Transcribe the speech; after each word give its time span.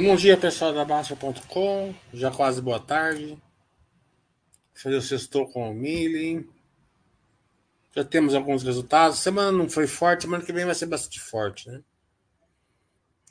Bom 0.00 0.14
dia, 0.14 0.36
pessoal 0.36 0.72
da 0.72 0.84
Baixa.com. 0.84 1.92
Já 2.14 2.30
quase 2.30 2.62
boa 2.62 2.78
tarde. 2.78 3.36
Fazer 4.72 4.94
o 4.94 5.02
sextou 5.02 5.44
com 5.48 5.68
o 5.68 5.74
Mili. 5.74 6.48
Já 7.96 8.04
temos 8.04 8.32
alguns 8.32 8.62
resultados. 8.62 9.18
Semana 9.18 9.50
não 9.50 9.68
foi 9.68 9.88
forte, 9.88 10.22
semana 10.22 10.44
que 10.44 10.52
vem 10.52 10.64
vai 10.64 10.76
ser 10.76 10.86
bastante 10.86 11.18
forte, 11.18 11.68
né? 11.68 11.82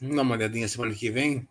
Vamos 0.02 0.18
dar 0.18 0.24
uma 0.24 0.36
olhadinha 0.36 0.68
semana 0.68 0.94
que 0.94 1.10
vem. 1.10 1.48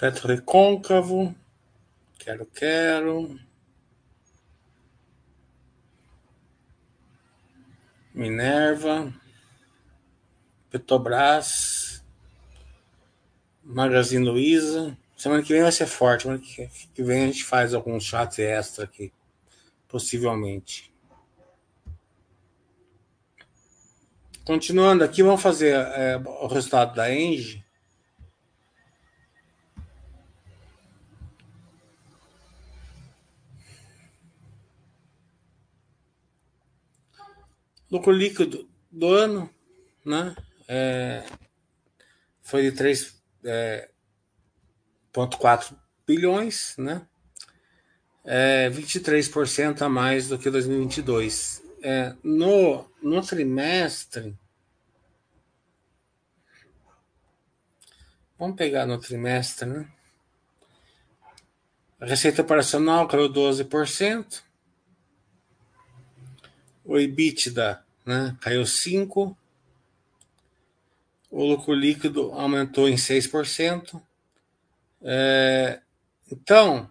Petro 0.00 0.28
recôncavo. 0.28 1.34
Quero, 2.18 2.46
quero. 2.46 3.38
Minerva. 8.14 9.12
Petrobras. 10.70 12.02
Magazine 13.62 14.24
Luiza. 14.24 14.96
Semana 15.14 15.42
que 15.42 15.52
vem 15.52 15.60
vai 15.60 15.70
ser 15.70 15.86
forte. 15.86 16.22
Semana 16.22 16.40
que 16.40 17.02
vem 17.02 17.24
a 17.24 17.26
gente 17.26 17.44
faz 17.44 17.74
alguns 17.74 18.04
chats 18.04 18.38
extra 18.38 18.86
aqui. 18.86 19.12
Possivelmente. 19.86 20.90
Continuando 24.46 25.04
aqui, 25.04 25.22
vamos 25.22 25.42
fazer 25.42 25.74
é, 25.74 26.16
o 26.16 26.46
resultado 26.46 26.94
da 26.94 27.12
Engie. 27.14 27.62
Lucro 37.90 38.12
líquido 38.12 38.70
do 38.90 39.08
ano, 39.08 39.50
né? 40.04 40.36
É, 40.68 41.24
foi 42.40 42.62
de 42.62 42.72
3,4 42.72 43.12
é, 43.44 43.88
bilhões, 46.06 46.74
né? 46.78 47.06
É 48.24 48.70
23% 48.70 49.82
a 49.82 49.88
mais 49.88 50.28
do 50.28 50.38
que 50.38 50.50
2022. 50.50 51.62
É, 51.82 52.14
no, 52.22 52.88
no 53.02 53.20
trimestre. 53.22 54.38
Vamos 58.38 58.56
pegar 58.56 58.86
no 58.86 58.98
trimestre, 58.98 59.68
né? 59.68 59.90
A 62.00 62.06
receita 62.06 62.40
operacional 62.42 63.06
caiu 63.08 63.28
12%. 63.28 64.42
O 66.90 66.98
EBITDA 66.98 67.84
né, 68.04 68.36
caiu 68.40 68.62
5%. 68.62 69.36
O 71.30 71.44
lucro 71.44 71.72
líquido 71.72 72.32
aumentou 72.32 72.88
em 72.88 72.96
6%. 72.96 74.02
É, 75.00 75.80
então, 76.32 76.90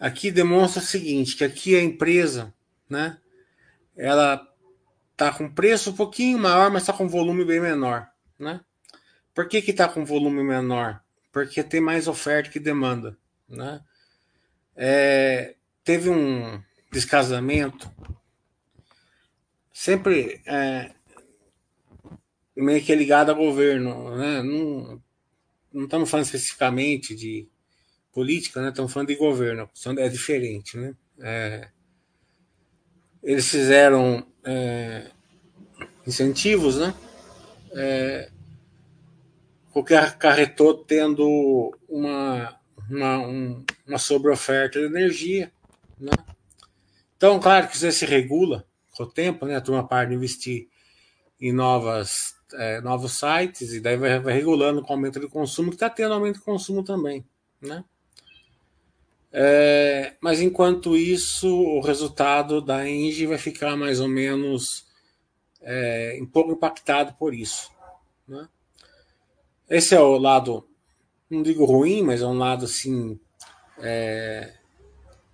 aqui 0.00 0.30
demonstra 0.30 0.82
o 0.82 0.86
seguinte, 0.86 1.36
que 1.36 1.44
aqui 1.44 1.76
a 1.76 1.82
empresa, 1.82 2.54
né, 2.88 3.18
ela 3.94 4.42
está 5.12 5.30
com 5.30 5.52
preço 5.52 5.90
um 5.90 5.96
pouquinho 5.96 6.38
maior, 6.38 6.70
mas 6.70 6.84
está 6.84 6.94
com 6.94 7.06
volume 7.06 7.44
bem 7.44 7.60
menor, 7.60 8.08
né? 8.38 8.62
Por 9.34 9.46
que 9.46 9.60
que 9.60 9.72
está 9.72 9.86
com 9.86 10.06
volume 10.06 10.42
menor? 10.42 11.02
Porque 11.30 11.62
tem 11.62 11.82
mais 11.82 12.08
oferta 12.08 12.48
que 12.48 12.58
demanda, 12.58 13.14
né? 13.46 13.82
É, 14.74 15.54
teve 15.84 16.08
um 16.08 16.62
descasamento 16.90 17.92
sempre 19.78 20.42
é, 20.44 20.90
meio 22.56 22.82
que 22.82 22.92
ligado 22.96 23.30
ao 23.30 23.36
governo, 23.36 24.16
né? 24.16 24.42
Não, 24.42 25.00
não 25.72 25.84
estamos 25.84 26.10
falando 26.10 26.26
especificamente 26.26 27.14
de 27.14 27.48
política, 28.12 28.60
né? 28.60 28.70
Estamos 28.70 28.92
falando 28.92 29.06
de 29.06 29.14
governo, 29.14 29.70
é 29.96 30.08
diferente, 30.08 30.76
né? 30.76 30.96
É, 31.20 31.68
eles 33.22 33.48
fizeram 33.48 34.26
é, 34.44 35.12
incentivos, 36.04 36.76
né? 36.76 36.92
É, 37.70 38.32
o 39.72 39.84
que 39.84 39.94
acarretou 39.94 40.74
tendo 40.74 41.72
uma, 41.88 42.58
uma, 42.90 43.18
um, 43.20 43.64
uma 43.86 43.98
sobre-oferta 43.98 44.80
de 44.80 44.86
energia, 44.86 45.52
né? 46.00 46.10
Então, 47.16 47.38
claro 47.38 47.68
que 47.68 47.76
isso 47.76 47.92
se 47.92 48.04
regula, 48.04 48.67
o 49.04 49.10
tempo, 49.10 49.46
né? 49.46 49.56
A 49.56 49.60
turma 49.60 49.86
para 49.86 50.08
de 50.08 50.14
investir 50.14 50.68
em 51.40 51.52
novas, 51.52 52.34
é, 52.54 52.80
novos 52.80 53.18
sites 53.18 53.72
e 53.72 53.80
daí 53.80 53.96
vai, 53.96 54.18
vai, 54.18 54.34
regulando 54.34 54.82
com 54.82 54.92
o 54.92 54.96
aumento 54.96 55.20
de 55.20 55.28
consumo, 55.28 55.70
que 55.70 55.76
está 55.76 55.88
tendo 55.88 56.14
aumento 56.14 56.36
de 56.38 56.44
consumo 56.44 56.82
também, 56.82 57.24
né? 57.60 57.84
É, 59.30 60.14
mas 60.20 60.40
enquanto 60.40 60.96
isso, 60.96 61.48
o 61.48 61.80
resultado 61.80 62.62
da 62.62 62.88
Engie 62.88 63.26
vai 63.26 63.38
ficar 63.38 63.76
mais 63.76 64.00
ou 64.00 64.08
menos 64.08 64.86
é, 65.60 66.18
um 66.20 66.26
pouco 66.26 66.52
impactado 66.52 67.12
por 67.14 67.34
isso. 67.34 67.70
Né? 68.26 68.48
Esse 69.68 69.94
é 69.94 70.00
o 70.00 70.16
lado, 70.16 70.66
não 71.28 71.42
digo 71.42 71.64
ruim, 71.64 72.02
mas 72.02 72.22
é 72.22 72.26
um 72.26 72.38
lado 72.38 72.64
assim 72.64 73.20
é, 73.78 74.54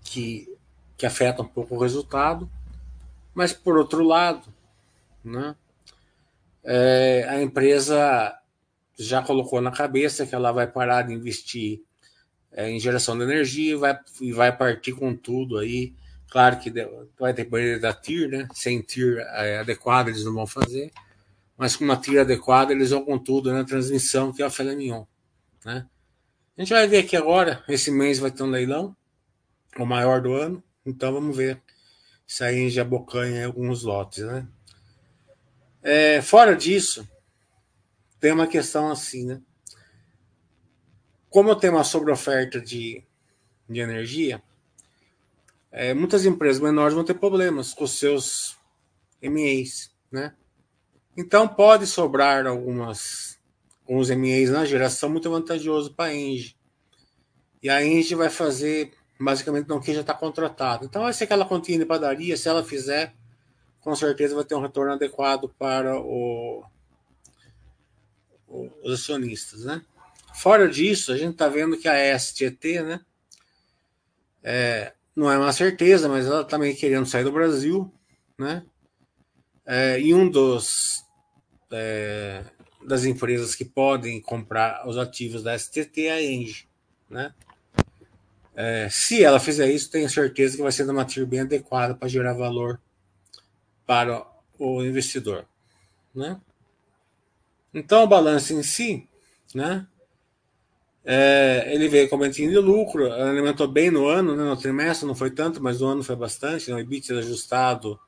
que, 0.02 0.52
que 0.96 1.06
afeta 1.06 1.42
um 1.42 1.48
pouco 1.48 1.76
o 1.76 1.78
resultado. 1.78 2.50
Mas, 3.34 3.52
por 3.52 3.76
outro 3.76 4.04
lado, 4.04 4.46
né, 5.24 5.56
é, 6.62 7.26
a 7.28 7.42
empresa 7.42 8.38
já 8.98 9.22
colocou 9.22 9.60
na 9.60 9.70
cabeça 9.70 10.26
que 10.26 10.34
ela 10.34 10.52
vai 10.52 10.66
parar 10.66 11.02
de 11.02 11.12
investir 11.12 11.82
é, 12.52 12.70
em 12.70 12.78
geração 12.78 13.16
de 13.18 13.24
energia 13.24 13.72
e 13.72 13.76
vai, 13.76 13.98
e 14.20 14.32
vai 14.32 14.56
partir 14.56 14.92
com 14.92 15.14
tudo 15.14 15.58
aí. 15.58 15.92
Claro 16.30 16.58
que 16.58 16.72
vai 17.18 17.34
ter 17.34 17.44
banheiro 17.44 17.80
da 17.80 17.92
TIR, 17.92 18.28
né? 18.28 18.48
Sem 18.54 18.80
TIR 18.80 19.18
é, 19.18 19.58
adequada 19.58 20.10
eles 20.10 20.24
não 20.24 20.32
vão 20.32 20.46
fazer, 20.46 20.92
mas 21.56 21.76
com 21.76 21.84
uma 21.84 21.96
TIR 21.96 22.20
adequada 22.20 22.72
eles 22.72 22.90
vão 22.90 23.04
com 23.04 23.18
tudo 23.18 23.52
na 23.52 23.64
transmissão, 23.64 24.32
que 24.32 24.42
é 24.42 24.46
a 24.46 24.50
Filé 24.50 24.74
Mignon, 24.74 25.04
né? 25.64 25.86
A 26.56 26.60
gente 26.60 26.72
vai 26.72 26.86
ver 26.86 26.98
aqui 26.98 27.16
agora, 27.16 27.64
esse 27.68 27.90
mês 27.90 28.20
vai 28.20 28.30
ter 28.30 28.44
um 28.44 28.50
leilão, 28.50 28.96
o 29.76 29.84
maior 29.84 30.20
do 30.20 30.32
ano, 30.32 30.62
então 30.86 31.12
vamos 31.12 31.36
ver 31.36 31.60
sair 32.26 32.60
em 32.60 32.70
Jabocanha 32.70 33.46
alguns 33.46 33.82
lotes, 33.82 34.24
né? 34.24 34.46
É, 35.82 36.22
fora 36.22 36.56
disso, 36.56 37.06
tem 38.18 38.32
uma 38.32 38.46
questão 38.46 38.90
assim, 38.90 39.26
né? 39.26 39.40
Como 41.28 41.54
tem 41.54 41.70
uma 41.70 41.84
sobreoferta 41.84 42.60
de, 42.60 43.02
de 43.68 43.80
energia, 43.80 44.42
é, 45.70 45.92
muitas 45.92 46.24
empresas 46.24 46.62
menores 46.62 46.94
vão 46.94 47.04
ter 47.04 47.14
problemas 47.14 47.74
com 47.74 47.86
seus 47.86 48.56
MEs, 49.20 49.90
né? 50.10 50.34
Então 51.16 51.46
pode 51.46 51.86
sobrar 51.86 52.46
algumas 52.46 53.38
alguns 53.86 54.08
MEs 54.08 54.50
na 54.50 54.64
geração 54.64 55.10
muito 55.10 55.28
vantajoso 55.28 55.92
para 55.92 56.10
a 56.10 56.14
Engie. 56.14 56.56
E 57.62 57.68
a 57.68 57.84
Engie 57.84 58.14
vai 58.14 58.30
fazer 58.30 58.92
basicamente 59.18 59.68
não 59.68 59.80
que 59.80 59.94
já 59.94 60.00
está 60.00 60.14
contratado. 60.14 60.84
Então 60.84 61.02
vai 61.02 61.12
ser 61.12 61.24
aquela 61.24 61.44
continha 61.44 61.78
de 61.78 61.86
padaria, 61.86 62.36
se 62.36 62.48
ela 62.48 62.64
fizer, 62.64 63.14
com 63.80 63.94
certeza 63.94 64.34
vai 64.34 64.44
ter 64.44 64.54
um 64.54 64.60
retorno 64.60 64.92
adequado 64.92 65.48
para 65.58 65.98
o, 65.98 66.64
os 68.82 68.94
acionistas, 69.00 69.64
né? 69.64 69.82
Fora 70.34 70.68
disso, 70.68 71.12
a 71.12 71.16
gente 71.16 71.32
está 71.32 71.48
vendo 71.48 71.78
que 71.78 71.88
a 71.88 72.18
STT, 72.18 72.82
né? 72.82 73.00
É, 74.42 74.92
não 75.14 75.30
é 75.30 75.38
uma 75.38 75.52
certeza, 75.52 76.08
mas 76.08 76.26
ela 76.26 76.44
também 76.44 76.74
tá 76.74 76.80
querendo 76.80 77.06
sair 77.06 77.24
do 77.24 77.32
Brasil, 77.32 77.92
né? 78.38 78.64
É, 79.64 79.98
e 80.00 80.12
um 80.12 80.28
dos 80.28 81.04
é, 81.70 82.44
das 82.84 83.04
empresas 83.04 83.54
que 83.54 83.64
podem 83.64 84.20
comprar 84.20 84.86
os 84.86 84.98
ativos 84.98 85.42
da 85.42 85.58
STT 85.58 86.06
é 86.06 86.12
a 86.12 86.22
Engie, 86.22 86.68
né? 87.08 87.32
É, 88.56 88.88
se 88.90 89.24
ela 89.24 89.40
fizer 89.40 89.70
isso, 89.70 89.90
tenho 89.90 90.08
certeza 90.08 90.56
que 90.56 90.62
vai 90.62 90.70
ser 90.70 90.88
uma 90.88 91.04
tiro 91.04 91.26
bem 91.26 91.40
adequada 91.40 91.94
para 91.94 92.08
gerar 92.08 92.34
valor 92.34 92.80
para 93.86 94.26
o 94.58 94.82
investidor, 94.82 95.44
né? 96.14 96.40
Então, 97.72 98.04
o 98.04 98.06
balanço 98.06 98.52
em 98.52 98.62
si, 98.62 99.08
né? 99.54 99.86
É, 101.04 101.70
ele 101.74 101.86
veio 101.88 102.08
com 102.08 102.14
aumentinho 102.14 102.50
de 102.50 102.58
lucro, 102.58 103.12
alimentou 103.12 103.68
bem 103.68 103.90
no 103.90 104.06
ano, 104.06 104.34
né, 104.34 104.42
no 104.42 104.56
trimestre 104.56 105.06
não 105.06 105.14
foi 105.14 105.30
tanto, 105.30 105.62
mas 105.62 105.80
no 105.80 105.88
ano 105.88 106.02
foi 106.02 106.16
bastante. 106.16 106.70
Né, 106.70 106.76
o 106.76 106.80
EBITDA 106.80 107.18
ajustado 107.18 108.00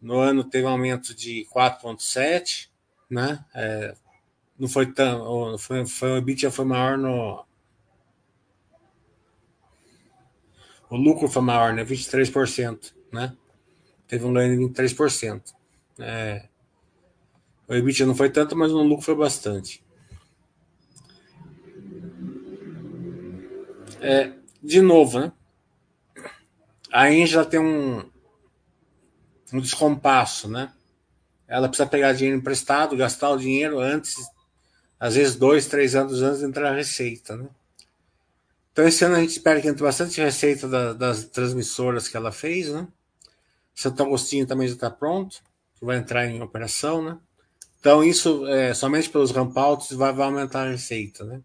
no 0.00 0.18
ano 0.18 0.44
teve 0.44 0.66
um 0.66 0.70
aumento 0.70 1.14
de 1.14 1.46
4,7, 1.52 2.68
né? 3.10 3.44
É, 3.52 3.94
não 4.58 4.68
foi 4.68 4.92
tão. 4.92 5.58
Foi, 5.58 5.84
foi, 5.86 6.10
o 6.12 6.16
EBITDA 6.18 6.50
foi 6.50 6.64
maior 6.64 6.96
no. 6.96 7.44
O 10.90 10.96
lucro 10.96 11.28
foi 11.28 11.40
maior, 11.40 11.72
né? 11.72 11.84
23%, 11.84 12.92
né? 13.12 13.36
Teve 14.08 14.24
um 14.24 14.32
ganho 14.32 14.68
de 14.68 14.74
23%. 14.82 15.40
É, 16.00 16.48
o 17.68 17.74
EBITDA 17.74 18.04
não 18.04 18.16
foi 18.16 18.28
tanto, 18.28 18.56
mas 18.56 18.72
no 18.72 18.82
lucro 18.82 19.04
foi 19.04 19.14
bastante. 19.14 19.84
É, 24.00 24.32
de 24.60 24.80
novo, 24.80 25.20
né? 25.20 25.32
A 26.92 27.08
Engie 27.12 27.44
tem 27.46 27.60
um, 27.60 28.02
um 29.52 29.60
descompasso, 29.60 30.48
né? 30.48 30.72
Ela 31.46 31.68
precisa 31.68 31.88
pegar 31.88 32.12
dinheiro 32.12 32.38
emprestado, 32.38 32.96
gastar 32.96 33.30
o 33.30 33.36
dinheiro 33.36 33.78
antes, 33.78 34.16
às 34.98 35.14
vezes 35.14 35.36
dois, 35.36 35.66
três 35.66 35.94
anos 35.94 36.20
antes 36.22 36.40
de 36.40 36.46
entrar 36.46 36.72
a 36.72 36.74
receita, 36.74 37.36
né? 37.36 37.48
Então 38.80 38.88
esse 38.88 39.04
ano 39.04 39.16
a 39.16 39.20
gente 39.20 39.32
espera 39.32 39.60
que 39.60 39.68
entre 39.68 39.82
bastante 39.82 40.18
receita 40.22 40.66
da, 40.66 40.94
das 40.94 41.24
transmissoras 41.24 42.08
que 42.08 42.16
ela 42.16 42.32
fez, 42.32 42.72
né? 42.72 42.88
Santo 43.74 44.02
Agostinho 44.02 44.46
também 44.46 44.66
já 44.66 44.72
está 44.72 44.90
pronto, 44.90 45.42
que 45.78 45.84
vai 45.84 45.98
entrar 45.98 46.26
em 46.26 46.40
operação, 46.40 47.04
né? 47.04 47.18
Então 47.78 48.02
isso 48.02 48.46
é, 48.46 48.72
somente 48.72 49.10
pelos 49.10 49.32
rampouts 49.32 49.92
vai, 49.92 50.14
vai 50.14 50.24
aumentar 50.24 50.66
a 50.66 50.70
receita, 50.70 51.24
né? 51.24 51.42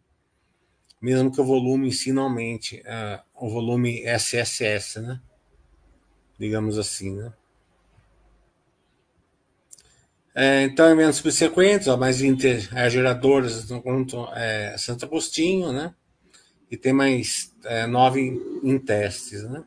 mesmo 1.01 1.29
que 1.29 1.41
o 1.41 1.45
volume 1.45 1.89
em 1.89 1.91
si 1.91 2.13
não 2.13 2.23
aumente, 2.23 2.77
uh, 2.77 3.21
o 3.35 3.49
volume 3.49 4.01
SSS, 4.05 5.01
né? 5.01 5.19
Digamos 6.39 6.77
assim, 6.77 7.17
né? 7.17 7.33
É, 10.33 10.63
então, 10.63 10.89
eventos 10.89 11.17
subsequentes, 11.17 11.89
ó, 11.89 11.97
mais 11.97 12.19
20 12.21 12.69
é, 12.73 12.89
geradoras 12.89 13.67
é, 14.35 14.75
Santo 14.77 15.03
Agostinho, 15.03 15.73
né? 15.73 15.93
E 16.69 16.77
tem 16.77 16.93
mais 16.93 17.53
é, 17.63 17.85
nove 17.85 18.41
em, 18.63 18.79
testes, 18.79 19.43
né? 19.43 19.63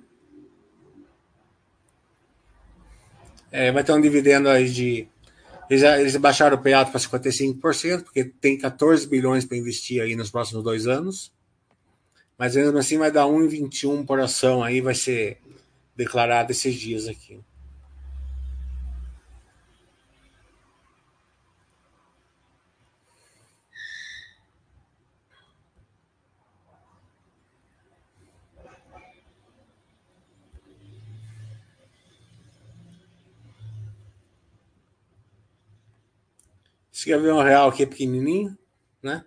É, 3.50 3.72
vai 3.72 3.82
ter 3.82 3.92
um 3.92 4.00
dividendo 4.00 4.48
aí 4.48 4.68
de. 4.68 5.08
Eles, 5.70 5.82
eles 5.82 6.16
baixaram 6.16 6.56
o 6.56 6.62
payout 6.62 6.90
para 6.90 7.00
55%, 7.00 8.04
porque 8.04 8.24
tem 8.24 8.58
14 8.58 9.06
bilhões 9.06 9.44
para 9.44 9.56
investir 9.56 10.02
aí 10.02 10.16
nos 10.16 10.30
próximos 10.30 10.64
dois 10.64 10.86
anos. 10.86 11.32
Mas 12.38 12.56
mesmo 12.56 12.78
assim 12.78 12.98
vai 12.98 13.10
dar 13.10 13.24
1,21 13.24 14.06
por 14.06 14.20
ação 14.20 14.62
aí, 14.62 14.80
vai 14.80 14.94
ser 14.94 15.38
declarado 15.96 16.52
esses 16.52 16.74
dias 16.74 17.08
aqui. 17.08 17.40
Esse 36.98 37.12
avião 37.12 37.40
real 37.40 37.68
aqui 37.68 37.86
pequenininho, 37.86 38.58
né? 39.00 39.24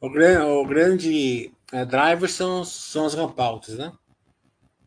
O, 0.00 0.06
o 0.06 0.64
grande 0.64 1.52
é, 1.72 1.84
driver 1.84 2.30
são, 2.30 2.64
são 2.64 3.06
as 3.06 3.14
rampouts, 3.14 3.76
né? 3.76 3.92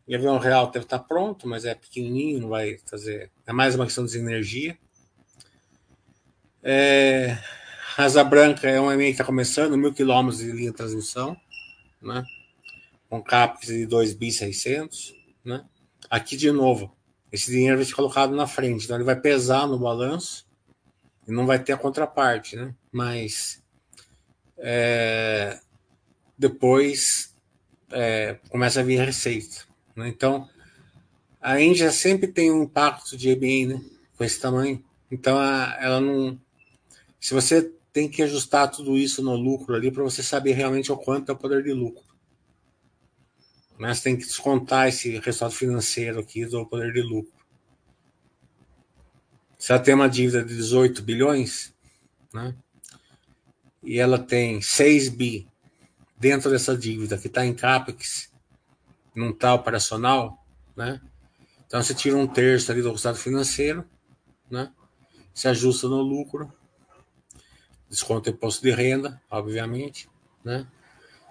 O 0.08 0.14
avião 0.14 0.38
real 0.38 0.70
deve 0.70 0.86
estar 0.86 1.00
pronto, 1.00 1.46
mas 1.46 1.66
é 1.66 1.74
pequenininho, 1.74 2.40
não 2.40 2.48
vai 2.48 2.78
fazer. 2.86 3.30
É 3.46 3.52
mais 3.52 3.74
uma 3.74 3.84
questão 3.84 4.06
de 4.06 4.16
energia. 4.16 4.78
É, 6.62 7.36
Asa 7.98 8.24
Branca 8.24 8.66
é 8.66 8.80
um 8.80 8.90
EMEI 8.90 9.08
que 9.08 9.12
está 9.12 9.24
começando, 9.24 9.76
mil 9.76 9.92
quilômetros 9.92 10.38
de 10.38 10.52
linha 10.52 10.70
de 10.70 10.76
transmissão, 10.78 11.36
né? 12.00 12.24
Com 13.10 13.22
CAPEX 13.22 13.66
de 13.66 13.84
2 13.84 14.14
bi 14.14 14.32
600, 14.32 15.14
né? 15.44 15.66
Aqui 16.08 16.38
de 16.38 16.50
novo, 16.50 16.96
esse 17.30 17.50
dinheiro 17.50 17.76
vai 17.76 17.84
ser 17.84 17.92
colocado 17.92 18.34
na 18.34 18.46
frente, 18.46 18.86
então 18.86 18.96
ele 18.96 19.04
vai 19.04 19.20
pesar 19.20 19.68
no 19.68 19.78
balanço 19.78 20.50
e 20.50 20.51
não 21.26 21.46
vai 21.46 21.62
ter 21.62 21.72
a 21.72 21.78
contraparte, 21.78 22.56
né? 22.56 22.74
Mas 22.90 23.62
é, 24.58 25.58
depois 26.36 27.34
é, 27.90 28.38
começa 28.48 28.80
a 28.80 28.82
vir 28.82 29.00
a 29.00 29.04
receita. 29.04 29.64
Né? 29.94 30.08
Então, 30.08 30.48
a 31.40 31.60
Índia 31.60 31.90
sempre 31.92 32.28
tem 32.28 32.50
um 32.50 32.64
impacto 32.64 33.16
de 33.16 33.30
EBA 33.30 33.74
né? 33.74 33.84
com 34.16 34.24
esse 34.24 34.40
tamanho. 34.40 34.82
Então, 35.10 35.38
a, 35.38 35.76
ela 35.80 36.00
não. 36.00 36.40
Se 37.20 37.34
você 37.34 37.72
tem 37.92 38.08
que 38.08 38.22
ajustar 38.22 38.70
tudo 38.70 38.96
isso 38.96 39.22
no 39.22 39.36
lucro 39.36 39.74
ali 39.74 39.90
para 39.90 40.02
você 40.02 40.22
saber 40.22 40.52
realmente 40.52 40.90
o 40.90 40.96
quanto 40.96 41.30
é 41.30 41.34
o 41.34 41.38
poder 41.38 41.62
de 41.62 41.72
lucro. 41.72 42.02
Mas 43.78 44.00
tem 44.00 44.16
que 44.16 44.24
descontar 44.24 44.88
esse 44.88 45.18
resultado 45.18 45.52
financeiro 45.52 46.20
aqui 46.20 46.46
do 46.46 46.64
poder 46.66 46.92
de 46.92 47.02
lucro. 47.02 47.41
Se 49.62 49.70
ela 49.70 49.80
tem 49.80 49.94
uma 49.94 50.08
dívida 50.08 50.44
de 50.44 50.56
18 50.56 51.04
bilhões, 51.04 51.72
né? 52.34 52.52
E 53.80 54.00
ela 54.00 54.18
tem 54.18 54.60
6 54.60 55.08
bi 55.10 55.48
dentro 56.18 56.50
dessa 56.50 56.76
dívida 56.76 57.16
que 57.16 57.28
está 57.28 57.46
em 57.46 57.54
CAPEX, 57.54 58.28
não 59.14 59.30
está 59.30 59.54
operacional, 59.54 60.44
né? 60.74 61.00
Então 61.64 61.80
você 61.80 61.94
tira 61.94 62.16
um 62.16 62.26
terço 62.26 62.72
ali 62.72 62.82
do 62.82 62.88
resultado 62.88 63.18
financeiro, 63.18 63.84
né? 64.50 64.68
Se 65.32 65.46
ajusta 65.46 65.86
no 65.86 66.02
lucro, 66.02 66.52
desconta 67.88 68.30
imposto 68.30 68.62
de 68.64 68.72
renda, 68.72 69.22
obviamente, 69.30 70.10
né? 70.44 70.66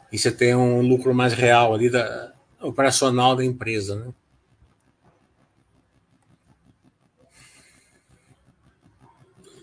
E 0.10 0.18
você 0.18 0.32
tem 0.32 0.56
um 0.56 0.80
lucro 0.82 1.14
mais 1.14 1.34
real 1.34 1.74
ali 1.74 1.90
da 1.90 2.34
operacional 2.62 3.36
da 3.36 3.44
empresa, 3.44 3.98
né? 3.98 4.14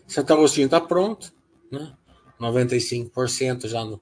Santo 0.08 0.32
Agostinho 0.32 0.64
está 0.64 0.80
pronto, 0.80 1.32
né? 1.70 1.92
95% 2.40 3.68
já 3.68 3.84
no, 3.84 4.00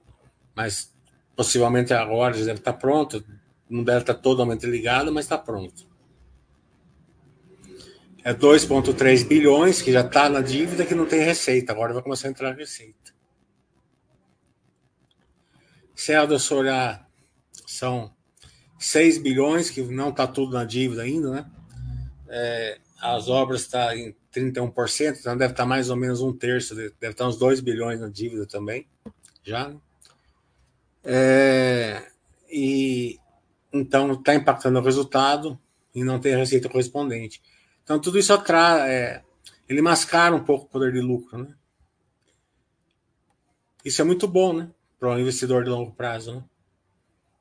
mas 0.55 0.93
possivelmente 1.35 1.93
agora 1.93 2.33
já 2.33 2.45
deve 2.45 2.59
estar 2.59 2.73
tá 2.73 2.79
pronto, 2.79 3.23
não 3.69 3.83
deve 3.83 3.99
estar 3.99 4.13
tá 4.13 4.19
totalmente 4.19 4.65
ligado, 4.65 5.11
mas 5.11 5.25
está 5.25 5.37
pronto. 5.37 5.85
É 8.23 8.33
2,3 8.33 9.27
bilhões 9.27 9.81
que 9.81 9.91
já 9.91 10.01
está 10.01 10.29
na 10.29 10.41
dívida 10.41 10.85
que 10.85 10.95
não 10.95 11.05
tem 11.05 11.19
receita, 11.19 11.73
agora 11.73 11.93
vai 11.93 12.01
começar 12.01 12.27
a 12.27 12.31
entrar 12.31 12.55
receita. 12.55 13.13
Se 15.93 16.13
a 16.13 16.23
olhar, 16.53 17.09
são 17.65 18.13
6 18.79 19.17
bilhões, 19.17 19.69
que 19.69 19.81
não 19.81 20.09
está 20.09 20.27
tudo 20.27 20.53
na 20.53 20.63
dívida 20.63 21.01
ainda, 21.01 21.31
né? 21.31 21.51
É, 22.29 22.79
as 23.01 23.29
obras 23.29 23.61
estão 23.61 23.79
tá 23.79 23.95
em 23.95 24.15
31%, 24.39 25.17
então 25.19 25.37
deve 25.37 25.53
estar 25.53 25.65
mais 25.65 25.89
ou 25.89 25.95
menos 25.95 26.21
um 26.21 26.31
terço, 26.31 26.75
deve 26.75 26.93
estar 27.01 27.27
uns 27.27 27.37
2 27.37 27.59
bilhões 27.59 27.99
na 27.99 28.09
dívida 28.09 28.45
também, 28.45 28.87
já. 29.43 29.69
Né? 29.69 29.77
É, 31.03 32.11
e 32.49 33.19
então 33.71 34.13
está 34.13 34.35
impactando 34.35 34.79
o 34.79 34.83
resultado 34.83 35.59
e 35.93 36.03
não 36.03 36.19
tem 36.19 36.33
a 36.33 36.37
receita 36.37 36.69
correspondente. 36.69 37.41
Então 37.83 37.99
tudo 37.99 38.19
isso 38.19 38.33
atrai, 38.33 38.91
é, 38.91 39.23
ele 39.69 39.81
mascara 39.81 40.35
um 40.35 40.43
pouco 40.43 40.65
o 40.65 40.69
poder 40.69 40.91
de 40.91 40.99
lucro, 40.99 41.37
né? 41.37 41.53
Isso 43.85 44.01
é 44.01 44.05
muito 44.05 44.27
bom, 44.27 44.53
né? 44.53 44.69
Para 44.99 45.09
um 45.09 45.19
investidor 45.19 45.63
de 45.63 45.69
longo 45.69 45.93
prazo, 45.93 46.35
né? 46.35 46.43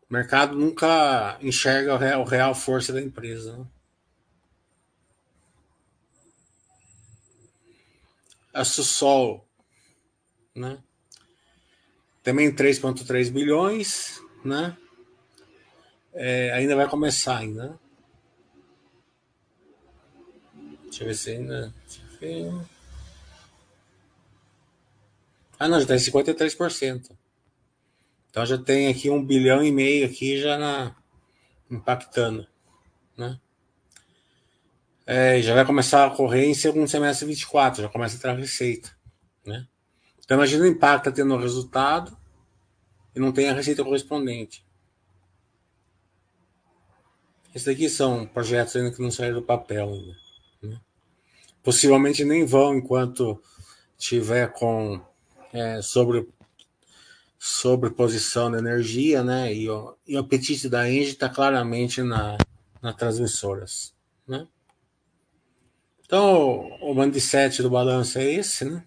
O 0.08 0.14
mercado 0.14 0.56
nunca 0.56 1.36
enxerga 1.40 1.98
real, 1.98 2.24
real 2.24 2.54
força 2.54 2.92
da 2.92 3.02
empresa. 3.02 3.56
Né? 3.56 3.66
A 8.56 8.64
Sussol, 8.64 9.46
né? 10.54 10.78
também 12.26 12.52
3,3 12.52 13.30
bilhões, 13.30 14.20
né? 14.44 14.76
É, 16.12 16.50
ainda 16.54 16.74
vai 16.74 16.88
começar 16.88 17.36
ainda. 17.36 17.68
Né? 17.68 17.78
Deixa 20.84 21.04
eu 21.04 21.06
ver 21.06 21.14
se 21.14 21.30
ainda. 21.30 21.72
Ah, 25.56 25.68
não, 25.68 25.78
já 25.78 25.94
está 25.94 25.94
em 25.94 26.22
53%. 26.24 27.16
Então 28.28 28.44
já 28.44 28.58
tem 28.58 28.88
aqui 28.88 29.08
um 29.08 29.24
bilhão 29.24 29.62
e 29.62 29.70
meio 29.70 30.04
aqui 30.04 30.40
já 30.40 30.58
na, 30.58 30.96
impactando, 31.70 32.44
né? 33.16 33.38
É, 35.06 35.40
já 35.40 35.54
vai 35.54 35.64
começar 35.64 36.04
a 36.04 36.10
correr 36.10 36.46
em 36.46 36.54
segundo 36.54 36.88
semestre 36.88 37.26
24, 37.26 37.82
já 37.82 37.88
começa 37.88 38.16
a 38.16 38.18
entrar 38.18 38.34
receita, 38.34 38.90
né? 39.46 39.66
Então 40.18 40.36
imagina 40.36 40.64
o 40.64 40.66
impacto 40.66 41.04
tá 41.04 41.12
tendo 41.12 41.32
o 41.32 41.38
resultado 41.38 42.16
e 43.14 43.20
não 43.20 43.30
tem 43.30 43.48
a 43.48 43.54
receita 43.54 43.84
correspondente. 43.84 44.66
Esses 47.54 47.64
daqui 47.64 47.88
são 47.88 48.26
projetos 48.26 48.74
ainda 48.74 48.90
que 48.90 49.00
não 49.00 49.10
saíram 49.10 49.36
do 49.36 49.46
papel 49.46 49.88
ainda. 49.88 50.16
Né? 50.60 50.80
Possivelmente 51.62 52.24
nem 52.24 52.44
vão 52.44 52.74
enquanto 52.74 53.40
tiver 53.96 54.52
com 54.52 55.00
é, 55.52 55.80
sobre 55.80 56.28
sobreposição 57.38 58.50
da 58.50 58.58
energia, 58.58 59.22
né? 59.22 59.54
E 59.54 59.70
o, 59.70 59.96
e 60.06 60.16
o 60.16 60.20
apetite 60.20 60.68
da 60.68 60.90
Engie 60.90 61.12
está 61.12 61.28
claramente 61.28 62.02
na, 62.02 62.36
na 62.82 62.92
transmissoras? 62.92 63.95
Então, 66.06 66.68
o, 66.80 66.94
mindset 66.94 67.60
do 67.62 67.68
balanço 67.68 68.18
é 68.20 68.24
esse, 68.24 68.64
né? 68.64 68.86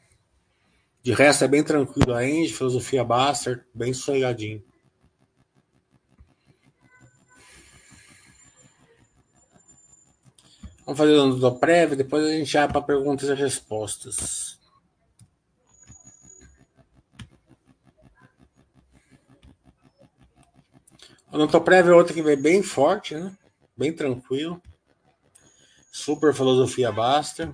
De 1.04 1.12
resto 1.12 1.44
é 1.44 1.50
bem 1.50 1.62
tranquilo 1.62 2.14
a 2.14 2.26
Engie, 2.26 2.54
filosofia 2.54 3.04
Baster, 3.04 3.66
bem 3.74 3.94
sossegadinho. 3.94 4.64
Vamos 10.86 10.98
fazer 10.98 11.18
o 11.18 11.36
do 11.36 11.56
prévio, 11.60 11.98
depois 11.98 12.26
a 12.26 12.32
gente 12.32 12.54
vai 12.54 12.68
para 12.70 12.82
perguntas 12.82 13.28
e 13.28 13.34
respostas. 13.34 14.58
O 21.32 21.38
Notoprev 21.38 21.90
é 21.90 21.94
outro 21.94 22.14
que 22.14 22.24
vem 22.24 22.38
bem 22.38 22.64
forte, 22.64 23.14
né? 23.14 23.38
Bem 23.78 23.94
tranquilo. 23.94 24.62
Super 25.92 26.34
filosofia 26.34 26.92
basta. 26.92 27.54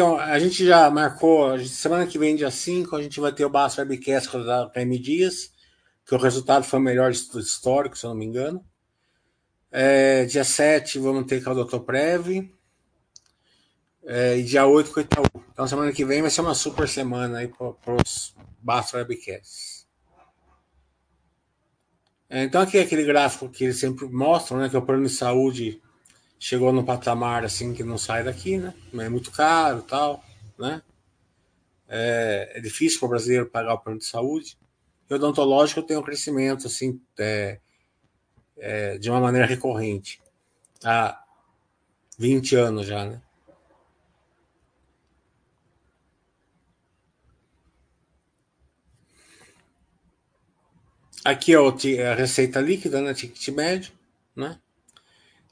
Ó, 0.00 0.18
a 0.18 0.38
gente 0.38 0.64
já 0.64 0.88
marcou, 0.90 1.58
semana 1.66 2.06
que 2.06 2.18
vem, 2.18 2.36
dia 2.36 2.50
5, 2.50 2.96
a 2.96 3.02
gente 3.02 3.20
vai 3.20 3.32
ter 3.32 3.44
o 3.44 3.50
Basta 3.50 3.82
Webcast 3.82 4.30
com 4.30 4.38
a 4.38 4.70
M 4.76 4.98
Dias, 4.98 5.52
que 6.06 6.14
o 6.14 6.18
resultado 6.18 6.64
foi 6.64 6.78
o 6.78 6.82
melhor 6.82 7.10
histórico, 7.10 7.98
se 7.98 8.06
eu 8.06 8.10
não 8.10 8.16
me 8.16 8.24
engano. 8.24 8.64
É, 9.70 10.24
dia 10.24 10.44
7 10.44 10.98
vamos 10.98 11.26
ter 11.26 11.42
com 11.42 11.50
o 11.50 11.64
Dr. 11.64 11.80
Prev. 11.80 12.50
É, 14.04 14.38
e 14.38 14.42
dia 14.42 14.66
8 14.66 14.90
com 14.92 15.00
o 15.00 15.02
Itaú. 15.02 15.44
Então 15.52 15.66
semana 15.66 15.92
que 15.92 16.04
vem 16.04 16.22
vai 16.22 16.30
ser 16.30 16.40
uma 16.40 16.54
super 16.54 16.88
semana 16.88 17.38
aí 17.38 17.48
para 17.48 17.94
os 17.94 18.34
Basta 18.60 18.98
Webcasts. 18.98 19.81
É, 22.32 22.44
então 22.44 22.62
aqui 22.62 22.78
é 22.78 22.80
aquele 22.80 23.04
gráfico 23.04 23.46
que 23.46 23.64
eles 23.64 23.78
sempre 23.78 24.06
mostram, 24.06 24.56
né? 24.58 24.70
Que 24.70 24.76
o 24.76 24.80
plano 24.80 25.04
de 25.04 25.12
saúde 25.12 25.82
chegou 26.38 26.72
no 26.72 26.82
patamar 26.82 27.44
assim 27.44 27.74
que 27.74 27.84
não 27.84 27.98
sai 27.98 28.24
daqui, 28.24 28.56
né? 28.56 28.72
É 28.94 29.08
muito 29.10 29.30
caro 29.30 29.82
tal, 29.82 30.24
né? 30.58 30.80
É, 31.86 32.52
é 32.54 32.60
difícil 32.62 32.98
para 33.00 33.06
o 33.06 33.10
brasileiro 33.10 33.50
pagar 33.50 33.74
o 33.74 33.78
plano 33.78 33.98
de 33.98 34.06
saúde. 34.06 34.56
E 35.10 35.12
odontológico 35.12 35.82
tem 35.82 35.94
um 35.94 36.02
crescimento 36.02 36.66
assim 36.66 36.98
é, 37.18 37.60
é, 38.56 38.96
de 38.96 39.10
uma 39.10 39.20
maneira 39.20 39.46
recorrente 39.46 40.18
há 40.82 41.22
20 42.18 42.56
anos 42.56 42.86
já, 42.86 43.04
né? 43.04 43.20
Aqui 51.24 51.54
é 51.54 52.08
a 52.08 52.14
receita 52.14 52.60
líquida, 52.60 53.00
né? 53.00 53.14
Ticket 53.14 53.48
médio, 53.54 53.92
né? 54.34 54.58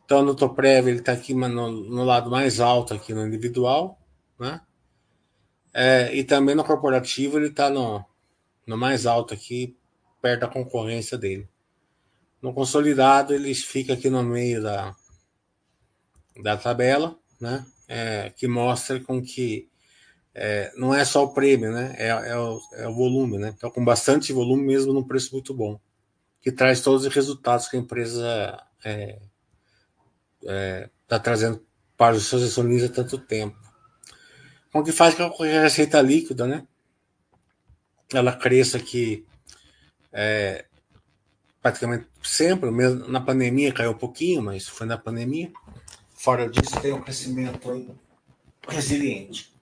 Então 0.04 0.22
no 0.22 0.34
Toprev 0.34 0.88
ele 0.88 0.98
está 0.98 1.12
aqui 1.12 1.32
no, 1.32 1.48
no, 1.48 2.04
lado 2.04 2.28
mais 2.28 2.58
alto 2.58 2.92
aqui 2.92 3.14
no 3.14 3.24
individual, 3.24 3.96
né? 4.36 4.60
É, 5.72 6.12
e 6.12 6.24
também 6.24 6.56
no 6.56 6.64
corporativo 6.64 7.38
ele 7.38 7.46
está 7.46 7.70
no, 7.70 8.04
no 8.66 8.76
mais 8.76 9.06
alto 9.06 9.32
aqui, 9.32 9.76
perto 10.20 10.40
da 10.40 10.48
concorrência 10.48 11.16
dele. 11.16 11.48
No 12.42 12.52
consolidado 12.52 13.32
ele 13.32 13.54
fica 13.54 13.92
aqui 13.92 14.10
no 14.10 14.24
meio 14.24 14.60
da, 14.60 14.96
da 16.42 16.56
tabela, 16.56 17.16
né? 17.40 17.64
É, 17.86 18.30
que 18.30 18.48
mostra 18.48 18.98
com 18.98 19.22
que 19.22 19.69
é, 20.34 20.72
não 20.76 20.94
é 20.94 21.04
só 21.04 21.24
o 21.24 21.34
prêmio, 21.34 21.72
né? 21.72 21.94
É, 21.98 22.08
é, 22.08 22.36
o, 22.36 22.60
é, 22.74 22.88
o, 22.88 22.94
volume, 22.94 23.38
né? 23.38 23.52
Então, 23.56 23.70
com 23.70 23.84
bastante 23.84 24.32
volume, 24.32 24.64
mesmo 24.64 24.92
num 24.92 25.02
preço 25.02 25.32
muito 25.32 25.52
bom, 25.52 25.80
que 26.40 26.52
traz 26.52 26.80
todos 26.80 27.04
os 27.04 27.14
resultados 27.14 27.68
que 27.68 27.76
a 27.76 27.80
empresa 27.80 28.60
está 28.78 28.88
é, 28.88 29.20
é, 30.46 31.18
trazendo 31.18 31.64
para 31.96 32.16
os 32.16 32.26
seus 32.26 32.42
acionistas 32.42 32.90
há 32.90 32.94
tanto 32.94 33.18
tempo. 33.18 33.58
O 34.72 34.82
que 34.84 34.92
faz 34.92 35.14
com 35.14 35.30
que 35.30 35.42
a 35.44 35.62
receita 35.62 36.00
líquida, 36.00 36.46
né? 36.46 36.66
Ela 38.12 38.32
cresça 38.32 38.78
aqui 38.78 39.26
é, 40.12 40.64
praticamente 41.60 42.06
sempre, 42.22 42.70
mesmo 42.70 43.08
na 43.08 43.20
pandemia 43.20 43.72
caiu 43.72 43.90
um 43.90 43.98
pouquinho, 43.98 44.42
mas 44.42 44.68
foi 44.68 44.86
na 44.86 44.96
pandemia. 44.96 45.52
Fora 46.14 46.48
disso, 46.48 46.80
tem 46.80 46.92
um 46.92 47.00
crescimento 47.00 47.96
resiliente. 48.68 49.52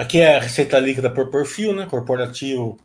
Aqui 0.00 0.18
é 0.18 0.36
a 0.38 0.40
receita 0.40 0.78
líquida 0.78 1.10
por 1.12 1.30
perfil, 1.30 1.74
né? 1.74 1.84
Corporativo 1.84 2.78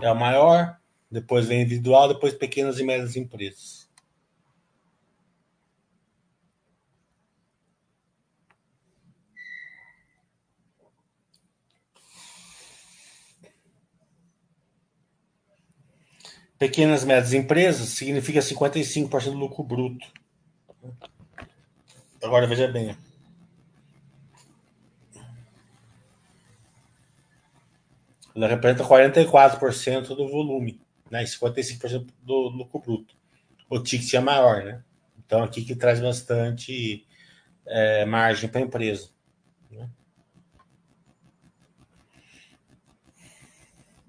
é 0.00 0.06
a 0.06 0.14
maior, 0.14 0.78
depois 1.10 1.44
vem 1.46 1.60
individual, 1.60 2.08
depois 2.08 2.32
pequenas 2.32 2.78
e 2.78 2.82
médias 2.82 3.14
empresas. 3.14 3.86
Pequenas 16.58 17.02
e 17.02 17.06
médias 17.06 17.34
empresas 17.34 17.90
significa 17.90 18.40
55% 18.40 19.24
do 19.24 19.36
lucro 19.36 19.62
bruto. 19.62 20.06
Agora 22.22 22.46
veja 22.46 22.66
bem. 22.66 22.96
Ela 28.34 28.48
representa 28.48 28.84
44% 28.84 30.08
do 30.08 30.28
volume, 30.28 30.80
né? 31.10 31.22
E 31.22 31.26
55% 31.26 32.08
do 32.22 32.48
lucro 32.48 32.80
bruto. 32.80 33.14
O 33.68 33.78
ticket 33.78 34.14
é 34.14 34.20
maior, 34.20 34.62
né? 34.64 34.82
Então 35.18 35.42
aqui 35.42 35.64
que 35.64 35.74
traz 35.74 36.00
bastante 36.00 37.06
é, 37.66 38.04
margem 38.04 38.48
para 38.48 38.60
a 38.60 38.64
empresa. 38.64 39.10
Né? 39.70 39.88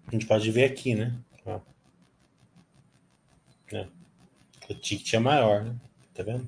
A 0.08 0.12
gente 0.12 0.26
pode 0.26 0.52
ver 0.52 0.66
aqui, 0.66 0.96
né? 0.96 1.18
Ó. 1.46 1.60
É. 3.74 3.88
O 4.70 4.74
ticket 4.76 5.14
é 5.14 5.20
maior, 5.20 5.64
né? 5.64 5.76
Tá 6.14 6.24
vendo? 6.24 6.48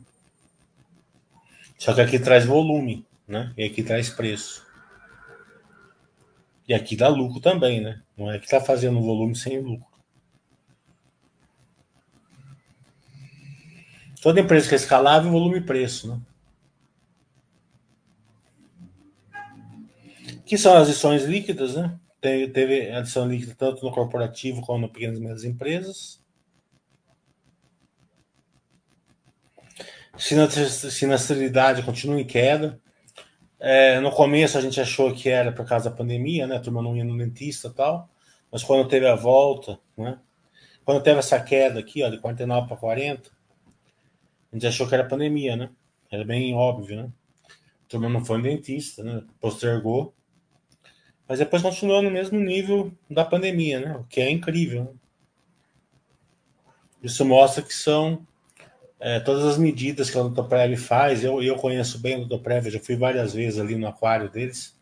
Só 1.78 1.93
que 1.93 2.02
aqui 2.02 2.19
traz 2.19 2.45
volume, 2.45 3.06
né? 3.28 3.54
E 3.58 3.65
aqui 3.65 3.84
traz 3.84 4.10
preço. 4.10 4.64
E 6.67 6.73
aqui 6.73 6.95
dá 6.95 7.08
lucro 7.08 7.39
também, 7.39 7.82
né? 7.82 8.01
Não 8.17 8.32
é 8.32 8.39
que 8.39 8.45
está 8.45 8.60
fazendo 8.60 9.01
volume 9.01 9.36
sem 9.36 9.60
lucro. 9.60 9.93
Toda 14.21 14.39
empresa 14.39 14.67
que 14.67 14.73
é 14.73 14.78
escalável, 14.78 15.32
volume 15.32 15.60
e 15.60 15.65
preço, 15.65 16.08
né? 16.08 16.21
Que 20.45 20.58
são 20.58 20.75
as 20.75 20.88
lições 20.88 21.23
líquidas, 21.23 21.75
né? 21.75 21.99
teve, 22.25 22.47
teve 22.47 22.91
adição 22.91 23.28
líquida 23.28 23.54
tanto 23.56 23.86
no 23.86 23.91
corporativo 23.91 24.62
como 24.62 24.80
no 24.80 24.89
pequenas 24.89 25.19
e 25.19 25.21
médias 25.21 25.43
empresas. 25.43 26.19
Sinistralidade 30.17 31.84
continua 31.84 32.19
em 32.19 32.25
queda. 32.25 32.82
É, 33.67 33.99
no 33.99 34.12
começo 34.12 34.60
a 34.60 34.62
gente 34.62 34.80
achou 34.80 35.12
que 35.12 35.28
era 35.28 35.51
por 35.51 35.65
causa 35.67 35.89
da 35.89 35.95
pandemia, 35.95 36.45
né? 36.45 36.58
A 36.58 36.60
turma 36.60 36.84
não 36.84 36.95
ia 36.95 37.04
no 37.04 37.17
dentista 37.17 37.67
tal. 37.67 38.08
Mas 38.51 38.62
quando 38.62 38.88
teve 38.88 39.08
a 39.08 39.15
volta, 39.15 39.80
né? 39.97 40.19
Quando 40.84 41.01
teve 41.01 41.17
essa 41.17 41.41
queda 41.41 41.80
aqui, 41.80 42.04
ó, 42.04 42.10
de 42.10 42.19
49 42.19 42.67
para 42.67 42.78
40, 42.78 43.32
a 44.51 44.56
gente 44.56 44.67
achou 44.67 44.88
que 44.88 44.93
era 44.93 45.04
pandemia, 45.04 45.56
né? 45.56 45.71
Era 46.12 46.23
bem 46.23 46.54
óbvio, 46.54 46.95
né? 46.95 47.10
A 47.49 47.89
turma 47.89 48.08
não 48.08 48.23
foi 48.23 48.38
no 48.38 48.43
dentista, 48.43 49.04
né? 49.04 49.23
Postergou. 49.41 50.13
Mas 51.28 51.39
depois 51.39 51.63
continuou 51.63 52.04
no 52.04 52.12
mesmo 52.12 52.39
nível 52.39 52.91
da 53.10 53.25
pandemia, 53.25 53.80
né? 53.80 53.95
O 53.97 54.04
que 54.04 54.21
é 54.21 54.30
incrível. 54.30 54.84
Né? 54.84 54.91
Isso 57.01 57.25
mostra 57.25 57.63
que 57.63 57.73
são 57.73 58.28
é, 59.06 59.20
todas 59.20 59.46
as 59.46 59.56
medidas 59.60 60.10
que 60.10 60.18
a 60.18 60.22
Odontoprev 60.22 60.76
faz. 60.78 61.24
Eu, 61.24 61.39
eu 61.44 61.56
conheço 61.58 62.00
bem 62.00 62.15
o 62.15 62.22
Odontoprev, 62.22 62.72
já 62.72 62.80
fui 62.80 62.96
várias 62.96 63.36
vezes 63.36 63.60
ali 63.60 63.76
no 63.76 63.88
aquário 63.88 64.32
deles. 64.32 64.76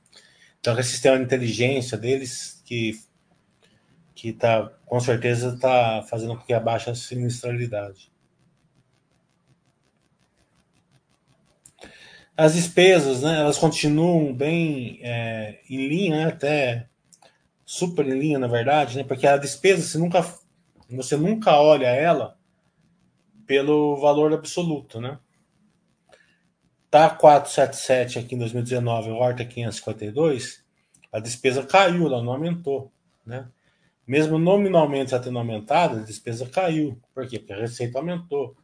Então, 0.61 0.79
esse 0.79 0.91
sistema 0.91 1.17
de 1.17 1.25
inteligência 1.25 1.97
deles, 1.97 2.61
que, 2.63 2.97
que 4.15 4.31
tá, 4.31 4.71
com 4.85 4.97
certeza 5.01 5.49
está 5.55 6.01
fazendo 6.09 6.37
com 6.37 6.45
que 6.45 6.53
abaixe 6.53 6.89
a 6.89 6.95
sinistralidade. 6.95 8.09
As 12.37 12.53
despesas, 12.53 13.23
né, 13.23 13.39
elas 13.39 13.57
continuam 13.57 14.33
bem 14.33 15.01
é, 15.03 15.59
em 15.69 15.85
linha, 15.85 16.15
né, 16.15 16.25
até 16.27 16.87
super 17.65 18.07
em 18.07 18.17
linha, 18.17 18.39
na 18.39 18.47
verdade, 18.47 18.95
né, 18.95 19.03
porque 19.03 19.27
a 19.27 19.35
despesa, 19.35 19.81
você 19.81 19.97
nunca, 19.97 20.25
você 20.89 21.17
nunca 21.17 21.59
olha 21.59 21.87
ela 21.87 22.41
pelo 23.45 23.95
valor 23.97 24.33
absoluto, 24.33 24.99
né? 24.99 25.19
Tá 26.89 27.09
477 27.09 28.19
aqui 28.19 28.35
em 28.35 28.37
2019, 28.37 29.09
o 29.09 29.15
horta 29.15 29.43
552, 29.43 30.63
a 31.11 31.19
despesa 31.19 31.63
caiu, 31.63 32.05
ela 32.05 32.21
não 32.21 32.33
aumentou, 32.33 32.91
né? 33.25 33.47
Mesmo 34.05 34.37
nominalmente 34.37 35.11
já 35.11 35.19
tendo 35.19 35.39
aumentado, 35.39 35.97
a 35.97 36.01
despesa 36.01 36.47
caiu. 36.47 36.99
Por 37.13 37.27
quê? 37.27 37.39
Porque 37.39 37.53
a 37.53 37.57
receita 37.57 37.97
aumentou. 37.97 38.55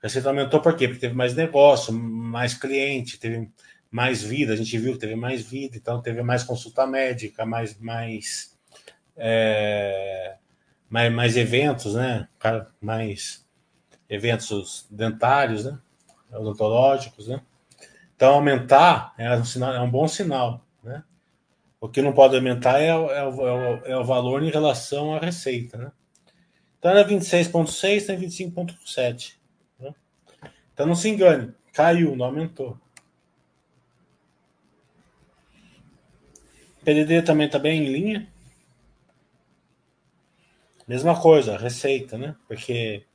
A 0.00 0.06
receita 0.06 0.28
aumentou 0.28 0.60
por 0.60 0.76
quê? 0.76 0.86
Porque 0.86 1.00
teve 1.00 1.14
mais 1.14 1.34
negócio, 1.34 1.92
mais 1.92 2.54
cliente, 2.54 3.18
teve 3.18 3.50
mais 3.90 4.22
vida, 4.22 4.52
a 4.52 4.56
gente 4.56 4.76
viu 4.76 4.92
que 4.94 4.98
teve 4.98 5.14
mais 5.14 5.42
vida, 5.42 5.76
então 5.76 6.02
teve 6.02 6.22
mais 6.22 6.42
consulta 6.42 6.86
médica, 6.86 7.46
mais, 7.46 7.78
mais, 7.78 8.58
é, 9.16 10.36
mais, 10.88 11.12
mais 11.12 11.36
eventos, 11.36 11.94
né? 11.94 12.28
Mais 12.80 13.43
eventos 14.08 14.86
dentários, 14.90 15.64
né? 15.64 15.78
Odontológicos, 16.32 17.28
né? 17.28 17.40
Então, 18.16 18.34
aumentar 18.34 19.14
é 19.18 19.36
um, 19.36 19.44
sinal, 19.44 19.74
é 19.74 19.80
um 19.80 19.90
bom 19.90 20.06
sinal, 20.06 20.64
né? 20.82 21.02
O 21.80 21.88
que 21.88 22.00
não 22.00 22.12
pode 22.12 22.34
aumentar 22.34 22.80
é, 22.80 22.94
o, 22.94 23.10
é, 23.10 23.28
o, 23.28 23.86
é 23.86 23.96
o 23.96 24.04
valor 24.04 24.42
em 24.42 24.50
relação 24.50 25.14
à 25.14 25.18
receita, 25.18 25.76
né? 25.76 25.92
Então, 26.78 26.90
era 26.90 27.08
26,6, 27.08 27.88
está 27.96 28.12
em 28.12 28.20
25,7. 28.20 29.34
Né? 29.78 29.94
Então, 30.72 30.86
não 30.86 30.94
se 30.94 31.08
engane, 31.08 31.54
caiu, 31.72 32.14
não 32.14 32.26
aumentou. 32.26 32.78
PDD 36.84 37.22
também 37.22 37.46
está 37.46 37.58
bem 37.58 37.82
em 37.82 37.86
linha. 37.90 38.28
Mesma 40.86 41.18
coisa, 41.18 41.56
receita, 41.56 42.18
né? 42.18 42.36
Porque 42.46 43.06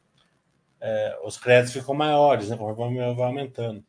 é, 0.81 1.19
os 1.23 1.37
créditos 1.37 1.73
ficam 1.73 1.93
maiores, 1.93 2.49
né? 2.49 2.57
Conforme 2.57 2.97
vai 3.13 3.25
aumentando. 3.25 3.83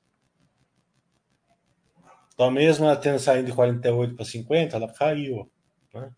Então, 2.34 2.50
mesmo 2.50 2.86
ela 2.86 2.96
tendo 2.96 3.18
saído 3.18 3.46
de 3.46 3.52
48 3.52 4.14
para 4.14 4.24
50, 4.24 4.76
ela 4.76 4.92
caiu. 4.92 5.50
Né? 5.92 6.10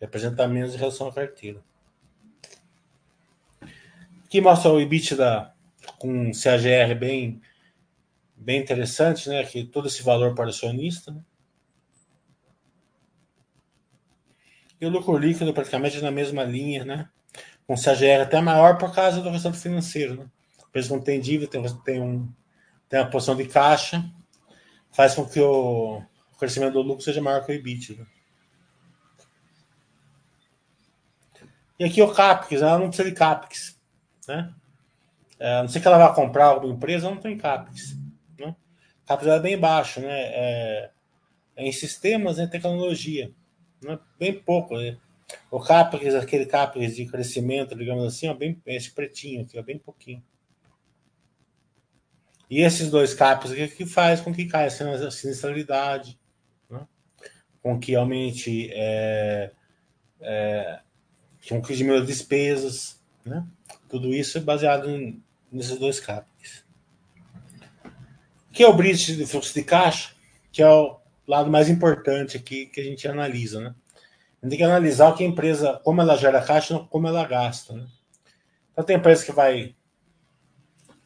Representa 0.00 0.46
menos 0.46 0.74
em 0.74 0.78
relação 0.78 1.08
à 1.08 1.12
carteira. 1.12 1.62
Aqui 4.24 4.40
mostra 4.40 4.70
o 4.70 4.80
EBITDA 4.80 5.52
com 5.98 6.30
CAGR 6.32 6.98
bem, 6.98 7.40
bem 8.36 8.60
interessante, 8.60 9.28
né? 9.28 9.44
Que 9.44 9.64
todo 9.64 9.88
esse 9.88 10.02
valor 10.02 10.34
para 10.34 10.50
acionista. 10.50 11.10
Né? 11.10 11.22
E 14.80 14.86
o 14.86 14.90
lucro 14.90 15.16
líquido 15.16 15.54
praticamente 15.54 16.00
na 16.00 16.10
mesma 16.10 16.44
linha, 16.44 16.84
né? 16.84 17.08
Com 17.66 17.74
CAGR 17.74 18.22
até 18.22 18.40
maior 18.40 18.78
por 18.78 18.94
causa 18.94 19.20
do 19.20 19.30
resultado 19.30 19.60
financeiro. 19.60 20.16
Né? 20.16 20.26
A 20.62 20.68
empresa 20.68 20.94
não 20.94 21.02
tem 21.02 21.20
dívida, 21.20 21.50
tem, 21.50 21.62
tem, 21.84 22.00
um, 22.00 22.28
tem 22.88 23.00
uma 23.00 23.10
posição 23.10 23.36
de 23.36 23.46
caixa, 23.46 24.04
faz 24.90 25.14
com 25.14 25.24
que 25.24 25.40
o, 25.40 25.98
o 25.98 26.38
crescimento 26.38 26.74
do 26.74 26.82
lucro 26.82 27.04
seja 27.04 27.20
maior 27.20 27.44
que 27.44 27.52
o 27.52 27.54
EBIT. 27.54 27.96
Né? 27.96 28.06
E 31.78 31.84
aqui 31.84 32.02
o 32.02 32.12
CAPEX, 32.12 32.62
ela 32.62 32.78
não 32.78 32.88
precisa 32.88 33.10
de 33.10 33.16
CAPEX. 33.16 33.80
Né? 34.28 34.54
É, 35.38 35.56
a 35.56 35.62
não 35.62 35.68
sei 35.68 35.80
que 35.80 35.88
ela 35.88 35.98
vai 35.98 36.14
comprar 36.14 36.46
alguma 36.46 36.74
empresa, 36.74 37.10
não 37.10 37.16
tem 37.16 37.36
CAPEX. 37.36 37.96
Né? 38.38 38.54
CAPEX 39.06 39.28
é 39.28 39.40
bem 39.40 39.58
baixo, 39.58 40.00
né? 40.00 40.08
É, 40.08 40.90
é 41.56 41.66
em 41.66 41.72
sistemas 41.72 42.38
e 42.38 42.46
tecnologia. 42.46 43.32
Né? 43.82 43.98
Bem 44.18 44.32
pouco. 44.32 44.76
Né? 44.76 44.96
O 45.50 45.60
CAPEX, 45.60 46.14
aquele 46.14 46.46
CAPEX 46.46 46.96
de 46.96 47.06
crescimento, 47.06 47.76
digamos 47.76 48.04
assim, 48.04 48.28
ó, 48.28 48.34
bem, 48.34 48.60
esse 48.66 48.90
pretinho 48.90 49.42
aqui, 49.42 49.58
ó, 49.58 49.62
bem 49.62 49.78
pouquinho. 49.78 50.22
E 52.50 52.60
esses 52.60 52.90
dois 52.90 53.14
CAPEX 53.14 53.52
aqui 53.52 53.68
que 53.68 53.86
faz 53.86 54.20
com 54.20 54.32
que 54.32 54.46
caia 54.46 54.66
a 54.66 55.10
sinistralidade, 55.10 56.18
né? 56.68 56.86
com 57.62 57.78
que 57.78 57.94
aumente, 57.94 58.70
é, 58.72 59.52
é, 60.20 60.80
com 61.48 61.62
que 61.62 61.74
diminua 61.74 62.04
despesas, 62.04 63.00
né? 63.24 63.46
Tudo 63.88 64.12
isso 64.12 64.38
é 64.38 64.40
baseado 64.40 64.90
em, 64.90 65.22
nesses 65.50 65.78
dois 65.78 66.00
CAPEX. 66.00 66.64
Que 68.52 68.62
é 68.62 68.68
o 68.68 68.74
bridge 68.74 69.16
de 69.16 69.26
fluxo 69.26 69.54
de 69.54 69.62
caixa, 69.62 70.14
que 70.50 70.62
é 70.62 70.68
o 70.68 71.00
lado 71.26 71.50
mais 71.50 71.68
importante 71.68 72.36
aqui 72.36 72.66
que 72.66 72.80
a 72.80 72.84
gente 72.84 73.06
analisa, 73.08 73.60
né? 73.60 73.74
Gente 74.46 74.50
tem 74.50 74.58
que 74.58 74.64
analisar 74.64 75.08
o 75.08 75.14
que 75.14 75.24
a 75.24 75.26
empresa, 75.26 75.80
como 75.84 76.00
ela 76.00 76.16
gera 76.16 76.42
caixa, 76.42 76.78
como 76.90 77.06
ela 77.06 77.24
gasta. 77.24 77.74
Né? 77.74 77.86
Então 78.72 78.84
tem 78.84 78.96
empresa 78.96 79.24
que 79.24 79.32
vai 79.32 79.74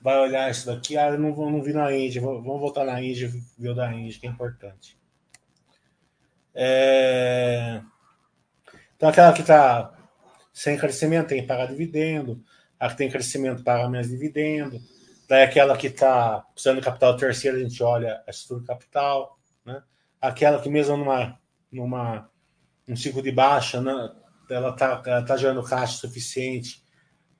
vai 0.00 0.18
olhar 0.20 0.48
isso 0.48 0.66
daqui, 0.66 0.96
ah, 0.96 1.08
eu 1.08 1.18
não, 1.18 1.34
não 1.50 1.60
vi 1.60 1.72
na 1.72 1.92
Indy, 1.92 2.20
vamos 2.20 2.60
voltar 2.60 2.84
na 2.84 3.02
Indy 3.02 3.26
ver 3.58 3.70
o 3.70 3.74
da 3.74 3.92
Indy, 3.92 4.20
que 4.20 4.26
é 4.28 4.30
importante. 4.30 4.96
É... 6.54 7.82
Então 8.94 9.08
aquela 9.08 9.32
que 9.32 9.40
está 9.40 9.92
sem 10.52 10.78
crescimento 10.78 11.26
tem 11.26 11.42
que 11.42 11.48
pagar 11.48 11.66
dividendo, 11.66 12.40
a 12.78 12.88
que 12.88 12.96
tem 12.96 13.10
crescimento 13.10 13.64
paga 13.64 13.90
menos 13.90 14.08
dividendo, 14.08 14.80
daí 15.28 15.42
aquela 15.42 15.76
que 15.76 15.88
está 15.88 16.40
precisando 16.54 16.78
de 16.78 16.84
capital 16.84 17.16
terceiro, 17.16 17.56
a 17.56 17.60
gente 17.60 17.82
olha 17.82 18.22
a 18.28 18.30
estrutura 18.30 18.64
capital, 18.64 19.36
né? 19.64 19.82
aquela 20.20 20.62
que 20.62 20.68
mesmo 20.68 20.96
numa, 20.96 21.36
numa 21.70 22.30
um 22.88 22.96
ciclo 22.96 23.22
de 23.22 23.32
baixa, 23.32 23.80
né? 23.80 24.12
ela 24.48 24.70
está 24.70 25.22
tá 25.22 25.36
gerando 25.36 25.62
caixa 25.62 25.98
suficiente 25.98 26.84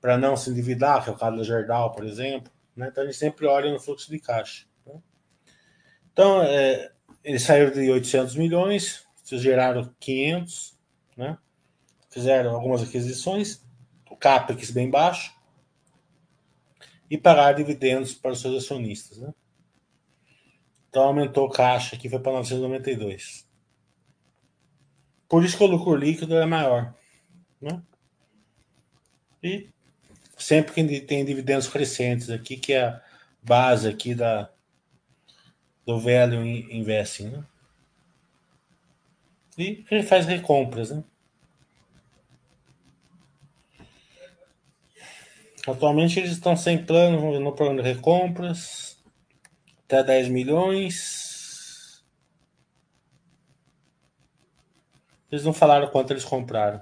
para 0.01 0.17
não 0.17 0.35
se 0.35 0.49
endividar, 0.49 1.03
que 1.03 1.09
é 1.09 1.13
o 1.13 1.17
caso 1.17 1.37
da 1.37 1.43
Gerdau, 1.43 1.91
por 1.93 2.05
exemplo. 2.05 2.51
Né? 2.75 2.89
Então 2.91 3.03
a 3.03 3.07
gente 3.07 3.17
sempre 3.17 3.45
olha 3.47 3.71
no 3.71 3.79
fluxo 3.79 4.09
de 4.11 4.19
caixa. 4.19 4.65
Né? 4.85 4.99
Então, 6.11 6.43
é, 6.43 6.91
eles 7.23 7.43
saíram 7.43 7.71
de 7.71 7.89
800 7.89 8.35
milhões, 8.35 9.05
geraram 9.23 9.93
500, 9.99 10.77
né? 11.15 11.37
fizeram 12.09 12.55
algumas 12.55 12.83
aquisições, 12.83 13.65
o 14.09 14.15
CAPEX 14.15 14.71
bem 14.71 14.89
baixo, 14.89 15.35
e 17.09 17.17
pagaram 17.17 17.55
dividendos 17.55 18.13
para 18.13 18.31
os 18.31 18.41
seus 18.41 18.63
acionistas. 18.63 19.17
Né? 19.17 19.33
Então 20.89 21.03
aumentou 21.03 21.45
o 21.45 21.49
caixa, 21.49 21.97
que 21.97 22.09
foi 22.09 22.19
para 22.19 22.33
992. 22.33 23.46
Por 25.27 25.43
isso 25.43 25.57
que 25.57 25.63
o 25.63 25.67
lucro 25.67 25.95
líquido 25.95 26.35
é 26.37 26.45
maior. 26.45 26.93
Né? 27.61 27.81
E 29.43 29.69
sempre 30.37 30.73
que 30.73 31.01
tem 31.01 31.25
dividendos 31.25 31.67
crescentes 31.67 32.29
aqui, 32.29 32.57
que 32.57 32.73
é 32.73 32.85
a 32.85 33.01
base 33.43 33.87
aqui 33.87 34.15
da, 34.15 34.49
do 35.85 35.99
velho 35.99 36.45
investing. 36.45 37.29
Né? 37.29 37.43
E 39.57 39.85
ele 39.89 40.03
faz 40.03 40.25
recompras. 40.25 40.91
Né? 40.91 41.03
Atualmente 45.67 46.19
eles 46.19 46.31
estão 46.31 46.55
sem 46.55 46.77
plano 46.85 47.37
no 47.39 47.51
plano 47.51 47.81
de 47.81 47.89
recompras, 47.89 48.97
até 49.83 50.01
10 50.01 50.29
milhões. 50.29 51.26
Eles 55.31 55.43
não 55.43 55.53
falaram 55.53 55.87
quanto 55.89 56.11
eles 56.11 56.23
compraram. 56.23 56.81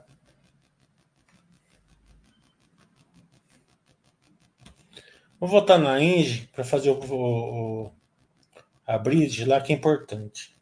Vou 5.40 5.50
voltar 5.50 5.78
na 5.78 6.02
Engie 6.02 6.48
para 6.48 6.64
fazer 6.64 6.90
o, 6.92 7.00
o, 7.00 7.92
a 8.86 8.98
bridge 8.98 9.46
lá 9.46 9.60
que 9.60 9.74
é 9.74 9.76
importante. 9.76 10.55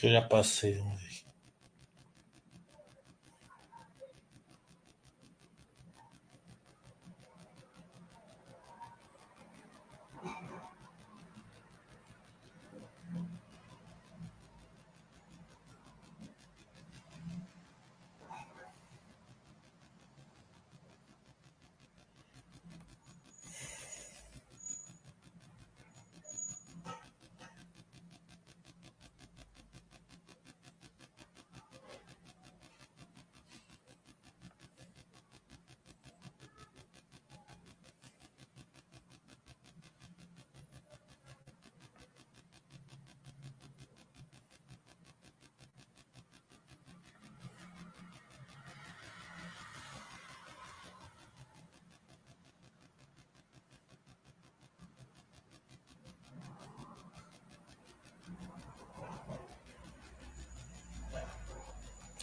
Que 0.00 0.06
eu 0.06 0.12
já 0.12 0.22
passei, 0.22 0.74
vamos 0.74 1.00
ver. 1.02 1.09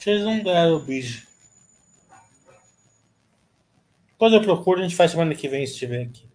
Vocês 0.08 0.24
não 0.24 0.40
deram 0.40 0.78
o 0.78 0.80
bicho. 0.80 1.28
Quando 4.18 4.38
eu 4.38 4.42
procuro, 4.42 4.80
a 4.80 4.84
gente 4.84 4.96
faz 4.96 5.12
semana 5.12 5.36
que 5.36 5.50
vem 5.50 5.66
se 5.66 5.74
estiver 5.74 6.04
aqui. 6.04 6.26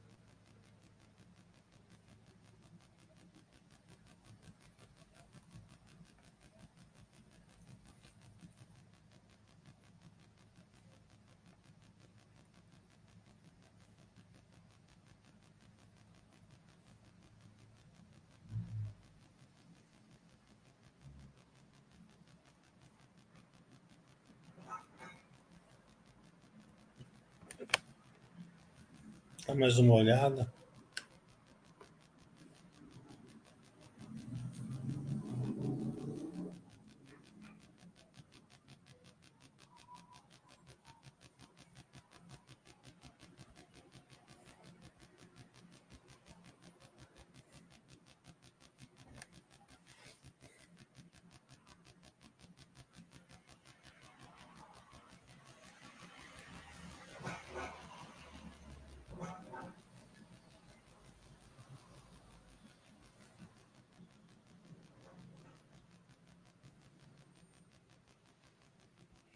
Dá 29.41 29.41
mais 29.54 29.78
uma 29.78 29.94
olhada. 29.94 30.51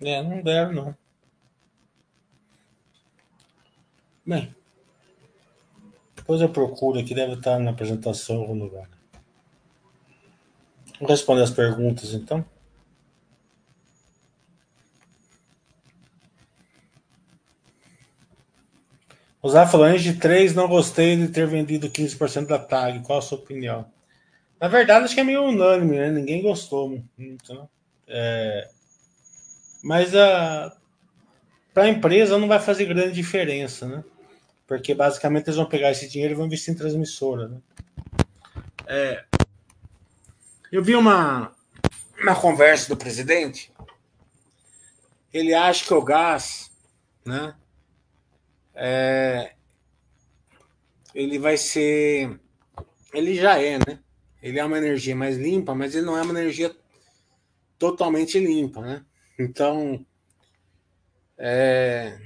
É, 0.00 0.22
não 0.22 0.42
deram, 0.42 0.72
não. 0.72 0.96
Bem, 4.24 4.54
depois 6.16 6.40
eu 6.40 6.48
procuro 6.48 6.98
aqui, 6.98 7.14
deve 7.14 7.35
estar 7.35 7.59
na 7.59 7.70
apresentação 7.70 8.37
em 8.37 8.40
algum 8.40 8.59
lugar. 8.59 8.88
Vou 10.98 11.09
responder 11.09 11.42
as 11.42 11.50
perguntas, 11.50 12.12
então. 12.12 12.44
Usar 19.42 19.66
falando 19.68 19.98
de 19.98 20.14
3, 20.14 20.54
não 20.54 20.66
gostei 20.66 21.16
de 21.16 21.28
ter 21.28 21.46
vendido 21.46 21.88
15% 21.88 22.48
da 22.48 22.59
tag. 22.59 23.00
Qual 23.04 23.20
a 23.20 23.22
sua 23.22 23.38
opinião? 23.38 23.87
Na 24.61 24.66
verdade, 24.66 25.04
acho 25.04 25.14
que 25.14 25.20
é 25.20 25.24
meio 25.24 25.44
unânime, 25.44 25.96
né? 25.96 26.11
Ninguém 26.11 26.42
gostou 26.42 27.00
muito, 27.16 27.54
né? 27.54 27.68
É... 28.09 28.68
Mas 29.87 30.16
a 30.16 30.77
para 31.72 31.85
a 31.85 31.88
empresa 31.88 32.37
não 32.38 32.49
vai 32.49 32.59
fazer 32.59 32.87
grande 32.87 33.12
diferença, 33.12 33.87
né? 33.87 34.03
Porque 34.66 34.92
basicamente 34.92 35.46
eles 35.46 35.57
vão 35.57 35.68
pegar 35.68 35.92
esse 35.92 36.09
dinheiro 36.09 36.35
e 36.35 36.37
vão 36.37 36.46
investir 36.46 36.75
em 36.75 36.77
transmissora, 36.77 37.46
né? 37.46 37.61
É, 38.85 39.25
eu 40.72 40.83
vi 40.83 40.96
uma, 40.96 41.55
uma 42.20 42.35
conversa 42.35 42.88
do 42.88 42.96
presidente. 42.96 43.72
Ele 45.33 45.55
acha 45.55 45.85
que 45.85 45.94
o 45.94 46.03
gás, 46.03 46.68
né? 47.25 47.55
É, 48.75 49.53
ele 51.14 51.38
vai 51.38 51.57
ser. 51.57 52.40
Ele 53.14 53.37
já 53.37 53.62
é, 53.62 53.79
né? 53.79 54.01
Ele 54.42 54.59
é 54.59 54.64
uma 54.64 54.79
energia 54.79 55.14
mais 55.14 55.37
limpa, 55.37 55.77
mas 55.77 55.94
ele 55.94 56.07
não 56.07 56.18
é 56.18 56.22
uma 56.22 56.37
energia 56.40 56.75
totalmente 57.79 58.37
limpa, 58.40 58.81
né? 58.81 59.05
Então, 59.38 60.05
é, 61.37 62.18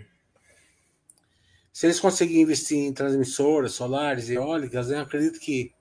se 1.73 1.87
eles 1.87 1.99
conseguirem 1.99 2.43
investir 2.43 2.79
em 2.79 2.93
transmissoras 2.93 3.73
solares 3.73 4.29
e 4.29 4.35
eólicas, 4.35 4.91
eu 4.91 5.01
acredito 5.01 5.41
que 5.41 5.73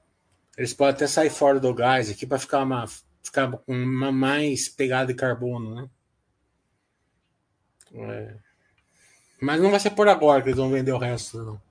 eles 0.57 0.73
podem 0.73 0.95
até 0.95 1.07
sair 1.07 1.29
fora 1.29 1.59
do 1.59 1.73
gás 1.73 2.09
aqui 2.09 2.25
para 2.25 2.39
ficar, 2.39 2.63
uma, 2.63 2.85
ficar 3.21 3.51
com 3.51 3.73
uma 3.73 4.11
mais 4.11 4.69
pegada 4.69 5.07
de 5.07 5.19
carbono, 5.19 5.75
né? 5.75 5.89
É. 7.93 8.35
Mas 9.41 9.61
não 9.61 9.71
vai 9.71 9.79
ser 9.79 9.91
por 9.91 10.07
agora 10.07 10.41
que 10.41 10.49
eles 10.49 10.57
vão 10.57 10.69
vender 10.69 10.91
o 10.91 10.97
resto, 10.97 11.43
não. 11.43 11.61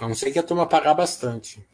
A 0.00 0.08
não 0.08 0.14
ser 0.14 0.30
que 0.30 0.38
a 0.38 0.42
turma 0.42 0.66
pagar 0.66 0.94
bastante. 0.94 1.66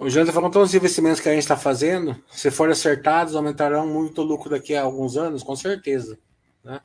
O 0.00 0.08
Janta 0.08 0.32
falou 0.32 0.50
todos 0.50 0.70
os 0.70 0.74
investimentos 0.74 1.20
que 1.20 1.28
a 1.28 1.32
gente 1.32 1.42
está 1.42 1.58
fazendo, 1.58 2.16
se 2.30 2.50
forem 2.50 2.72
acertados, 2.72 3.36
aumentarão 3.36 3.86
muito 3.86 4.22
o 4.22 4.24
lucro 4.24 4.48
daqui 4.48 4.74
a 4.74 4.82
alguns 4.82 5.14
anos, 5.14 5.42
com 5.42 5.54
certeza. 5.54 6.18
Né? 6.64 6.80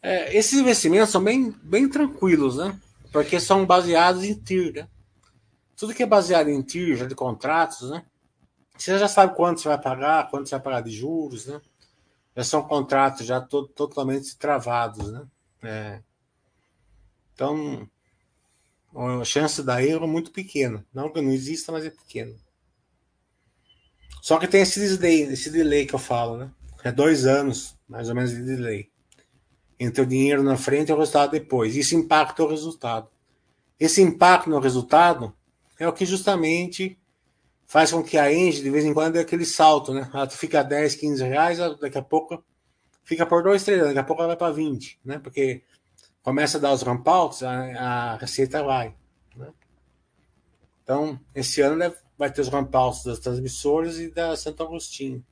É, 0.00 0.34
esses 0.34 0.58
investimentos 0.58 1.10
são 1.10 1.22
bem, 1.22 1.54
bem 1.62 1.86
tranquilos, 1.86 2.56
né? 2.56 2.74
Porque 3.12 3.38
são 3.38 3.66
baseados 3.66 4.24
em 4.24 4.32
TIR, 4.32 4.72
né? 4.72 4.88
Tudo 5.76 5.92
que 5.92 6.02
é 6.02 6.06
baseado 6.06 6.48
em 6.48 6.62
TIR, 6.62 6.96
já 6.96 7.04
de 7.04 7.14
contratos, 7.14 7.90
né? 7.90 8.02
Você 8.78 8.98
já 8.98 9.06
sabe 9.06 9.36
quanto 9.36 9.60
você 9.60 9.68
vai 9.68 9.78
pagar, 9.78 10.30
quanto 10.30 10.48
você 10.48 10.54
vai 10.54 10.64
pagar 10.64 10.80
de 10.80 10.90
juros, 10.90 11.46
né? 11.46 11.60
Já 12.34 12.44
são 12.44 12.62
contratos 12.62 13.26
já 13.26 13.42
to 13.42 13.68
totalmente 13.68 14.38
travados, 14.38 15.12
né? 15.12 15.26
É. 15.62 16.02
Então, 17.34 17.86
a 18.94 19.24
chance 19.24 19.62
da 19.62 19.82
erro 19.82 20.04
é 20.04 20.08
muito 20.08 20.30
pequena. 20.30 20.84
Não 20.92 21.12
que 21.12 21.20
não 21.20 21.32
exista, 21.32 21.72
mas 21.72 21.84
é 21.84 21.90
pequena. 21.90 22.34
Só 24.22 24.38
que 24.38 24.48
tem 24.48 24.62
esse 24.62 24.80
delay, 24.96 25.22
esse 25.24 25.50
delay 25.50 25.86
que 25.86 25.94
eu 25.94 25.98
falo, 25.98 26.36
né? 26.36 26.50
É 26.82 26.92
dois 26.92 27.26
anos, 27.26 27.76
mais 27.88 28.08
ou 28.08 28.14
menos, 28.14 28.30
de 28.30 28.42
delay. 28.42 28.88
Entre 29.78 30.02
o 30.02 30.06
dinheiro 30.06 30.42
na 30.42 30.56
frente 30.56 30.88
e 30.88 30.92
o 30.92 30.98
resultado 30.98 31.32
depois. 31.32 31.76
Isso 31.76 31.94
impacta 31.94 32.42
o 32.42 32.48
resultado. 32.48 33.08
Esse 33.78 34.00
impacto 34.00 34.48
no 34.48 34.60
resultado 34.60 35.34
é 35.78 35.88
o 35.88 35.92
que 35.92 36.06
justamente 36.06 36.98
faz 37.66 37.90
com 37.90 38.02
que 38.02 38.16
a 38.16 38.32
Engie, 38.32 38.62
de 38.62 38.70
vez 38.70 38.84
em 38.84 38.94
quando, 38.94 39.14
dê 39.14 39.20
aquele 39.20 39.44
salto, 39.44 39.92
né? 39.92 40.08
Ela 40.12 40.28
fica 40.30 40.62
10, 40.62 40.94
15 40.94 41.24
reais, 41.24 41.58
daqui 41.80 41.98
a 41.98 42.02
pouco 42.02 42.42
fica 43.02 43.26
por 43.26 43.42
2, 43.42 43.62
3 43.62 43.82
daqui 43.82 43.98
a 43.98 44.04
pouco 44.04 44.22
ela 44.22 44.28
vai 44.28 44.36
para 44.36 44.52
20, 44.52 45.00
né? 45.04 45.18
Porque 45.18 45.62
começa 46.24 46.56
a 46.56 46.60
dar 46.60 46.72
os 46.72 46.82
rampouts, 46.82 47.42
a, 47.42 47.52
a 47.52 48.16
receita 48.16 48.64
vai. 48.64 48.96
Né? 49.36 49.52
Então, 50.82 51.20
esse 51.34 51.60
ano 51.60 51.94
vai 52.16 52.32
ter 52.32 52.40
os 52.40 52.48
rampouts 52.48 53.04
das 53.04 53.18
transmissoras 53.18 54.00
e 54.00 54.10
da 54.10 54.34
Santo 54.34 54.62
Agostinho. 54.62 55.24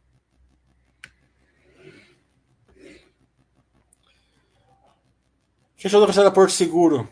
Fechou 5.77 6.07
da 6.07 6.13
da 6.13 6.31
Porto 6.31 6.53
Seguro. 6.53 7.09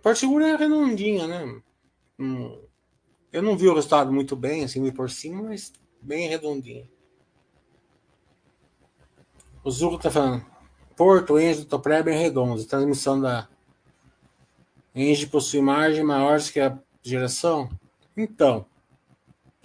Porto 0.00 0.18
Seguro 0.18 0.44
é 0.44 0.54
redondinha, 0.54 1.26
né? 1.26 1.62
Hum, 2.18 2.62
eu 3.32 3.42
não 3.42 3.56
vi 3.56 3.66
o 3.66 3.74
resultado 3.74 4.12
muito 4.12 4.36
bem, 4.36 4.62
assim, 4.62 4.92
por 4.92 5.10
cima, 5.10 5.42
mas 5.42 5.72
bem 6.00 6.28
redondinho. 6.28 6.88
O 9.64 9.70
Zuko 9.70 9.98
tá 9.98 10.10
falando. 10.10 10.53
Porto, 10.96 11.38
Engie, 11.38 11.64
Topré 11.64 12.02
bem 12.02 12.18
redondos. 12.18 12.66
Transmissão 12.66 13.20
da 13.20 13.48
Engie 14.94 15.26
possui 15.26 15.60
margem 15.60 16.04
maiores 16.04 16.50
que 16.50 16.60
a 16.60 16.78
geração? 17.02 17.68
Então, 18.16 18.66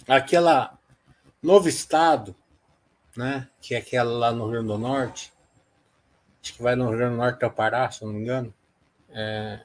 aquela 0.08 0.78
novo 1.42 1.68
estado, 1.68 2.34
né, 3.16 3.48
que 3.60 3.74
é 3.74 3.78
aquela 3.78 4.10
lá 4.10 4.32
no 4.32 4.44
Rio 4.44 4.52
Grande 4.52 4.68
do 4.68 4.78
Norte, 4.78 5.32
acho 6.42 6.54
que 6.54 6.62
vai 6.62 6.74
no 6.74 6.88
Rio 6.88 6.98
Grande 6.98 7.14
do 7.14 7.18
Norte 7.18 7.36
até 7.36 7.46
o 7.46 7.50
Pará, 7.50 7.90
se 7.90 8.04
não 8.04 8.12
me 8.12 8.20
engano, 8.20 8.52
é, 9.10 9.60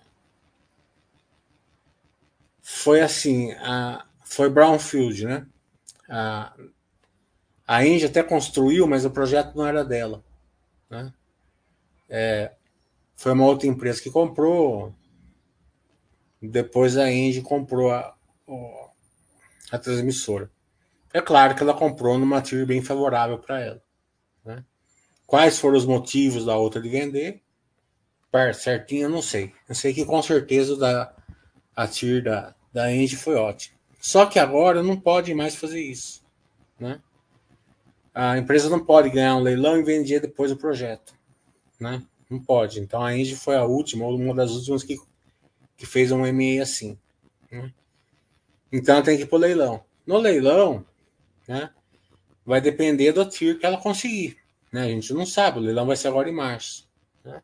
foi 2.62 3.01
assim, 3.01 3.51
a, 3.54 4.06
foi 4.23 4.49
Brownfield, 4.49 5.25
né? 5.25 5.47
A, 6.10 6.54
a 7.67 7.82
até 7.84 8.21
construiu, 8.21 8.88
mas 8.88 9.06
o 9.06 9.12
projeto 9.12 9.56
não 9.56 9.65
era 9.65 9.84
dela, 9.84 10.23
né? 10.89 11.13
É, 12.10 12.52
foi 13.15 13.32
uma 13.32 13.46
outra 13.46 13.68
empresa 13.68 14.02
que 14.02 14.12
comprou. 14.12 14.94
Depois 16.41 16.98
a 16.98 17.12
Engie 17.12 17.41
comprou 17.41 17.91
a, 17.91 18.15
a 19.72 19.80
transmissora. 19.80 20.52
É 21.13 21.22
claro 21.22 21.56
que 21.56 21.63
ela 21.63 21.74
comprou 21.74 22.18
numa 22.18 22.41
TIR 22.41 22.65
bem 22.65 22.82
favorável 22.82 23.39
para 23.39 23.62
ela. 23.62 23.82
Né? 24.44 24.63
Quais 25.26 25.58
foram 25.58 25.78
os 25.78 25.86
motivos 25.86 26.46
da 26.46 26.58
outra 26.58 26.82
de 26.82 26.89
vender? 26.89 27.41
Certinho, 28.54 29.04
eu 29.04 29.10
não 29.10 29.22
sei. 29.22 29.54
Eu 29.68 29.74
sei 29.74 29.94
que 29.94 30.04
com 30.04 30.22
certeza 30.22 30.76
da, 30.76 31.15
a 31.74 31.88
TIR 31.88 32.22
da, 32.22 32.54
da 32.74 32.94
Engie 32.94 33.15
foi 33.15 33.36
ótima. 33.36 33.78
Só 33.98 34.26
que 34.26 34.38
agora 34.38 34.84
não 34.84 35.00
pode 35.00 35.34
mais 35.34 35.56
fazer 35.56 35.80
isso. 35.80 36.22
Né? 36.78 37.00
A 38.13 38.38
empresa 38.38 38.70
não 38.70 38.84
pode 38.84 39.10
ganhar 39.10 39.38
um 39.38 39.41
leilão 39.41 39.80
e 39.80 39.84
vender 39.84 40.20
depois 40.20 40.52
o 40.52 40.58
projeto 40.58 41.14
né? 41.80 42.04
Não 42.30 42.40
pode. 42.40 42.80
Então 42.80 43.04
a 43.04 43.16
Engie 43.16 43.36
foi 43.36 43.56
a 43.56 43.64
última, 43.64 44.06
ou 44.06 44.16
uma 44.16 44.34
das 44.34 44.52
últimas 44.52 44.84
que, 44.84 44.98
que 45.78 45.86
fez 45.86 46.12
um 46.12 46.20
MA 46.20 46.62
assim. 46.62 46.98
Né? 47.52 47.72
Então 48.72 49.02
tem 49.02 49.18
que 49.18 49.24
ir 49.24 49.28
pro 49.28 49.38
leilão. 49.38 49.84
No 50.06 50.18
leilão, 50.18 50.86
né? 51.48 51.72
Vai 52.46 52.62
depender 52.62 53.12
do 53.12 53.26
TIR 53.26 53.60
que 53.60 53.66
ela 53.66 53.78
conseguir. 53.78 54.38
Né? 54.72 54.84
A 54.84 54.90
gente 54.90 55.14
não 55.14 55.26
sabe, 55.26 55.60
o 55.60 55.62
leilão 55.62 55.86
vai 55.86 55.96
ser 55.96 56.10
agora 56.10 56.30
em 56.30 56.34
março. 56.34 56.88
Né? 57.24 57.42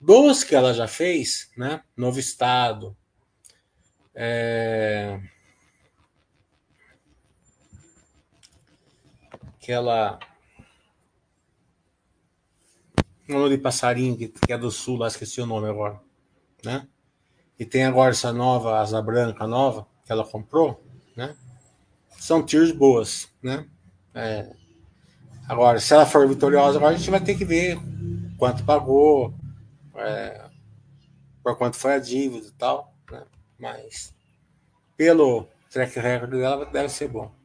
Dos 0.00 0.44
que 0.44 0.54
ela 0.54 0.74
já 0.74 0.86
fez, 0.86 1.50
né? 1.56 1.82
Novo 1.96 2.18
Estado, 2.18 2.96
é... 4.18 5.20
aquela 13.26 13.40
nome 13.40 13.56
de 13.56 13.62
passarinho 13.62 14.16
que, 14.16 14.28
que 14.28 14.52
é 14.52 14.56
do 14.56 14.70
sul, 14.70 14.96
lá 14.96 15.08
esqueci 15.08 15.40
o 15.40 15.46
nome 15.46 15.68
agora, 15.68 16.00
né? 16.64 16.86
E 17.58 17.64
tem 17.64 17.84
agora 17.84 18.12
essa 18.12 18.32
nova 18.32 18.78
asa 18.78 19.02
branca 19.02 19.46
nova 19.46 19.86
que 20.04 20.12
ela 20.12 20.24
comprou, 20.24 20.82
né? 21.16 21.36
São 22.18 22.44
tiers 22.44 22.70
boas, 22.70 23.28
né? 23.42 23.66
É, 24.14 24.48
agora, 25.48 25.80
se 25.80 25.92
ela 25.92 26.06
for 26.06 26.26
vitoriosa, 26.28 26.78
agora 26.78 26.94
a 26.94 26.98
gente 26.98 27.10
vai 27.10 27.20
ter 27.20 27.36
que 27.36 27.44
ver 27.44 27.78
quanto 28.38 28.64
pagou, 28.64 29.34
é, 29.96 30.48
por 31.42 31.56
quanto 31.58 31.76
foi 31.76 31.94
a 31.94 31.98
dívida 31.98 32.46
e 32.46 32.52
tal, 32.52 32.94
né? 33.10 33.24
Mas 33.58 34.14
pelo 34.96 35.48
track 35.70 35.98
record 35.98 36.30
dela 36.30 36.64
deve 36.66 36.88
ser 36.88 37.08
bom. 37.08 37.35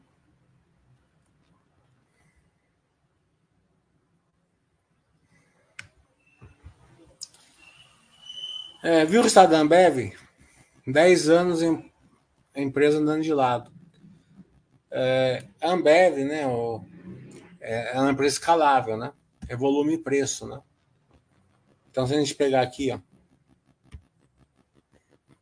É, 8.84 9.06
viu 9.06 9.22
o 9.22 9.28
estado 9.28 9.52
da 9.52 9.60
Ambev? 9.60 10.14
10 10.88 11.30
anos 11.30 11.62
em 11.62 11.92
a 12.54 12.60
empresa 12.60 12.98
andando 12.98 13.22
de 13.22 13.34
lado. 13.34 13.72
É, 14.90 15.44
a 15.62 15.72
Ambev, 15.72 16.18
né, 16.26 16.46
o, 16.48 16.84
é, 17.60 17.96
é 17.96 18.02
uma 18.02 18.12
empresa 18.12 18.36
escalável, 18.36 18.98
né? 18.98 19.14
É 19.48 19.56
volume 19.56 19.94
e 19.94 19.98
preço, 19.98 20.48
né? 20.48 20.60
Então, 21.90 22.08
se 22.08 22.16
a 22.16 22.20
gente 22.20 22.36
pegar 22.36 22.62
aqui, 22.62 22.92
ó. 22.92 23.00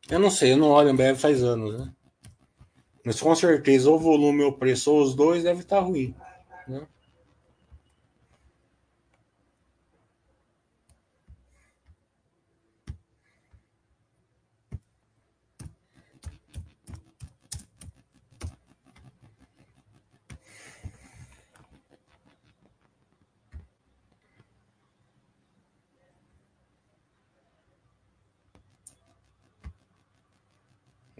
Eu 0.08 0.18
não 0.18 0.30
sei, 0.30 0.52
eu 0.52 0.56
não 0.56 0.68
olho 0.68 0.90
Ambev 0.90 1.18
faz 1.18 1.42
anos, 1.42 1.80
né? 1.80 1.92
Mas 3.04 3.20
com 3.20 3.34
certeza, 3.34 3.90
ou 3.90 3.98
volume 3.98 4.42
ou 4.42 4.52
preço, 4.52 4.92
ou 4.92 5.02
os 5.02 5.14
dois, 5.14 5.42
deve 5.42 5.60
estar 5.60 5.80
ruim, 5.80 6.14
né? 6.68 6.86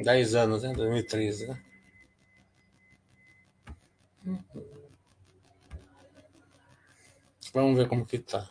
10 0.03 0.35
anos, 0.35 0.63
né? 0.63 0.73
2013, 0.73 1.47
né? 1.47 1.63
Vamos 7.53 7.77
ver 7.77 7.89
como 7.89 8.07
que 8.07 8.19
tá. 8.19 8.49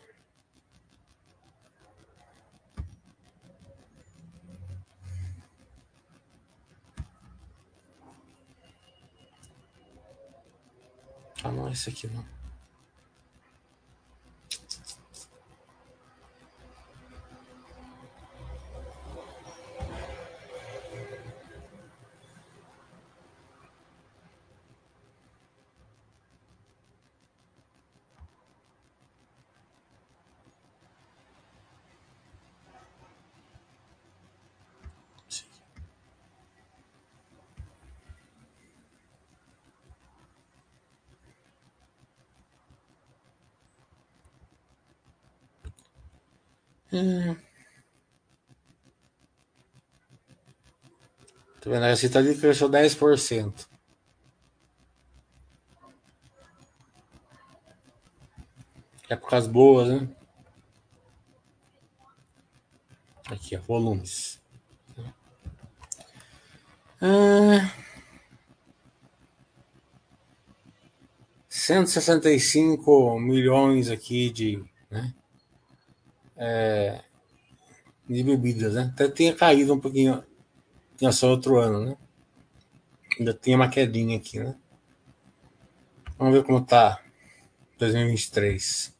Ah, 11.42 11.50
não, 11.50 11.68
é 11.68 11.72
esse 11.72 11.88
aqui 11.88 12.06
não. 12.06 12.39
Hum. 46.92 47.36
Tá 51.60 51.70
vendo? 51.70 51.86
Esse 51.86 52.16
ali 52.16 52.36
cresceu 52.36 52.68
10%. 52.68 53.68
Épocas 59.08 59.46
boas, 59.46 59.88
né? 59.88 60.08
Aqui, 63.30 63.56
ó, 63.56 63.60
volumes. 63.60 64.40
Ah, 67.02 67.72
165 71.48 73.18
milhões 73.18 73.90
aqui 73.90 74.30
de, 74.30 74.64
né? 74.90 75.14
É, 76.42 77.02
de 78.08 78.24
bebidas, 78.24 78.74
né? 78.74 78.90
Até 78.94 79.08
tinha 79.08 79.34
caído 79.34 79.74
um 79.74 79.78
pouquinho 79.78 80.24
tinha 80.96 81.12
só 81.12 81.30
outro 81.30 81.58
ano, 81.58 81.84
né? 81.84 81.96
Ainda 83.18 83.32
tem 83.32 83.54
uma 83.54 83.68
quedinha 83.68 84.16
aqui, 84.16 84.38
né? 84.38 84.54
Vamos 86.18 86.34
ver 86.34 86.44
como 86.44 86.64
tá 86.64 87.02
2023. 87.78 88.94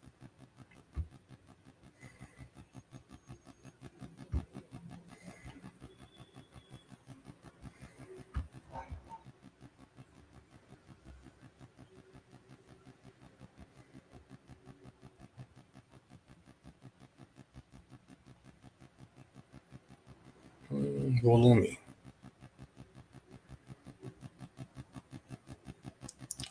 Volume. 21.20 21.78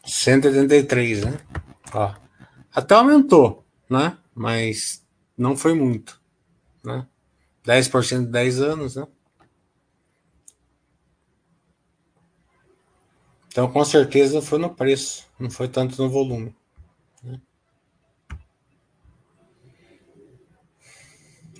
183, 0.05 1.23
né? 1.25 1.39
Ó, 1.93 2.13
até 2.73 2.95
aumentou, 2.95 3.65
né? 3.89 4.17
Mas 4.33 5.05
não 5.37 5.55
foi 5.55 5.73
muito, 5.73 6.21
né? 6.83 7.07
10% 7.65 8.25
de 8.25 8.31
10 8.31 8.61
anos, 8.61 8.95
né? 8.95 9.07
Então, 13.47 13.71
com 13.71 13.83
certeza 13.83 14.41
foi 14.41 14.59
no 14.59 14.73
preço, 14.73 15.27
não 15.39 15.49
foi 15.49 15.67
tanto 15.67 16.01
no 16.01 16.09
volume. 16.09 16.55
Né? 17.23 17.41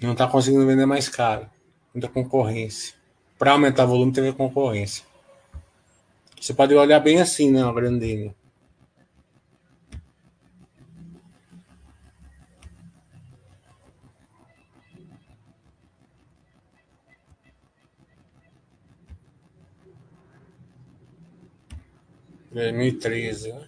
Não 0.02 0.14
está 0.14 0.28
conseguindo 0.28 0.66
vender 0.66 0.86
mais 0.86 1.10
caro, 1.10 1.50
muita 1.94 2.08
concorrência. 2.08 2.99
Para 3.40 3.54
aumentar 3.54 3.86
o 3.86 3.88
volume, 3.88 4.12
teve 4.12 4.34
concorrência. 4.34 5.06
Você 6.40 6.54
pode 6.54 6.76
olhar 6.76 7.00
bem 7.00 7.22
assim, 7.22 7.50
né? 7.50 7.66
O 7.66 7.74
grandinho. 7.74 8.36
2013, 22.52 23.54
né? 23.54 23.68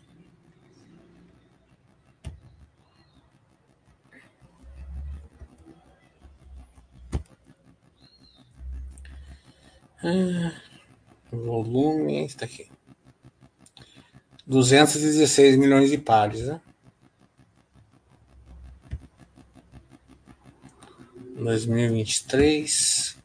Ah, 10.03 10.51
volume, 11.31 12.25
está 12.25 12.45
aqui. 12.45 12.69
216 14.47 15.55
milhões 15.57 15.89
de 15.89 15.97
pares, 15.97 16.47
né? 16.47 16.61
2023. 21.35 23.17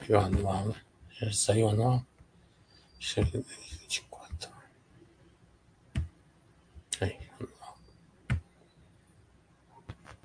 Aqui 0.00 0.12
o 0.12 0.18
anual, 0.18 0.66
né? 0.68 0.74
Já 1.10 1.32
saiu 1.32 1.68
anual. 1.68 2.04
Deixa 2.98 3.20
eu 3.20 3.26
ver, 3.26 3.44
24. 3.80 4.50
Aí, 7.00 7.18
anual. 7.38 7.78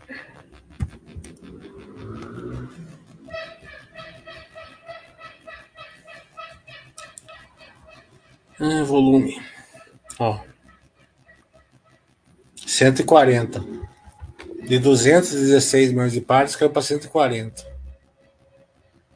Ah, 0.10 0.38
volume. 8.86 9.42
Ó. 10.20 10.40
140. 12.66 13.64
De 14.68 14.80
216 14.80 15.92
milhões 15.92 16.12
de 16.12 16.22
pares 16.22 16.56
caiu 16.56 16.70
para 16.70 16.82
140. 16.82 17.66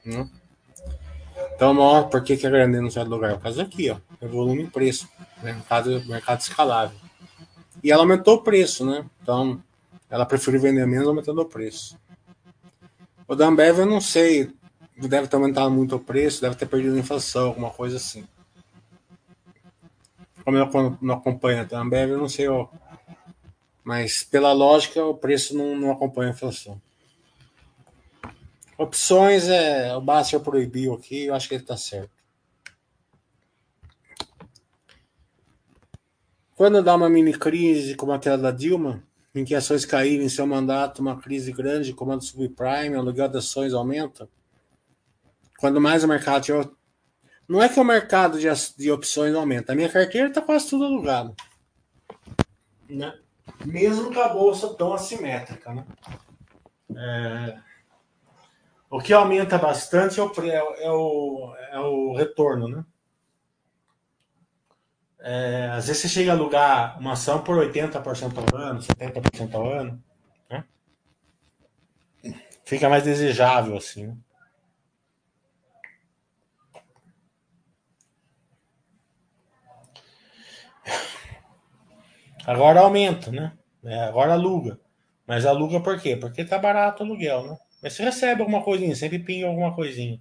Hum? 0.06 0.30
Então, 1.56 1.74
maior, 1.74 2.10
por 2.10 2.24
que, 2.24 2.38
que 2.38 2.48
a 2.48 2.50
grande 2.50 2.80
não 2.80 2.90
sai 2.90 3.04
do 3.04 3.10
lugar? 3.10 3.34
Por 3.36 3.44
causa 3.44 3.62
aqui, 3.64 3.90
ó. 3.90 3.98
É 4.20 4.28
volume 4.28 4.64
e 4.64 4.68
preço. 4.68 5.08
Mercado, 5.44 6.04
mercado 6.06 6.40
escalável. 6.40 6.98
E 7.84 7.92
ela 7.92 8.04
aumentou 8.04 8.36
o 8.36 8.44
preço, 8.44 8.86
né? 8.86 9.06
Então, 9.22 9.62
ela 10.10 10.26
preferiu 10.26 10.60
vender 10.60 10.86
menos 10.88 11.08
aumentando 11.08 11.42
o 11.42 11.46
preço. 11.46 11.98
O 13.28 13.36
da 13.36 13.48
Ambev, 13.48 13.80
eu 13.80 13.86
não 13.86 14.02
sei. 14.02 14.52
Deve 14.98 15.28
ter 15.28 15.36
aumentado 15.36 15.72
muito 15.72 15.96
o 15.96 16.00
preço, 16.00 16.42
deve 16.42 16.56
ter 16.56 16.66
perdido 16.66 16.96
a 16.96 17.00
inflação, 17.00 17.48
alguma 17.48 17.70
coisa 17.70 17.98
assim. 17.98 18.26
Como 20.44 20.58
eu 20.58 20.98
não 21.02 21.16
acompanho 21.16 21.68
a 21.72 21.80
Ambev, 21.80 22.12
eu 22.12 22.18
não 22.18 22.30
sei, 22.30 22.48
ó. 22.48 22.68
Mas 23.84 24.24
pela 24.24 24.52
lógica, 24.54 25.04
o 25.04 25.16
preço 25.16 25.58
não, 25.58 25.76
não 25.76 25.92
acompanha 25.92 26.32
a 26.32 26.34
inflação. 26.34 26.82
Opções 28.78 29.48
é. 29.48 29.96
O 29.96 30.02
Basser 30.02 30.40
proibiu 30.40 30.94
aqui, 30.94 31.26
eu 31.26 31.36
acho 31.36 31.48
que 31.48 31.56
ele 31.56 31.64
está 31.64 31.78
certo. 31.78 32.12
Quando 36.56 36.84
dá 36.84 36.96
uma 36.96 37.10
mini 37.10 37.34
crise 37.34 37.96
como 37.96 38.12
aquela 38.12 38.38
da 38.38 38.52
Dilma, 38.52 39.04
em 39.34 39.46
que 39.46 39.56
ações 39.56 39.86
caíram 39.86 40.24
em 40.24 40.30
seu 40.30 40.46
mandato, 40.46 41.00
uma 41.00 41.20
crise 41.20 41.52
grande, 41.52 41.94
comando 41.94 42.24
subprime, 42.24 42.96
aluguel 42.96 43.28
de 43.28 43.38
ações 43.38 43.74
aumenta. 43.74 44.30
Quando 45.58 45.80
mais 45.80 46.04
o 46.04 46.08
mercado. 46.08 46.76
Não 47.52 47.62
é 47.62 47.68
que 47.68 47.78
o 47.78 47.84
mercado 47.84 48.40
de, 48.40 48.48
de 48.78 48.90
opções 48.90 49.36
aumenta, 49.36 49.74
a 49.74 49.76
minha 49.76 49.92
carteira 49.92 50.30
está 50.30 50.42
quase 50.42 50.70
tudo 50.70 50.86
alugado. 50.86 51.36
Né? 52.90 53.14
Mesmo 53.66 54.14
com 54.14 54.22
a 54.22 54.30
bolsa 54.30 54.74
tão 54.74 54.94
assimétrica. 54.94 55.74
Né? 55.74 55.86
É... 56.96 57.60
O 58.90 59.02
que 59.02 59.12
aumenta 59.12 59.58
bastante 59.58 60.18
é 60.18 60.24
o, 60.24 60.32
é 60.32 60.92
o, 60.92 61.56
é 61.74 61.80
o 61.80 62.16
retorno, 62.16 62.70
né? 62.70 62.86
É, 65.20 65.72
às 65.74 65.88
vezes 65.88 66.04
você 66.04 66.08
chega 66.08 66.32
a 66.32 66.36
alugar 66.36 66.98
uma 67.02 67.12
ação 67.12 67.44
por 67.44 67.58
80% 67.58 68.38
ao 68.38 68.58
ano, 68.58 68.80
70% 68.80 69.54
ao 69.54 69.70
ano, 69.70 70.04
né? 70.50 70.64
Fica 72.64 72.88
mais 72.88 73.04
desejável 73.04 73.76
assim. 73.76 74.08
Né? 74.08 74.18
Agora 82.46 82.82
aumenta, 82.82 83.32
né? 83.32 83.54
É, 83.84 84.04
agora 84.04 84.34
aluga. 84.34 84.80
Mas 85.28 85.46
aluga 85.46 85.80
por 85.82 86.00
quê? 86.00 86.16
Porque 86.16 86.46
tá 86.46 86.58
barato 86.60 87.04
o 87.04 87.06
aluguel, 87.06 87.48
né? 87.48 87.58
Mas 87.82 87.94
você 87.94 88.04
recebe 88.04 88.42
alguma 88.42 88.64
coisinha, 88.64 88.96
sempre 88.96 89.20
pinga 89.20 89.48
alguma 89.48 89.74
coisinha. 89.74 90.20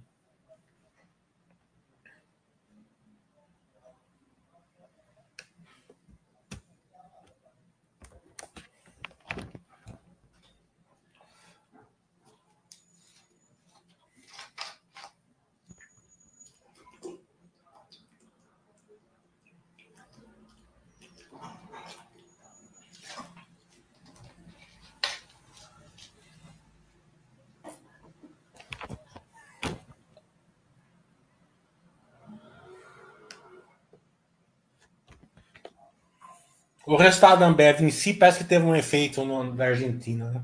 O 36.85 36.95
resultado 36.95 37.39
da 37.39 37.47
Ambev 37.47 37.81
em 37.81 37.91
si 37.91 38.13
parece 38.13 38.39
que 38.39 38.43
teve 38.43 38.65
um 38.65 38.75
efeito 38.75 39.23
no, 39.23 39.53
da 39.55 39.65
Argentina, 39.65 40.29
né? 40.31 40.43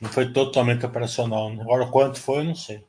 Não 0.00 0.10
foi 0.10 0.30
totalmente 0.32 0.84
operacional. 0.84 1.50
Né? 1.50 1.62
Agora, 1.62 1.86
quanto 1.86 2.20
foi, 2.20 2.40
eu 2.40 2.44
não 2.44 2.54
sei. 2.54 2.84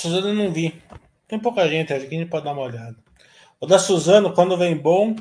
Suzano 0.00 0.28
eu 0.28 0.34
não 0.34 0.50
vi. 0.50 0.82
Tem 1.28 1.38
pouca 1.38 1.68
gente 1.68 1.92
aqui, 1.92 2.06
a 2.06 2.18
gente 2.18 2.30
pode 2.30 2.44
dar 2.46 2.52
uma 2.52 2.62
olhada. 2.62 2.96
O 3.60 3.66
da 3.66 3.78
Suzano, 3.78 4.32
quando 4.32 4.56
vem 4.56 4.74
bom, 4.74 5.14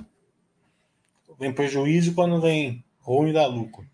vem 1.38 1.52
prejuízo, 1.52 2.16
quando 2.16 2.40
vem 2.40 2.84
ruim, 3.00 3.34
dá 3.34 3.46
lucro. 3.46 3.89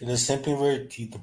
Ele 0.00 0.12
é 0.12 0.16
sempre 0.16 0.52
invertido. 0.52 1.22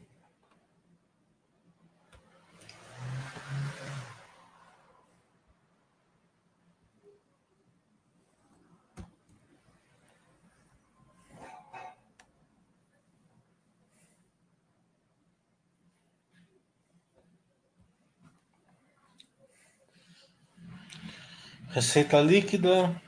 Receita 21.69 22.21
líquida 22.21 23.01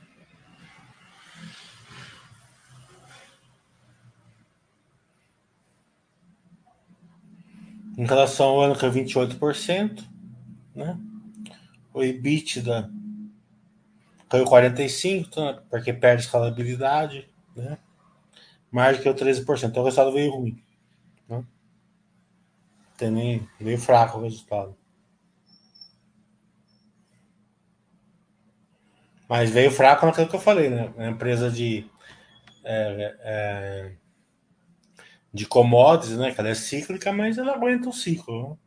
Em 7.98 8.06
relação 8.06 8.46
ao 8.46 8.60
ano 8.60 8.76
que 8.76 8.86
é 8.86 8.88
28%, 8.88 10.08
né? 10.72 10.96
O 11.92 12.00
EBITDA 12.00 12.88
caiu 14.28 14.44
45%, 14.44 15.36
né? 15.36 15.62
porque 15.68 15.92
perde 15.92 16.22
escalabilidade, 16.22 17.28
né? 17.56 17.76
Margem 18.70 19.10
o 19.10 19.14
13%. 19.14 19.64
Então 19.64 19.82
o 19.82 19.84
resultado 19.84 20.12
veio 20.12 20.30
ruim. 20.30 20.62
Né? 21.28 21.44
Nem, 23.00 23.48
veio 23.58 23.78
fraco 23.78 24.18
o 24.18 24.22
resultado. 24.22 24.76
Mas 29.28 29.50
veio 29.50 29.72
fraco 29.72 30.06
naquilo 30.06 30.28
que 30.28 30.36
eu 30.36 30.40
falei, 30.40 30.70
né? 30.70 30.94
A 30.96 31.08
empresa 31.08 31.50
de. 31.50 31.84
É, 32.62 33.16
é, 33.20 33.92
de 35.32 35.46
commodities, 35.46 36.16
né? 36.18 36.32
Que 36.32 36.40
ela 36.40 36.50
é 36.50 36.54
cíclica, 36.54 37.12
mas 37.12 37.38
ela 37.38 37.54
aguenta 37.54 37.88
o 37.88 37.92
ciclo. 37.92 38.58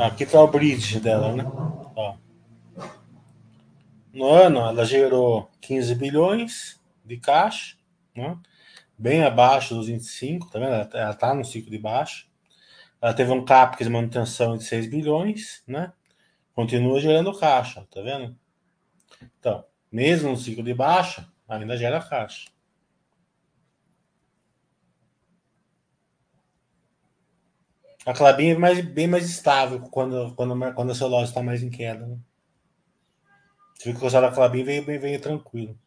Né? 0.00 0.06
Aqui 0.06 0.24
está 0.24 0.42
o 0.42 0.48
bridge 0.48 0.98
dela, 0.98 1.34
né? 1.34 1.44
Ó. 1.94 2.16
No 4.14 4.26
ano, 4.26 4.60
ela 4.60 4.84
gerou 4.86 5.50
15 5.60 5.94
bilhões 5.94 6.80
de 7.04 7.18
caixa, 7.18 7.76
né? 8.16 8.38
bem 8.96 9.22
abaixo 9.22 9.74
dos 9.74 9.88
25, 9.88 10.50
tá 10.50 10.58
vendo? 10.58 10.96
Ela 10.96 11.10
está 11.10 11.34
no 11.34 11.44
ciclo 11.44 11.70
de 11.70 11.78
baixo. 11.78 12.26
Ela 13.00 13.12
teve 13.12 13.30
um 13.30 13.44
CAPEX 13.44 13.86
de 13.86 13.92
manutenção 13.92 14.56
de 14.56 14.64
6 14.64 14.86
bilhões, 14.86 15.62
né? 15.66 15.92
Continua 16.54 16.98
gerando 16.98 17.38
caixa, 17.38 17.86
tá 17.90 18.00
vendo? 18.00 18.34
Então, 19.38 19.64
mesmo 19.92 20.30
no 20.30 20.36
ciclo 20.36 20.64
de 20.64 20.72
baixa, 20.72 21.28
ainda 21.46 21.76
gera 21.76 22.00
caixa. 22.00 22.48
A 28.06 28.14
Clabin 28.14 28.50
é 28.50 28.58
mais, 28.58 28.80
bem 28.80 29.06
mais 29.06 29.28
estável 29.28 29.80
quando, 29.80 30.34
quando, 30.34 30.74
quando 30.74 30.92
a 30.92 30.94
celulose 30.94 31.30
está 31.30 31.42
mais 31.42 31.62
em 31.62 31.70
queda. 31.70 32.06
Né? 32.06 32.18
Viu 33.84 33.94
que 33.94 34.00
resultado 34.00 34.30
da 34.30 34.34
Clabin 34.34 34.64
veio, 34.64 34.84
veio, 34.84 35.00
veio 35.00 35.20
tranquilo. 35.20 35.78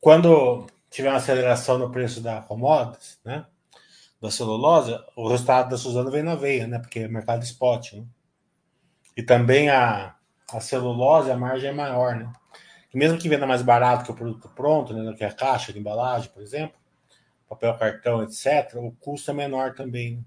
Quando 0.00 0.66
tiver 0.90 1.08
uma 1.08 1.18
aceleração 1.18 1.78
no 1.78 1.90
preço 1.90 2.20
da 2.20 2.40
commodities, 2.42 3.20
né? 3.24 3.46
Da 4.20 4.30
celulose, 4.30 4.98
o 5.16 5.28
resultado 5.28 5.70
da 5.70 5.78
Suzano 5.78 6.10
vem 6.10 6.22
na 6.22 6.34
veia, 6.34 6.66
né? 6.66 6.78
Porque 6.78 7.00
é 7.00 7.08
mercado 7.08 7.42
spot, 7.44 7.92
né? 7.92 8.04
E 9.16 9.22
também 9.22 9.70
a, 9.70 10.16
a 10.52 10.60
celulose, 10.60 11.30
a 11.30 11.36
margem 11.36 11.70
é 11.70 11.72
maior, 11.72 12.16
né? 12.16 12.32
E 12.92 12.98
mesmo 12.98 13.18
que 13.18 13.28
venda 13.28 13.46
mais 13.46 13.62
barato 13.62 14.04
que 14.04 14.10
o 14.10 14.14
produto 14.14 14.48
pronto, 14.48 14.92
né? 14.92 15.14
Que 15.14 15.24
a 15.24 15.32
caixa 15.32 15.72
de 15.72 15.78
embalagem, 15.78 16.30
por 16.30 16.42
exemplo, 16.42 16.76
papel 17.48 17.76
cartão, 17.78 18.22
etc., 18.22 18.74
o 18.76 18.92
custo 18.92 19.30
é 19.30 19.34
menor 19.34 19.74
também. 19.74 20.16
Né? 20.16 20.22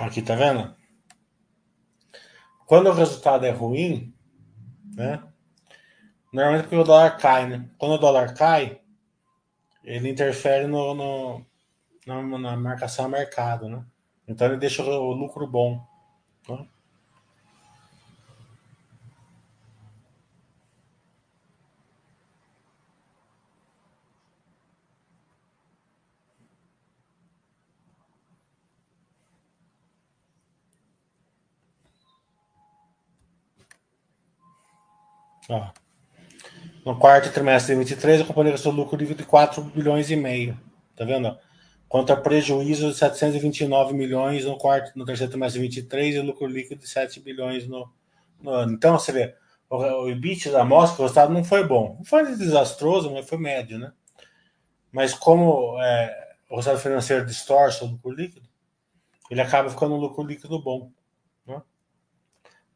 Aqui, 0.00 0.20
tá 0.20 0.34
vendo? 0.34 0.74
Quando 2.66 2.88
o 2.88 2.92
resultado 2.92 3.46
é 3.46 3.50
ruim, 3.50 4.14
né? 4.94 5.22
Normalmente 6.32 6.64
porque 6.64 6.76
o 6.76 6.84
dólar 6.84 7.16
cai, 7.16 7.48
né? 7.48 7.70
Quando 7.78 7.94
o 7.94 7.98
dólar 7.98 8.34
cai, 8.34 8.80
ele 9.82 10.10
interfere 10.10 10.66
no, 10.66 10.94
no 10.94 11.46
na, 12.06 12.22
na, 12.22 12.56
marcação 12.56 13.06
a 13.06 13.08
mercado, 13.08 13.68
né? 13.68 13.84
Então 14.28 14.46
ele 14.48 14.58
deixa 14.58 14.82
o, 14.82 15.12
lucro 15.12 15.46
bom. 15.46 15.82
Né? 16.48 16.68
No 36.84 36.96
quarto 36.98 37.32
trimestre 37.32 37.74
de 37.74 37.80
2023, 37.80 38.20
a 38.20 38.24
companhia 38.24 38.52
gastou 38.52 38.72
lucro 38.72 38.96
líquido 38.96 39.18
de 39.18 39.28
4 39.28 39.62
bilhões 39.62 40.10
e 40.10 40.16
meio. 40.16 40.58
Tá 40.94 41.04
vendo? 41.04 41.36
Contra 41.88 42.16
prejuízo 42.16 42.90
de 42.90 42.96
729 42.96 43.94
milhões 43.94 44.44
no 44.44 44.56
quarto, 44.56 44.96
no 44.96 45.04
terceiro 45.04 45.30
trimestre 45.30 45.60
de 45.60 45.68
2023 45.68 46.14
e 46.16 46.20
lucro 46.20 46.46
líquido 46.46 46.80
de 46.80 46.88
7 46.88 47.20
bilhões 47.20 47.66
no, 47.66 47.88
no 48.40 48.50
ano. 48.50 48.72
Então, 48.72 48.98
você 48.98 49.12
vê, 49.12 49.34
o, 49.68 49.76
o 49.76 50.10
EBIT 50.10 50.50
da 50.50 50.64
mostra, 50.64 51.00
o 51.00 51.02
resultado 51.02 51.32
não 51.32 51.44
foi 51.44 51.66
bom. 51.66 51.96
Não 51.98 52.04
foi 52.04 52.24
desastroso, 52.36 53.12
mas 53.12 53.28
foi 53.28 53.38
médio, 53.38 53.78
né? 53.78 53.92
Mas 54.92 55.12
como 55.12 55.80
é, 55.82 56.34
o 56.50 56.56
resultado 56.56 56.82
financeiro 56.82 57.26
distorce 57.26 57.84
o 57.84 57.88
lucro 57.88 58.10
líquido, 58.10 58.48
ele 59.30 59.40
acaba 59.40 59.68
ficando 59.68 59.94
um 59.94 59.98
lucro 59.98 60.24
líquido 60.24 60.60
bom. 60.60 60.90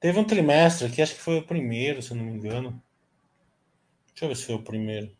Teve 0.00 0.18
um 0.18 0.24
trimestre 0.24 0.90
que 0.90 1.02
acho 1.02 1.14
que 1.14 1.20
foi 1.20 1.38
o 1.38 1.46
primeiro, 1.46 2.00
se 2.02 2.14
não 2.14 2.24
me 2.24 2.32
engano. 2.32 2.82
Deixa 4.08 4.24
eu 4.24 4.28
ver 4.28 4.34
se 4.36 4.46
foi 4.46 4.54
o 4.54 4.62
primeiro. 4.62 5.14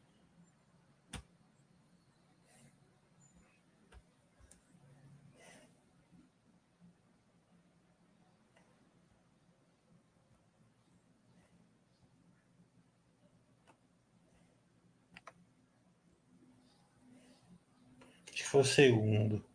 Acho 18.25 18.33
que 18.33 18.45
foi 18.45 18.61
o 18.63 18.65
segundo. 18.65 19.50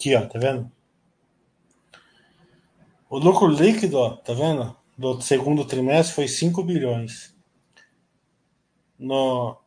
Aqui, 0.00 0.14
ó, 0.14 0.26
tá 0.26 0.38
vendo? 0.38 0.72
O 3.10 3.18
lucro 3.18 3.46
líquido, 3.46 3.98
ó, 3.98 4.16
tá 4.16 4.32
vendo? 4.32 4.74
Do 4.96 5.20
segundo 5.20 5.62
trimestre 5.66 6.14
foi 6.14 6.26
5 6.26 6.62
bilhões. 6.62 7.36
No, 8.98 9.60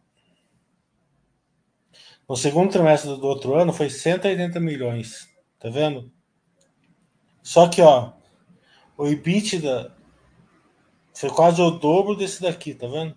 no 2.27 2.36
segundo 2.36 2.71
trimestre 2.71 3.15
do 3.15 3.27
outro 3.27 3.53
ano 3.53 3.71
foi 3.71 3.91
180 3.91 4.59
milhões. 4.59 5.29
Tá 5.59 5.69
vendo? 5.69 6.11
Só 7.43 7.69
que, 7.69 7.84
ó, 7.84 8.13
o 8.97 9.05
EBITDA 9.05 9.95
foi 11.13 11.29
quase 11.29 11.61
o 11.61 11.69
dobro 11.69 12.15
desse 12.15 12.41
daqui, 12.41 12.73
tá 12.73 12.88
vendo? 12.88 13.15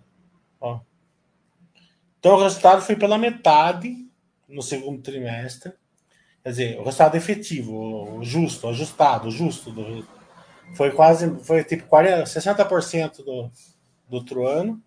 Ó. 0.61 0.81
Então 2.19 2.35
o 2.35 2.43
resultado 2.43 2.83
foi 2.83 2.95
pela 2.95 3.17
metade 3.17 4.07
no 4.47 4.61
segundo 4.61 5.01
trimestre 5.01 5.73
Quer 6.47 6.51
dizer, 6.51 6.79
o 6.79 6.83
resultado 6.85 7.17
efetivo, 7.17 8.19
o 8.19 8.23
justo, 8.23 8.69
ajustado, 8.69 9.29
justo, 9.29 9.69
do, 9.69 10.07
foi 10.75 10.91
quase, 10.91 11.37
foi 11.43 11.61
tipo 11.61 11.85
40, 11.87 12.23
60% 12.23 13.17
do, 13.17 13.51
do 14.07 14.15
outro 14.15 14.47
ano. 14.47 14.81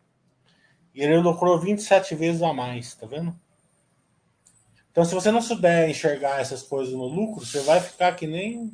E 0.95 1.03
ele 1.03 1.19
lucrou 1.19 1.61
27 1.61 2.15
vezes 2.15 2.41
a 2.41 2.55
mais, 2.55 2.95
tá 2.95 3.07
vendo? 3.07 3.39
Então, 4.91 5.05
se 5.05 5.15
você 5.15 5.31
não 5.31 5.43
souber 5.43 5.91
enxergar 5.91 6.41
essas 6.41 6.63
coisas 6.63 6.95
no 6.95 7.05
lucro, 7.05 7.45
você 7.45 7.61
vai 7.61 7.79
ficar 7.79 8.17
que 8.17 8.27
nem 8.27 8.73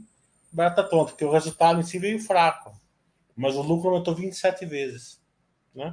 barata 0.52 0.84
tonta, 0.84 1.10
porque 1.10 1.24
o 1.24 1.32
resultado 1.32 1.80
em 1.80 1.82
si 1.82 1.98
veio 1.98 2.22
fraco. 2.22 2.72
Mas 3.34 3.56
o 3.56 3.62
lucro 3.62 3.90
aumentou 3.90 4.14
27 4.14 4.64
vezes. 4.64 5.20
Né? 5.74 5.92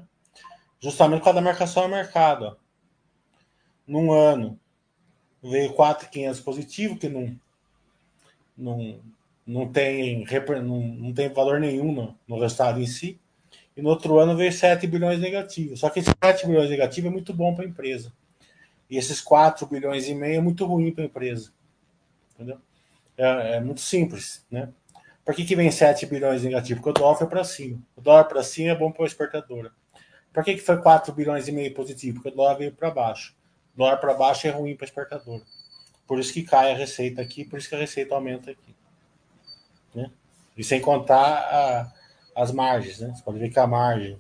Justamente 0.79 1.21
por 1.21 1.23
causa 1.23 1.39
da 1.39 1.45
marcação 1.45 1.85
a 1.85 1.87
mercado. 1.87 2.45
Ó. 2.45 2.55
Num 3.87 4.11
ano, 4.11 4.59
veio 5.43 5.73
4,500 5.73 6.39
positivo, 6.39 6.97
que 6.97 7.09
não, 7.09 7.35
não, 8.57 8.99
não, 9.45 9.67
tem, 9.71 10.25
não, 10.63 10.79
não 10.79 11.13
tem 11.13 11.29
valor 11.29 11.59
nenhum 11.59 11.91
no, 11.91 12.17
no 12.27 12.39
resultado 12.39 12.79
em 12.79 12.87
si. 12.87 13.19
E 13.75 13.81
no 13.81 13.89
outro 13.89 14.19
ano 14.19 14.37
veio 14.37 14.53
7 14.53 14.87
bilhões 14.87 15.19
negativo. 15.19 15.75
Só 15.75 15.89
que 15.89 15.99
esse 15.99 16.11
7 16.23 16.47
bilhões 16.47 16.69
negativo 16.69 17.07
é 17.07 17.09
muito 17.09 17.33
bom 17.33 17.53
para 17.53 17.65
a 17.65 17.67
empresa. 17.67 18.13
E 18.89 18.97
esses 18.97 19.19
4 19.19 19.65
bilhões 19.65 20.07
e 20.07 20.13
meio 20.13 20.37
é 20.37 20.41
muito 20.41 20.65
ruim 20.65 20.91
para 20.91 21.03
a 21.03 21.07
empresa. 21.07 21.51
Entendeu? 22.35 22.59
É, 23.17 23.55
é, 23.55 23.59
muito 23.59 23.81
simples, 23.81 24.45
né? 24.49 24.69
Por 25.25 25.33
que, 25.33 25.45
que 25.45 25.55
vem 25.55 25.71
7 25.71 26.05
bilhões 26.05 26.43
negativo? 26.43 26.81
Porque 26.81 26.99
o 26.99 27.01
dólar 27.01 27.17
foi 27.17 27.27
para 27.27 27.43
cima. 27.43 27.79
O 27.95 28.01
dólar 28.01 28.25
para 28.25 28.43
cima 28.43 28.71
é 28.71 28.75
bom 28.75 28.91
para 28.91 29.05
a 29.05 29.07
exportadora. 29.07 29.71
Por 30.33 30.43
que, 30.43 30.55
que 30.55 30.61
foi 30.61 30.77
4 30.81 31.13
bilhões 31.13 31.47
e 31.47 31.51
meio 31.51 31.73
positivo? 31.73 32.15
Porque 32.15 32.29
o 32.29 32.35
dólar 32.35 32.55
veio 32.55 32.71
para 32.71 32.91
baixo 32.91 33.33
dólar 33.75 33.97
para 33.97 34.13
baixo 34.13 34.47
é 34.47 34.51
ruim 34.51 34.75
para 34.75 34.85
exportador. 34.85 35.41
Por 36.07 36.19
isso 36.19 36.33
que 36.33 36.43
cai 36.43 36.71
a 36.71 36.75
receita 36.75 37.21
aqui, 37.21 37.45
por 37.45 37.57
isso 37.57 37.69
que 37.69 37.75
a 37.75 37.79
receita 37.79 38.13
aumenta 38.13 38.51
aqui. 38.51 38.75
Né? 39.95 40.11
E 40.57 40.63
sem 40.63 40.81
contar 40.81 41.39
a, 41.39 41.93
as 42.35 42.51
margens, 42.51 42.99
né? 42.99 43.13
Você 43.15 43.23
pode 43.23 43.39
ver 43.39 43.49
que 43.49 43.59
a 43.59 43.67
margem 43.67 44.19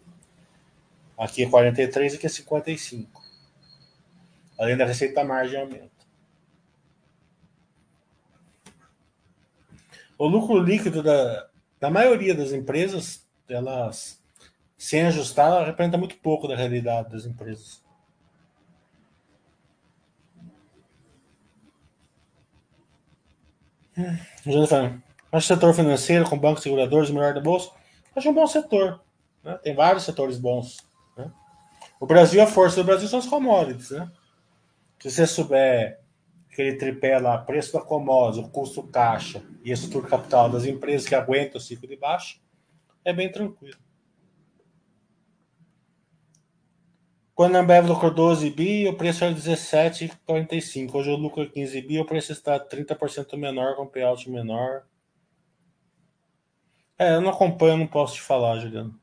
aqui 1.17 1.43
é 1.43 1.49
43 1.49 2.13
e 2.13 2.15
aqui 2.17 2.25
é 2.25 2.29
55. 2.29 3.21
Além 4.57 4.77
da 4.77 4.85
receita, 4.85 5.21
a 5.21 5.25
margem 5.25 5.59
aumenta. 5.59 5.91
O 10.17 10.27
lucro 10.27 10.59
líquido 10.59 11.03
da, 11.03 11.49
da 11.79 11.89
maioria 11.89 12.33
das 12.33 12.51
empresas, 12.51 13.27
elas, 13.49 14.21
sem 14.77 15.01
ajustar, 15.01 15.47
ela 15.47 15.65
representa 15.65 15.97
muito 15.97 16.15
pouco 16.17 16.47
da 16.47 16.55
realidade 16.55 17.11
das 17.11 17.25
empresas. 17.25 17.83
Jonathan, 24.45 25.01
acho 25.31 25.45
o 25.45 25.55
setor 25.55 25.73
financeiro, 25.73 26.29
com 26.29 26.37
bancos 26.37 26.63
seguradores, 26.63 27.09
o 27.09 27.13
melhor 27.13 27.33
da 27.33 27.41
bolsa, 27.41 27.71
acho 28.15 28.29
um 28.29 28.33
bom 28.33 28.47
setor. 28.47 29.01
Né? 29.43 29.59
Tem 29.63 29.75
vários 29.75 30.03
setores 30.03 30.37
bons. 30.37 30.77
Né? 31.17 31.31
O 31.99 32.05
Brasil, 32.05 32.41
a 32.41 32.47
força 32.47 32.77
do 32.77 32.83
Brasil 32.83 33.07
são 33.07 33.19
os 33.19 33.27
commodities. 33.27 33.91
Né? 33.91 34.09
Se 34.99 35.11
você 35.11 35.27
souber 35.27 35.99
aquele 36.51 36.77
tripé 36.77 37.17
lá, 37.19 37.37
preço 37.37 37.73
da 37.73 37.81
commodity, 37.81 38.45
o 38.45 38.49
custo 38.49 38.83
caixa 38.83 39.43
e 39.63 39.71
a 39.71 39.73
estrutura 39.73 40.07
capital 40.07 40.49
das 40.49 40.65
empresas 40.65 41.07
que 41.07 41.15
aguentam 41.15 41.57
o 41.57 41.61
ciclo 41.61 41.87
de 41.87 41.97
baixa, 41.97 42.37
é 43.03 43.11
bem 43.11 43.31
tranquilo. 43.31 43.77
Quando 47.35 47.55
a 47.55 47.59
Ambev 47.61 47.87
lucrou 47.87 48.13
12 48.13 48.49
bi, 48.51 48.87
o 48.87 48.95
preço 48.95 49.23
era 49.23 49.33
17,45. 49.33 50.93
Hoje 50.93 51.09
eu 51.09 51.15
lucro 51.15 51.49
15 51.49 51.81
bi, 51.81 51.99
o 51.99 52.05
preço 52.05 52.31
está 52.31 52.59
30% 52.59 53.35
menor, 53.37 53.75
com 53.75 53.87
payout 53.87 54.29
menor. 54.29 54.83
É, 56.97 57.15
eu 57.15 57.21
não 57.21 57.31
acompanho, 57.31 57.77
não 57.77 57.87
posso 57.87 58.15
te 58.15 58.21
falar, 58.21 58.59
Juliano. 58.59 58.99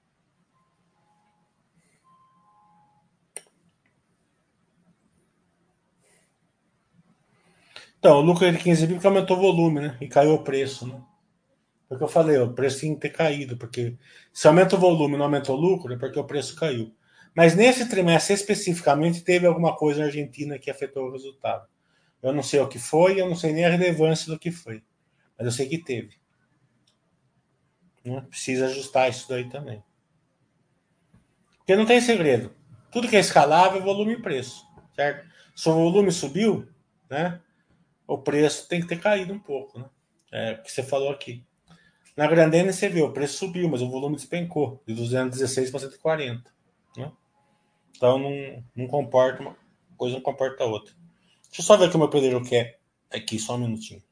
Então, 7.98 8.18
o 8.18 8.20
lucro 8.22 8.46
é 8.46 8.52
de 8.52 8.58
15 8.58 8.86
bi 8.86 8.94
porque 8.94 9.06
aumentou 9.08 9.36
o 9.36 9.40
volume, 9.40 9.80
né? 9.80 9.98
E 10.00 10.08
caiu 10.08 10.34
o 10.34 10.44
preço, 10.44 10.86
né? 10.86 11.02
Porque 11.88 12.04
eu 12.04 12.08
falei, 12.08 12.38
o 12.38 12.54
preço 12.54 12.80
tem 12.80 12.94
que 12.94 13.00
ter 13.00 13.10
caído, 13.10 13.56
porque 13.56 13.98
se 14.32 14.46
aumenta 14.46 14.76
o 14.76 14.78
volume 14.78 15.14
e 15.14 15.18
não 15.18 15.24
aumenta 15.24 15.52
o 15.52 15.56
lucro, 15.56 15.92
é 15.92 15.98
porque 15.98 16.18
o 16.18 16.24
preço 16.24 16.54
caiu. 16.56 16.94
Mas 17.40 17.56
nesse 17.56 17.88
trimestre 17.88 18.34
especificamente 18.34 19.22
teve 19.22 19.46
alguma 19.46 19.74
coisa 19.74 20.00
na 20.00 20.06
Argentina 20.08 20.58
que 20.58 20.70
afetou 20.70 21.06
o 21.06 21.10
resultado. 21.10 21.66
Eu 22.22 22.34
não 22.34 22.42
sei 22.42 22.60
o 22.60 22.68
que 22.68 22.78
foi, 22.78 23.18
eu 23.18 23.26
não 23.26 23.34
sei 23.34 23.54
nem 23.54 23.64
a 23.64 23.70
relevância 23.70 24.30
do 24.30 24.38
que 24.38 24.50
foi, 24.50 24.82
mas 25.38 25.46
eu 25.46 25.50
sei 25.50 25.66
que 25.66 25.78
teve. 25.78 26.20
Né? 28.04 28.20
Precisa 28.28 28.66
ajustar 28.66 29.08
isso 29.08 29.26
daí 29.26 29.48
também. 29.48 29.82
Porque 31.56 31.74
não 31.74 31.86
tem 31.86 31.98
segredo. 32.02 32.54
Tudo 32.92 33.08
que 33.08 33.16
é 33.16 33.20
escalável 33.20 33.80
é 33.80 33.84
volume 33.86 34.12
e 34.12 34.20
preço. 34.20 34.62
certo? 34.94 35.26
Se 35.56 35.66
o 35.66 35.72
volume 35.72 36.12
subiu, 36.12 36.68
né? 37.08 37.40
O 38.06 38.18
preço 38.18 38.68
tem 38.68 38.82
que 38.82 38.86
ter 38.86 39.00
caído 39.00 39.32
um 39.32 39.40
pouco, 39.40 39.78
né? 39.78 39.88
É 40.30 40.52
o 40.52 40.62
que 40.62 40.70
você 40.70 40.82
falou 40.82 41.10
aqui. 41.10 41.42
Na 42.14 42.26
Grandene 42.26 42.70
você 42.70 42.90
viu, 42.90 43.06
o 43.06 43.12
preço 43.14 43.38
subiu, 43.38 43.66
mas 43.66 43.80
o 43.80 43.88
volume 43.88 44.16
despencou 44.16 44.82
de 44.86 44.92
216 44.92 45.70
para 45.70 45.80
140. 45.80 46.60
Né? 46.98 47.10
Então 48.00 48.18
não, 48.18 48.64
não 48.74 48.86
comporta 48.86 49.42
uma 49.42 49.54
coisa, 49.94 50.14
não 50.14 50.22
comporta 50.22 50.64
a 50.64 50.66
outra. 50.66 50.94
Deixa 51.48 51.60
eu 51.60 51.64
só 51.66 51.76
ver 51.76 51.88
o 51.88 51.90
que 51.90 51.96
o 51.96 51.98
meu 51.98 52.08
pedreiro 52.08 52.42
quer 52.42 52.80
aqui, 53.10 53.38
só 53.38 53.56
um 53.56 53.58
minutinho. 53.58 54.02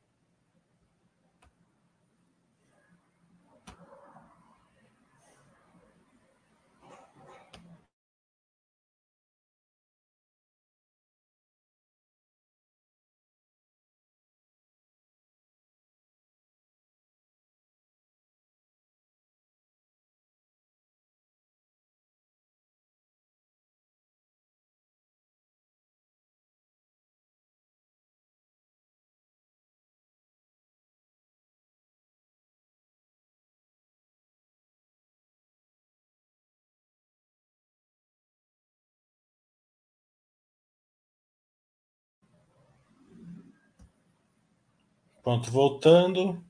Pronto, 45.29 45.51
voltando. 45.51 46.43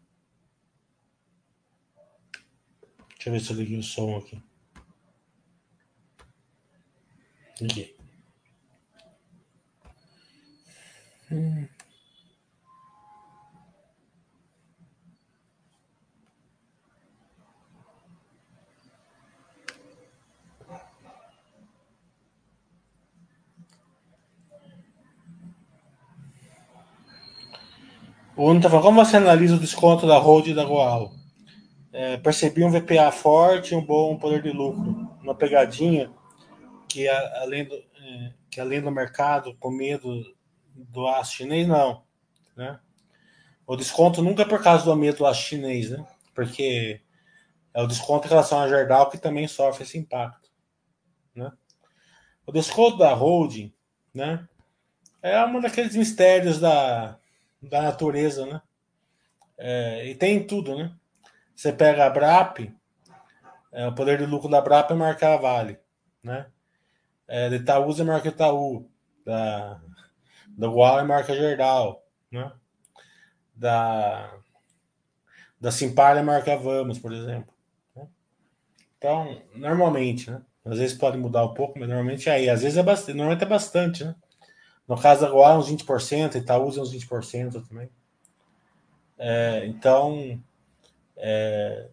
Deixa 3.09 3.29
eu 3.29 3.33
ver 3.33 3.41
se 3.41 3.51
eu 3.51 3.57
liguei 3.57 3.77
o 3.77 3.83
som 3.83 4.17
aqui. 4.17 4.41
Liguei. 7.61 7.97
Hum. 11.29 11.67
O 28.39 28.49
Uno 28.49 28.61
tá 28.61 28.71
falando, 28.71 28.85
como 28.85 29.05
você 29.05 29.17
analisa 29.17 29.57
o 29.57 29.59
desconto 29.59 30.07
da 30.07 30.17
Hold 30.17 30.47
e 30.47 30.55
da 30.55 30.65
Goal? 30.65 31.13
É, 31.93 32.17
percebi 32.19 32.63
um 32.63 32.71
VPA 32.71 33.11
forte 33.11 33.75
um 33.75 33.85
bom 33.85 34.17
poder 34.17 34.41
de 34.41 34.53
lucro. 34.53 35.11
Uma 35.21 35.35
pegadinha 35.35 36.09
que, 36.89 37.09
além 37.09 37.65
do, 37.65 37.75
é, 37.75 38.33
que 38.49 38.61
além 38.61 38.81
do 38.81 38.93
mercado, 38.93 39.57
com 39.59 39.73
medo 39.73 40.23
do 40.73 41.09
aço 41.09 41.35
chinês, 41.35 41.67
não. 41.67 42.05
Né? 42.57 42.79
O 43.67 43.75
desconto 43.75 44.23
nunca 44.23 44.43
é 44.43 44.47
por 44.47 44.63
causa 44.63 44.85
do 44.85 44.95
medo 44.95 45.19
do 45.19 45.27
aço 45.27 45.43
chinês, 45.43 45.91
né? 45.91 46.07
porque 46.33 47.01
é 47.75 47.83
o 47.83 47.89
desconto 47.89 48.29
em 48.29 48.31
relação 48.31 48.61
à 48.61 48.69
Gerdau 48.69 49.11
que 49.11 49.19
também 49.19 49.49
sofre 49.49 49.83
esse 49.83 49.99
impacto. 49.99 50.49
Né? 51.35 51.51
O 52.47 52.53
desconto 52.53 52.99
da 52.99 53.13
holding 53.13 53.75
né, 54.15 54.47
é 55.21 55.45
um 55.45 55.61
daqueles 55.61 55.97
mistérios 55.97 56.61
da, 56.61 57.19
da 57.63 57.83
natureza, 57.83 58.47
né? 58.47 58.63
É, 59.57 60.07
e 60.07 60.15
tem 60.15 60.47
tudo, 60.47 60.77
né? 60.77 60.93
Você 61.55 61.73
pega 61.73 62.07
a 62.07 62.11
BRAP, 62.11 62.73
é, 63.73 63.87
o 63.87 63.95
poder 63.95 64.19
de 64.19 64.27
lucro 64.27 64.49
da 64.49 64.61
BRAP 64.61 64.93
é 64.93 64.95
marcar 64.95 65.35
a 65.35 65.37
Vale, 65.37 65.79
né? 66.23 66.47
É, 67.27 67.49
de 67.49 67.57
Itaúsa 67.57 68.03
é 68.03 68.07
marca 68.07 68.29
Itaú, 68.29 68.89
da, 69.25 69.81
da 70.49 70.71
Ual 70.71 71.01
é 71.01 71.03
marca 71.03 71.35
Gerdau, 71.35 72.03
né? 72.31 72.51
Da, 73.55 74.33
da 75.61 75.71
Simpar 75.71 76.17
é 76.17 76.23
marca 76.23 76.57
Vamos, 76.57 76.99
por 76.99 77.13
exemplo. 77.13 77.53
Né? 77.95 78.09
Então, 78.97 79.43
normalmente, 79.55 80.31
né? 80.31 80.41
Às 80.65 80.79
vezes 80.79 80.97
pode 80.97 81.19
mudar 81.19 81.45
um 81.45 81.55
pouco, 81.55 81.79
mas 81.79 81.89
normalmente 81.89 82.29
é 82.29 82.33
aí. 82.33 82.51
Às 82.51 82.63
vezes 82.63 82.79
é 82.79 82.83
bastante, 82.83 83.17
normalmente 83.17 83.43
é 83.43 83.49
bastante, 83.49 84.05
né? 84.05 84.15
No 84.89 84.99
caso 84.99 85.21
da 85.21 85.31
Goa, 85.31 85.59
uns 85.59 85.71
20%, 85.71 86.37
Itaúsa 86.37 86.81
uns 86.81 86.93
20% 86.95 87.69
também. 87.69 87.91
É, 89.19 89.67
então, 89.67 90.43
é, 91.17 91.89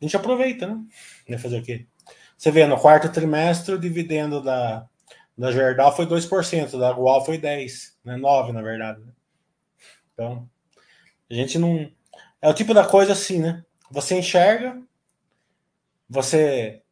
a 0.00 0.04
gente 0.04 0.16
aproveita, 0.16 0.66
né? 0.66 0.82
Vai 1.28 1.38
fazer 1.38 1.60
o 1.60 1.62
quê? 1.62 1.86
Você 2.36 2.50
vê, 2.50 2.66
no 2.66 2.80
quarto 2.80 3.12
trimestre, 3.12 3.74
o 3.74 3.78
dividendo 3.78 4.42
da, 4.42 4.88
da 5.38 5.52
Gerdau 5.52 5.94
foi 5.94 6.06
2%, 6.06 6.78
da 6.78 6.92
Goal 6.92 7.24
foi 7.24 7.38
10%, 7.38 7.92
né? 8.04 8.16
9%, 8.16 8.52
na 8.52 8.62
verdade. 8.62 9.00
Né? 9.00 9.12
Então, 10.12 10.48
a 11.30 11.34
gente 11.34 11.58
não. 11.58 11.90
É 12.42 12.48
o 12.48 12.54
tipo 12.54 12.74
da 12.74 12.84
coisa 12.86 13.12
assim, 13.12 13.38
né? 13.38 13.64
Você 13.90 14.18
enxerga, 14.18 14.80
você 16.08 16.82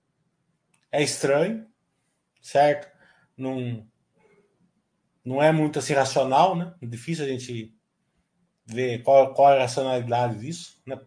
é 0.92 1.02
estranho, 1.02 1.66
certo? 2.40 2.88
Não 3.36 3.86
não 5.28 5.42
é 5.42 5.52
muito 5.52 5.78
assim 5.78 5.92
racional, 5.92 6.56
né? 6.56 6.72
É 6.80 6.86
difícil 6.86 7.26
a 7.26 7.28
gente 7.28 7.74
ver 8.64 9.02
qual, 9.02 9.34
qual 9.34 9.52
é 9.52 9.58
a 9.58 9.60
racionalidade 9.60 10.38
disso, 10.38 10.80
né? 10.86 10.98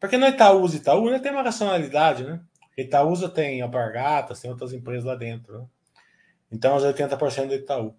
Porque 0.00 0.16
no 0.16 0.26
Itaúsa 0.26 0.76
e 0.76 0.80
Itaú 0.80 1.08
né, 1.08 1.20
tem 1.20 1.30
uma 1.30 1.42
racionalidade, 1.42 2.24
né? 2.24 2.40
Itaúsa 2.76 3.28
tem 3.28 3.62
alpargatas, 3.62 4.40
tem 4.40 4.50
outras 4.50 4.72
empresas 4.72 5.04
lá 5.04 5.14
dentro, 5.14 5.56
né? 5.56 5.66
Então, 6.50 6.74
os 6.74 6.82
80% 6.82 7.46
do 7.46 7.54
Itaú. 7.54 7.94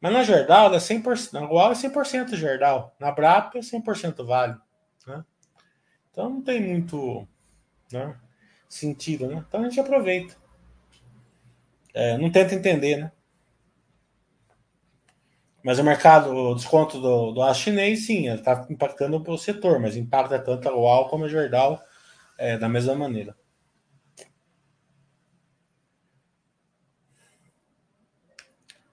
Mas 0.00 0.12
na 0.12 0.22
Gerdau 0.22 0.72
é 0.72 0.78
100%, 0.78 1.32
na 1.32 1.44
Gual 1.44 1.72
é 1.72 1.74
100% 1.74 2.36
Gerdau, 2.36 2.94
na 3.00 3.10
Brapa 3.10 3.58
é 3.58 3.60
100% 3.60 4.24
Vale, 4.24 4.56
né? 5.06 5.24
Então 6.12 6.30
não 6.30 6.42
tem 6.42 6.60
muito 6.62 7.26
né, 7.90 8.16
sentido, 8.68 9.26
né? 9.26 9.44
Então 9.48 9.60
a 9.60 9.64
gente 9.64 9.80
aproveita. 9.80 10.36
É, 11.92 12.16
não 12.16 12.30
tenta 12.30 12.54
entender, 12.54 12.98
né? 12.98 13.12
Mas 15.66 15.80
o 15.80 15.82
mercado, 15.82 16.32
o 16.32 16.54
desconto 16.54 17.00
do, 17.00 17.32
do 17.32 17.42
aço 17.42 17.62
chinês, 17.62 18.06
sim, 18.06 18.32
está 18.32 18.64
impactando 18.70 19.20
o 19.26 19.36
setor, 19.36 19.80
mas 19.80 19.96
impacta 19.96 20.38
tanto 20.38 20.68
a 20.68 20.76
UAU 20.76 21.08
como 21.08 21.24
a 21.24 21.28
Jordal 21.28 21.82
é, 22.38 22.56
da 22.56 22.68
mesma 22.68 22.94
maneira. 22.94 23.36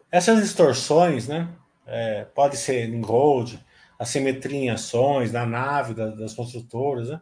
Essas 0.09 0.41
distorções, 0.41 1.27
né? 1.27 1.47
É, 1.85 2.25
pode 2.25 2.57
ser 2.57 2.89
em 2.89 3.01
gold, 3.01 3.63
assimetria 3.99 4.57
em 4.57 4.69
ações, 4.71 5.31
na 5.31 5.45
nave 5.45 5.93
das, 5.93 6.17
das 6.17 6.33
construtoras, 6.33 7.07
né? 7.07 7.21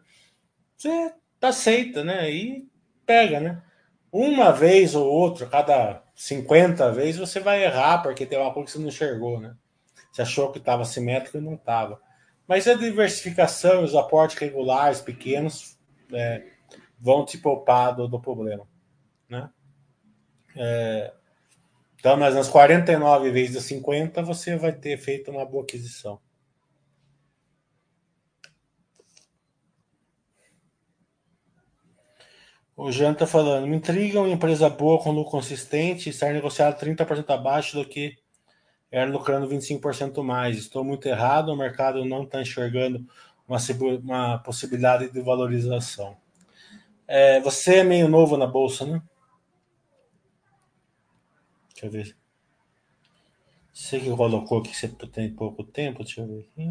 Você 0.77 1.13
aceita, 1.41 2.05
né? 2.05 2.31
E 2.31 2.69
pega, 3.05 3.41
né? 3.41 3.61
Uma 4.09 4.53
vez 4.53 4.95
ou 4.95 5.05
outra, 5.05 5.45
cada 5.45 6.01
50 6.21 6.91
vezes, 6.91 7.19
você 7.19 7.39
vai 7.39 7.63
errar, 7.63 8.03
porque 8.03 8.27
tem 8.27 8.37
uma 8.37 8.53
coisa 8.53 8.67
que 8.67 8.71
você 8.73 8.79
não 8.79 8.89
enxergou, 8.89 9.39
né? 9.39 9.55
Você 10.11 10.21
achou 10.21 10.51
que 10.51 10.59
estava 10.59 10.85
simétrico 10.85 11.39
e 11.39 11.41
não 11.41 11.55
estava. 11.55 11.99
Mas 12.47 12.67
a 12.67 12.75
diversificação 12.75 13.81
e 13.81 13.85
os 13.85 13.95
aportes 13.95 14.37
regulares, 14.37 15.01
pequenos, 15.01 15.79
é, 16.13 16.45
vão 16.99 17.25
te 17.25 17.39
poupar 17.39 17.95
do, 17.95 18.07
do 18.07 18.21
problema. 18.21 18.67
Né? 19.27 19.49
É, 20.55 21.11
então, 21.95 22.15
mas 22.17 22.35
nas 22.35 22.49
49 22.49 23.31
vezes 23.31 23.55
das 23.55 23.63
50, 23.63 24.21
você 24.21 24.55
vai 24.55 24.73
ter 24.73 24.99
feito 24.99 25.31
uma 25.31 25.43
boa 25.43 25.63
aquisição. 25.63 26.21
O 32.83 32.91
Jean 32.91 33.11
está 33.11 33.27
falando, 33.27 33.67
me 33.67 33.75
intriga 33.75 34.19
uma 34.19 34.27
empresa 34.27 34.67
boa 34.67 34.99
com 34.99 35.11
lucro 35.11 35.29
consistente 35.29 36.09
estar 36.09 36.33
negociado 36.33 36.79
30% 36.83 37.29
abaixo 37.29 37.77
do 37.77 37.87
que 37.87 38.17
era 38.89 39.07
lucrando 39.07 39.47
25% 39.47 40.23
mais. 40.23 40.57
Estou 40.57 40.83
muito 40.83 41.07
errado, 41.07 41.49
o 41.49 41.55
mercado 41.55 42.03
não 42.03 42.23
está 42.23 42.41
enxergando 42.41 43.05
uma, 43.47 43.59
uma, 44.03 44.39
possibilidade 44.39 45.11
de 45.11 45.21
valorização. 45.21 46.17
É, 47.07 47.39
você 47.41 47.75
é 47.75 47.83
meio 47.83 48.07
novo 48.07 48.35
na 48.35 48.47
bolsa, 48.47 48.83
né? 48.83 48.99
Deixa 51.73 51.85
eu 51.85 51.91
ver. 51.91 52.17
Você 53.71 53.99
que 53.99 54.09
colocou 54.09 54.63
que 54.63 54.75
você 54.75 54.87
tem 54.87 55.31
pouco 55.31 55.63
tempo, 55.63 56.03
deixa 56.03 56.21
eu 56.21 56.27
ver 56.27 56.39
aqui. 56.39 56.67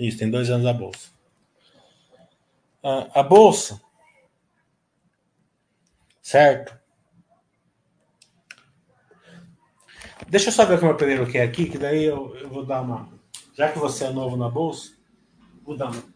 Isso, 0.00 0.18
tem 0.18 0.28
dois 0.28 0.50
anos 0.50 0.64
na 0.64 0.72
bolsa 0.72 1.15
a, 3.14 3.22
bolsa, 3.22 3.80
certo? 6.22 6.76
Deixa 10.28 10.48
eu 10.48 10.52
só 10.52 10.64
ver 10.64 10.74
o 10.74 10.78
que 10.78 10.84
o 10.84 10.88
meu 10.88 10.96
pedreiro 10.96 11.26
quer 11.26 11.42
aqui, 11.42 11.68
que 11.68 11.78
daí 11.78 12.04
eu, 12.04 12.36
eu 12.36 12.48
vou 12.48 12.64
dar 12.64 12.80
uma. 12.80 13.08
Já 13.54 13.72
que 13.72 13.78
você 13.78 14.04
é 14.04 14.10
novo 14.10 14.36
na 14.36 14.48
bolsa, 14.48 14.92
vou 15.64 15.76
dar 15.76 15.90
uma. 15.90 16.15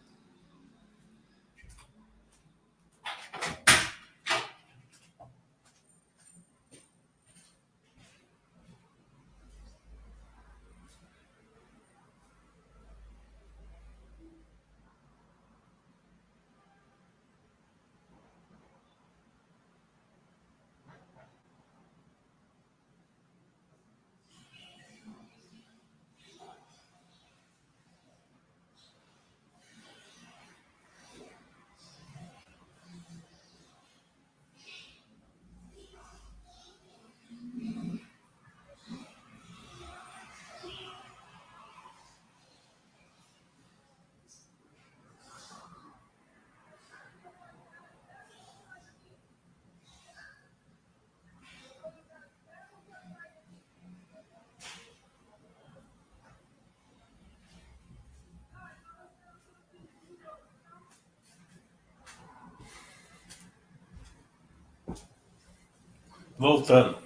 Voltando. 66.41 66.97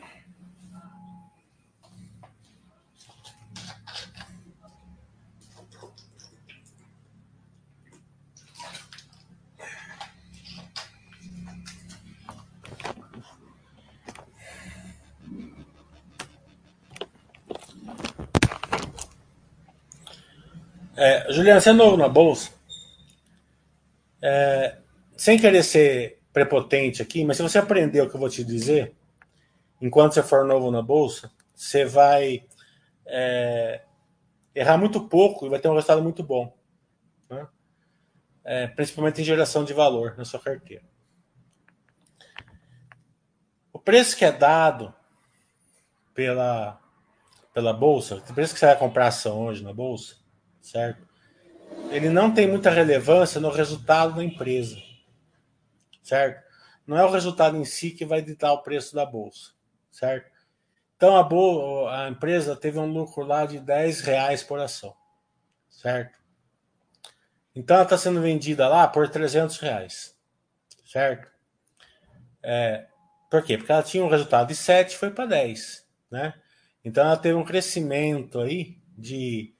É, 20.95 21.29
Juliana, 21.29 21.59
você 21.59 21.71
é 21.71 21.73
novo 21.73 21.97
na 21.97 22.07
bolsa. 22.07 22.51
É, 24.21 24.77
sem 25.17 25.37
querer 25.37 25.61
ser 25.61 26.21
prepotente 26.31 27.01
aqui, 27.01 27.25
mas 27.25 27.35
se 27.35 27.43
você 27.43 27.57
aprender 27.57 27.99
o 27.99 28.09
que 28.09 28.15
eu 28.15 28.19
vou 28.19 28.29
te 28.29 28.45
dizer, 28.45 28.95
enquanto 29.81 30.13
você 30.13 30.23
for 30.23 30.45
novo 30.45 30.71
na 30.71 30.81
bolsa, 30.81 31.31
você 31.53 31.85
vai 31.85 32.45
é, 33.05 33.83
errar 34.53 34.77
muito 34.77 35.07
pouco 35.07 35.45
e 35.45 35.49
vai 35.49 35.59
ter 35.59 35.69
um 35.69 35.73
resultado 35.73 36.01
muito 36.01 36.23
bom. 36.23 36.55
Né? 37.29 37.47
É, 38.43 38.67
principalmente 38.67 39.21
em 39.21 39.25
geração 39.25 39.63
de 39.63 39.73
valor 39.73 40.15
na 40.17 40.25
sua 40.25 40.39
carteira. 40.39 40.83
O 43.71 43.79
preço 43.79 44.15
que 44.17 44.25
é 44.25 44.31
dado 44.31 44.93
pela, 46.13 46.79
pela 47.53 47.73
bolsa, 47.73 48.15
o 48.15 48.33
preço 48.33 48.53
que 48.53 48.59
você 48.59 48.67
vai 48.67 48.77
comprar 48.77 49.07
ação 49.07 49.45
hoje 49.45 49.63
na 49.63 49.73
bolsa, 49.73 50.15
certo? 50.61 51.05
Ele 51.89 52.09
não 52.09 52.33
tem 52.33 52.47
muita 52.47 52.69
relevância 52.69 53.41
no 53.41 53.49
resultado 53.49 54.15
da 54.15 54.23
empresa, 54.23 54.77
certo? 56.01 56.43
Não 56.87 56.97
é 56.97 57.03
o 57.03 57.11
resultado 57.11 57.57
em 57.57 57.65
si 57.65 57.91
que 57.91 58.05
vai 58.05 58.21
ditar 58.21 58.53
o 58.53 58.61
preço 58.61 58.95
da 58.95 59.05
bolsa 59.05 59.54
certo? 59.95 60.29
Então 60.97 61.15
a, 61.15 61.23
boa, 61.23 62.05
a 62.05 62.09
empresa 62.09 62.55
teve 62.55 62.77
um 62.77 62.85
lucro 62.85 63.23
lá 63.23 63.45
de 63.45 63.59
10 63.59 64.01
reais 64.01 64.43
por 64.43 64.59
ação, 64.59 64.93
certo? 65.69 66.19
Então 67.55 67.75
ela 67.75 67.83
está 67.85 67.97
sendo 67.97 68.21
vendida 68.21 68.67
lá 68.67 68.87
por 68.87 69.07
300 69.07 69.57
reais, 69.57 70.17
certo? 70.85 71.31
É, 72.43 72.87
por 73.31 73.43
quê? 73.43 73.57
Porque 73.57 73.71
ela 73.71 73.83
tinha 73.83 74.03
um 74.03 74.09
resultado 74.09 74.49
de 74.49 74.55
7 74.55 74.97
foi 74.97 75.11
para 75.11 75.25
10, 75.25 75.87
né? 76.11 76.33
Então 76.83 77.03
ela 77.03 77.17
teve 77.17 77.35
um 77.35 77.45
crescimento 77.45 78.39
aí 78.39 78.77
de 78.97 79.53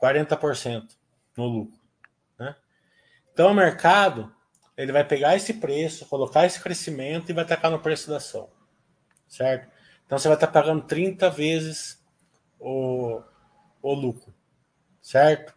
40% 0.00 0.94
no 1.36 1.46
lucro, 1.46 1.80
né? 2.38 2.54
Então 3.32 3.50
o 3.50 3.54
mercado 3.54 4.34
ele 4.76 4.92
vai 4.92 5.04
pegar 5.04 5.36
esse 5.36 5.54
preço, 5.54 6.06
colocar 6.06 6.44
esse 6.44 6.60
crescimento 6.60 7.30
e 7.30 7.34
vai 7.34 7.46
tacar 7.46 7.70
no 7.70 7.80
preço 7.80 8.10
da 8.10 8.18
ação 8.18 8.50
certo? 9.30 9.70
Então 10.04 10.18
você 10.18 10.28
vai 10.28 10.36
estar 10.36 10.48
pagando 10.48 10.82
30 10.82 11.30
vezes 11.30 12.02
o, 12.58 13.22
o 13.80 13.94
lucro, 13.94 14.34
certo? 15.00 15.54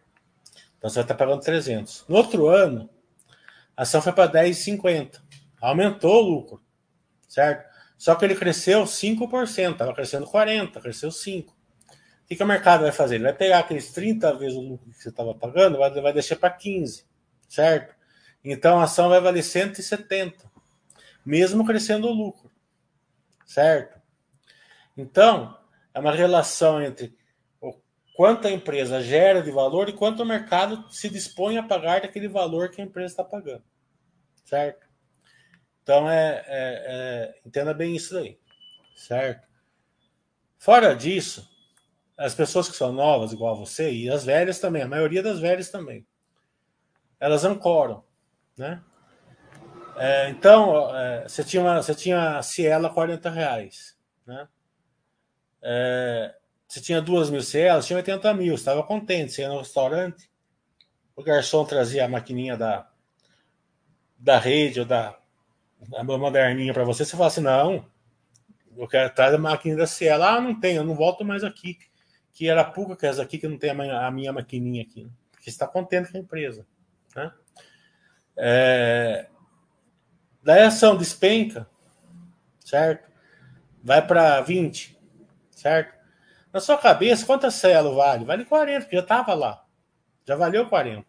Então 0.78 0.88
você 0.88 0.94
vai 0.94 1.04
estar 1.04 1.16
pagando 1.16 1.42
300. 1.42 2.04
No 2.08 2.16
outro 2.16 2.46
ano, 2.46 2.88
a 3.76 3.82
ação 3.82 4.00
foi 4.00 4.12
para 4.12 4.30
10,50. 4.30 5.20
Aumentou 5.60 6.22
o 6.22 6.28
lucro, 6.28 6.62
certo? 7.28 7.68
Só 7.98 8.14
que 8.14 8.24
ele 8.24 8.36
cresceu 8.36 8.84
5%, 8.84 9.72
estava 9.72 9.94
crescendo 9.94 10.26
40%, 10.26 10.80
cresceu 10.80 11.10
5%. 11.10 11.48
O 11.48 12.26
que, 12.26 12.36
que 12.36 12.42
o 12.42 12.46
mercado 12.46 12.82
vai 12.82 12.92
fazer? 12.92 13.16
Ele 13.16 13.24
vai 13.24 13.34
pegar 13.34 13.58
aqueles 13.58 13.92
30 13.92 14.34
vezes 14.38 14.56
o 14.56 14.60
lucro 14.60 14.90
que 14.90 15.02
você 15.02 15.10
estava 15.10 15.34
pagando, 15.34 15.78
vai, 15.78 15.90
vai 15.90 16.12
deixar 16.12 16.36
para 16.36 16.50
15, 16.50 17.04
certo? 17.48 17.94
Então 18.42 18.80
a 18.80 18.84
ação 18.84 19.10
vai 19.10 19.20
valer 19.20 19.42
170, 19.42 20.50
mesmo 21.24 21.66
crescendo 21.66 22.08
o 22.08 22.12
lucro 22.12 22.53
certo? 23.44 24.00
Então, 24.96 25.58
é 25.92 26.00
uma 26.00 26.12
relação 26.12 26.82
entre 26.82 27.16
o 27.60 27.74
quanto 28.14 28.46
a 28.46 28.50
empresa 28.50 29.02
gera 29.02 29.42
de 29.42 29.50
valor 29.50 29.88
e 29.88 29.92
quanto 29.92 30.22
o 30.22 30.26
mercado 30.26 30.90
se 30.90 31.08
dispõe 31.08 31.58
a 31.58 31.62
pagar 31.62 32.00
daquele 32.00 32.28
valor 32.28 32.70
que 32.70 32.80
a 32.80 32.84
empresa 32.84 33.12
está 33.12 33.24
pagando, 33.24 33.64
certo? 34.44 34.86
Então, 35.82 36.10
é, 36.10 36.44
é, 36.46 36.46
é, 36.46 37.40
entenda 37.44 37.74
bem 37.74 37.94
isso 37.94 38.16
aí, 38.16 38.38
certo? 38.96 39.46
Fora 40.58 40.94
disso, 40.94 41.46
as 42.16 42.34
pessoas 42.34 42.68
que 42.68 42.76
são 42.76 42.92
novas, 42.92 43.32
igual 43.32 43.54
a 43.54 43.58
você, 43.58 43.92
e 43.92 44.08
as 44.08 44.24
velhas 44.24 44.58
também, 44.58 44.82
a 44.82 44.88
maioria 44.88 45.22
das 45.22 45.40
velhas 45.40 45.70
também, 45.70 46.06
elas 47.20 47.44
ancoram, 47.44 48.04
né? 48.56 48.82
É, 49.96 50.28
então, 50.30 50.94
é, 50.96 51.28
você, 51.28 51.44
tinha 51.44 51.62
uma, 51.62 51.82
você 51.82 51.94
tinha 51.94 52.38
a 52.38 52.42
Ciela 52.42 52.90
40 52.90 53.30
reais. 53.30 53.96
Né? 54.26 54.48
É, 55.62 56.34
você 56.66 56.80
tinha 56.80 57.00
duas 57.00 57.30
mil 57.30 57.42
Cielas, 57.42 57.86
tinha 57.86 57.96
80 57.96 58.34
mil. 58.34 58.54
Estava 58.54 58.82
contente. 58.82 59.32
Você 59.32 59.42
ia 59.42 59.48
no 59.48 59.58
restaurante, 59.58 60.30
o 61.14 61.22
garçom 61.22 61.64
trazia 61.64 62.04
a 62.04 62.08
maquininha 62.08 62.56
da, 62.56 62.88
da 64.18 64.38
rede 64.38 64.80
ou 64.80 64.86
da, 64.86 65.16
da 65.88 66.02
moderninha 66.02 66.74
para 66.74 66.84
você. 66.84 67.04
Você 67.04 67.16
fala 67.16 67.28
assim: 67.28 67.40
não, 67.40 67.84
eu 68.76 68.88
quero 68.88 69.14
trazer 69.14 69.36
a 69.36 69.38
maquininha 69.38 69.78
da 69.78 69.86
Ciela. 69.86 70.36
Ah, 70.36 70.40
não 70.40 70.58
tem, 70.58 70.76
eu 70.76 70.84
não 70.84 70.94
volto 70.94 71.24
mais 71.24 71.44
aqui. 71.44 71.78
Que 72.32 72.48
era 72.48 72.64
pouco 72.64 72.96
que 72.96 73.06
essa 73.06 73.22
aqui 73.22 73.38
que 73.38 73.46
não 73.46 73.56
tem 73.56 73.70
a 73.70 74.10
minha, 74.10 74.32
maquininha 74.32 74.82
aqui. 74.82 75.08
Porque 75.30 75.44
você 75.44 75.50
está 75.50 75.68
contente 75.68 76.10
com 76.10 76.18
a 76.18 76.20
empresa. 76.20 76.66
Né? 77.14 77.32
É, 78.36 79.28
Daí 80.44 80.60
a 80.60 80.68
ação 80.68 80.94
despenca, 80.94 81.66
certo? 82.60 83.10
Vai 83.82 84.06
para 84.06 84.42
20, 84.42 84.96
certo? 85.50 85.94
Na 86.52 86.60
sua 86.60 86.76
cabeça, 86.76 87.24
quanto 87.24 87.46
a 87.46 87.50
Cielo 87.50 87.94
vale? 87.94 88.26
Vale 88.26 88.44
40, 88.44 88.80
porque 88.82 88.96
já 88.96 89.02
estava 89.02 89.32
lá. 89.32 89.64
Já 90.26 90.36
valeu 90.36 90.68
40. 90.68 91.06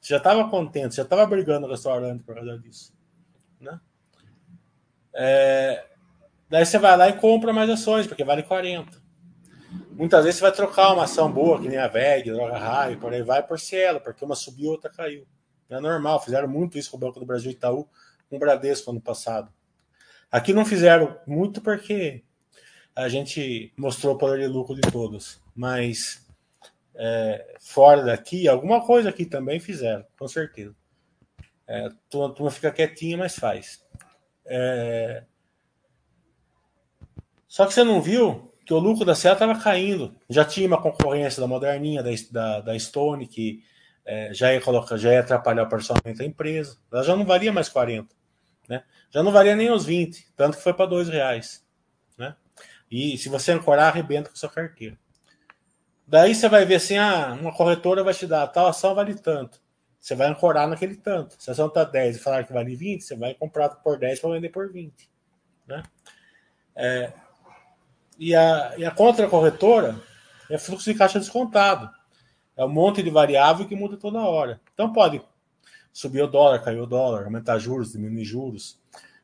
Você 0.00 0.10
já 0.10 0.18
estava 0.18 0.48
contente, 0.50 0.96
já 0.96 1.02
estava 1.02 1.24
brigando 1.26 1.66
no 1.66 1.72
restaurante 1.72 2.22
por 2.24 2.34
causa 2.34 2.58
disso. 2.58 2.94
Né? 3.58 3.80
É... 5.14 5.86
Daí 6.50 6.66
você 6.66 6.78
vai 6.78 6.94
lá 6.94 7.08
e 7.08 7.14
compra 7.14 7.54
mais 7.54 7.70
ações, 7.70 8.06
porque 8.06 8.22
vale 8.22 8.42
40. 8.42 9.02
Muitas 9.92 10.24
vezes 10.24 10.38
você 10.38 10.42
vai 10.42 10.52
trocar 10.52 10.92
uma 10.92 11.04
ação 11.04 11.32
boa, 11.32 11.58
que 11.58 11.68
nem 11.68 11.78
a 11.78 11.88
VEG, 11.88 12.30
Droga 12.30 12.58
Raio, 12.58 12.98
por 12.98 13.14
aí 13.14 13.22
vai 13.22 13.42
por 13.42 13.58
Cielo, 13.58 13.98
porque 13.98 14.22
uma 14.24 14.34
subiu, 14.34 14.72
outra 14.72 14.90
caiu. 14.90 15.26
É 15.70 15.80
normal, 15.80 16.22
fizeram 16.22 16.46
muito 16.46 16.76
isso 16.76 16.90
com 16.90 16.98
o 16.98 17.00
Banco 17.00 17.18
do 17.18 17.24
Brasil 17.24 17.50
e 17.50 17.54
Itaú 17.54 17.88
com 18.28 18.36
o 18.36 18.38
Bradesco 18.38 18.90
ano 18.90 19.00
passado. 19.00 19.52
Aqui 20.30 20.52
não 20.52 20.64
fizeram 20.64 21.18
muito 21.26 21.60
porque 21.60 22.24
a 22.94 23.08
gente 23.08 23.72
mostrou 23.76 24.14
o 24.14 24.18
poder 24.18 24.40
de 24.40 24.46
lucro 24.46 24.74
de 24.74 24.82
todos, 24.90 25.40
mas 25.54 26.26
é, 26.94 27.56
fora 27.60 28.02
daqui, 28.02 28.48
alguma 28.48 28.84
coisa 28.84 29.08
aqui 29.08 29.24
também 29.24 29.58
fizeram, 29.58 30.04
com 30.18 30.28
certeza. 30.28 30.74
É, 31.66 31.86
a 31.86 31.90
turma 32.30 32.50
fica 32.50 32.70
quietinha, 32.70 33.16
mas 33.16 33.36
faz. 33.36 33.84
É... 34.46 35.24
Só 37.48 37.66
que 37.66 37.72
você 37.72 37.82
não 37.82 38.00
viu 38.02 38.52
que 38.66 38.74
o 38.74 38.78
lucro 38.78 39.04
da 39.04 39.14
Cielo 39.14 39.34
estava 39.34 39.58
caindo. 39.58 40.14
Já 40.28 40.44
tinha 40.44 40.66
uma 40.66 40.80
concorrência 40.80 41.40
da 41.40 41.46
Moderninha, 41.46 42.02
da, 42.02 42.10
da, 42.30 42.60
da 42.60 42.78
Stone, 42.78 43.26
que 43.26 43.62
é, 44.04 44.32
já, 44.34 44.52
ia 44.52 44.60
colocar, 44.60 44.96
já 44.96 45.12
ia 45.12 45.20
atrapalhar 45.20 45.64
o 45.64 45.68
personamento 45.68 46.18
da 46.18 46.24
empresa. 46.24 46.76
Ela 46.92 47.02
já 47.02 47.16
não 47.16 47.24
valia 47.24 47.52
mais 47.52 47.68
40. 47.68 48.14
Né? 48.68 48.82
Já 49.10 49.22
não 49.22 49.32
valia 49.32 49.56
nem 49.56 49.70
os 49.70 49.84
20, 49.84 50.32
tanto 50.36 50.56
que 50.56 50.62
foi 50.62 50.74
para 50.74 50.86
dois 50.86 51.08
reais. 51.08 51.64
Né? 52.16 52.34
E 52.90 53.16
se 53.18 53.28
você 53.28 53.52
ancorar, 53.52 53.88
arrebenta 53.88 54.30
com 54.30 54.36
sua 54.36 54.48
carteira. 54.48 54.98
Daí 56.06 56.34
você 56.34 56.48
vai 56.48 56.64
ver 56.64 56.76
assim, 56.76 56.98
ah, 56.98 57.36
uma 57.40 57.54
corretora 57.54 58.04
vai 58.04 58.12
te 58.12 58.26
dar, 58.26 58.46
tal 58.48 58.66
ação 58.66 58.94
vale 58.94 59.14
tanto. 59.14 59.62
Você 59.98 60.14
vai 60.14 60.28
ancorar 60.28 60.68
naquele 60.68 60.96
tanto. 60.96 61.34
Se 61.38 61.48
a 61.48 61.52
ação 61.54 61.66
está 61.68 61.82
10 61.82 62.16
e 62.16 62.18
falar 62.18 62.44
que 62.44 62.52
vale 62.52 62.76
20, 62.76 63.02
você 63.02 63.16
vai 63.16 63.32
comprar 63.32 63.70
por 63.70 63.98
10 63.98 64.20
para 64.20 64.30
vender 64.30 64.50
por 64.50 64.70
20. 64.70 65.10
Né? 65.66 65.82
É, 66.76 67.12
e 68.18 68.34
a, 68.34 68.74
e 68.76 68.84
a 68.84 68.90
contra-corretora 68.90 69.98
é 70.50 70.58
fluxo 70.58 70.92
de 70.92 70.98
caixa 70.98 71.18
descontado. 71.18 71.90
É 72.56 72.64
um 72.64 72.68
monte 72.68 73.02
de 73.02 73.10
variável 73.10 73.66
que 73.66 73.74
muda 73.74 73.96
toda 73.96 74.20
hora. 74.20 74.60
Então 74.72 74.92
pode 74.92 75.20
subir 75.92 76.22
o 76.22 76.26
dólar, 76.26 76.60
cair 76.60 76.80
o 76.80 76.86
dólar, 76.86 77.24
aumentar 77.24 77.58
juros, 77.58 77.92
diminuir 77.92 78.24
juros. 78.24 78.78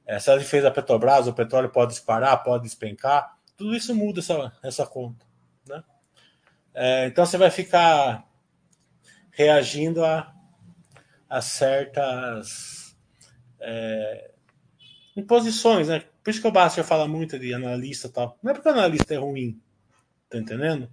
É, 0.06 0.18
se 0.18 0.30
ela 0.30 0.40
fez 0.40 0.64
a 0.64 0.70
Petrobras, 0.70 1.26
o 1.26 1.32
petróleo 1.32 1.68
pode 1.68 1.92
disparar, 1.92 2.42
pode 2.42 2.64
despencar. 2.64 3.36
Tudo 3.56 3.74
isso 3.74 3.94
muda 3.94 4.20
essa, 4.20 4.52
essa 4.62 4.86
conta. 4.86 5.24
Né? 5.68 5.82
É, 6.74 7.06
então 7.06 7.24
você 7.24 7.36
vai 7.36 7.50
ficar 7.50 8.26
reagindo 9.30 10.04
a, 10.04 10.34
a 11.28 11.40
certas 11.40 12.96
é, 13.60 14.30
imposições, 15.16 15.88
né? 15.88 16.04
Por 16.22 16.30
isso 16.30 16.42
que 16.42 16.48
o 16.48 16.52
Bastia 16.52 16.84
fala 16.84 17.08
muito 17.08 17.38
de 17.38 17.54
analista 17.54 18.08
e 18.08 18.10
tal. 18.10 18.38
Não 18.42 18.50
é 18.50 18.54
porque 18.54 18.68
o 18.68 18.72
analista 18.72 19.14
é 19.14 19.16
ruim, 19.16 19.60
tá 20.28 20.38
entendendo? 20.38 20.92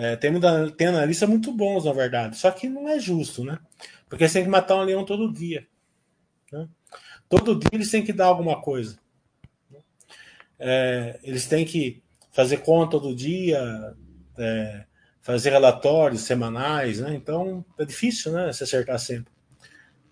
É, 0.00 0.14
tem, 0.14 0.32
tem 0.76 0.86
analistas 0.86 1.28
muito 1.28 1.50
bons, 1.50 1.84
na 1.84 1.92
verdade. 1.92 2.36
Só 2.36 2.52
que 2.52 2.68
não 2.68 2.88
é 2.88 3.00
justo, 3.00 3.42
né? 3.42 3.58
Porque 4.08 4.28
você 4.28 4.34
tem 4.34 4.44
que 4.44 4.48
matar 4.48 4.76
um 4.76 4.84
leão 4.84 5.04
todo 5.04 5.32
dia. 5.32 5.66
Né? 6.52 6.68
Todo 7.28 7.58
dia 7.58 7.70
eles 7.72 7.90
têm 7.90 8.04
que 8.04 8.12
dar 8.12 8.26
alguma 8.26 8.62
coisa. 8.62 8.96
É, 10.56 11.18
eles 11.24 11.48
têm 11.48 11.64
que 11.64 12.00
fazer 12.30 12.58
conta 12.58 12.92
todo 12.92 13.12
dia, 13.12 13.60
é, 14.38 14.84
fazer 15.20 15.50
relatórios 15.50 16.20
semanais, 16.20 17.00
né? 17.00 17.12
Então 17.16 17.64
é 17.76 17.84
difícil, 17.84 18.30
né? 18.30 18.52
Se 18.52 18.62
acertar 18.62 19.00
sempre. 19.00 19.32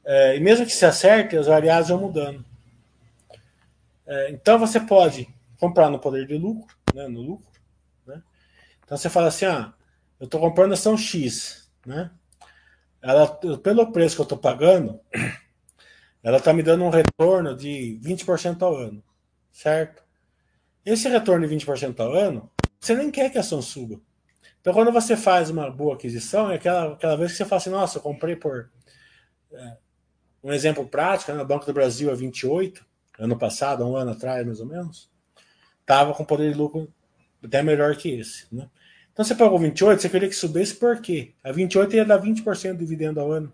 É, 0.04 0.36
e 0.36 0.40
mesmo 0.40 0.66
que 0.66 0.72
se 0.72 0.84
acerte, 0.84 1.36
as 1.36 1.46
variáveis 1.46 1.90
vão 1.90 2.00
mudando. 2.00 2.44
É, 4.04 4.30
então 4.32 4.58
você 4.58 4.80
pode 4.80 5.28
comprar 5.60 5.88
no 5.90 6.00
poder 6.00 6.26
de 6.26 6.36
lucro, 6.36 6.76
né, 6.92 7.06
no 7.06 7.20
lucro. 7.22 7.55
Então 8.86 8.96
você 8.96 9.10
fala 9.10 9.26
assim, 9.26 9.44
ah, 9.44 9.74
eu 10.18 10.26
estou 10.26 10.40
comprando 10.40 10.72
ação 10.72 10.96
X, 10.96 11.68
né? 11.84 12.10
Ela, 13.02 13.26
pelo 13.58 13.90
preço 13.92 14.14
que 14.14 14.20
eu 14.20 14.24
estou 14.24 14.38
pagando, 14.38 15.00
ela 16.22 16.38
está 16.38 16.52
me 16.52 16.62
dando 16.62 16.84
um 16.84 16.88
retorno 16.88 17.54
de 17.56 18.00
20% 18.02 18.62
ao 18.62 18.76
ano, 18.76 19.02
certo? 19.52 20.04
Esse 20.84 21.08
retorno 21.08 21.46
de 21.46 21.54
20% 21.54 21.98
ao 21.98 22.12
ano, 22.12 22.48
você 22.78 22.94
nem 22.94 23.10
quer 23.10 23.28
que 23.30 23.38
a 23.38 23.40
ação 23.40 23.60
suba. 23.60 24.00
Então, 24.60 24.72
quando 24.72 24.92
você 24.92 25.16
faz 25.16 25.50
uma 25.50 25.68
boa 25.68 25.96
aquisição, 25.96 26.50
é 26.50 26.54
aquela, 26.54 26.94
aquela 26.94 27.16
vez 27.16 27.32
que 27.32 27.38
você 27.38 27.44
fala 27.44 27.60
assim, 27.60 27.70
nossa, 27.70 27.98
eu 27.98 28.02
comprei 28.02 28.36
por... 28.36 28.70
É, 29.52 29.76
um 30.42 30.52
exemplo 30.52 30.86
prático, 30.86 31.32
né, 31.32 31.44
Banco 31.44 31.66
do 31.66 31.72
Brasil 31.72 32.08
a 32.08 32.14
28, 32.14 32.86
ano 33.18 33.36
passado, 33.36 33.84
um 33.84 33.96
ano 33.96 34.12
atrás, 34.12 34.46
mais 34.46 34.60
ou 34.60 34.66
menos, 34.66 35.10
estava 35.80 36.14
com 36.14 36.24
poder 36.24 36.52
de 36.52 36.58
lucro 36.58 36.92
até 37.42 37.62
melhor 37.62 37.96
que 37.96 38.10
esse. 38.10 38.46
Né? 38.54 38.68
Então 39.16 39.24
você 39.24 39.34
pagou 39.34 39.58
28, 39.58 40.02
você 40.02 40.10
queria 40.10 40.28
que 40.28 40.36
subisse 40.36 40.74
por 40.74 41.00
quê? 41.00 41.32
A 41.42 41.50
28 41.50 41.96
ia 41.96 42.04
dar 42.04 42.20
20% 42.20 42.72
de 42.72 42.78
dividendo 42.80 43.18
ao 43.18 43.32
ano. 43.32 43.50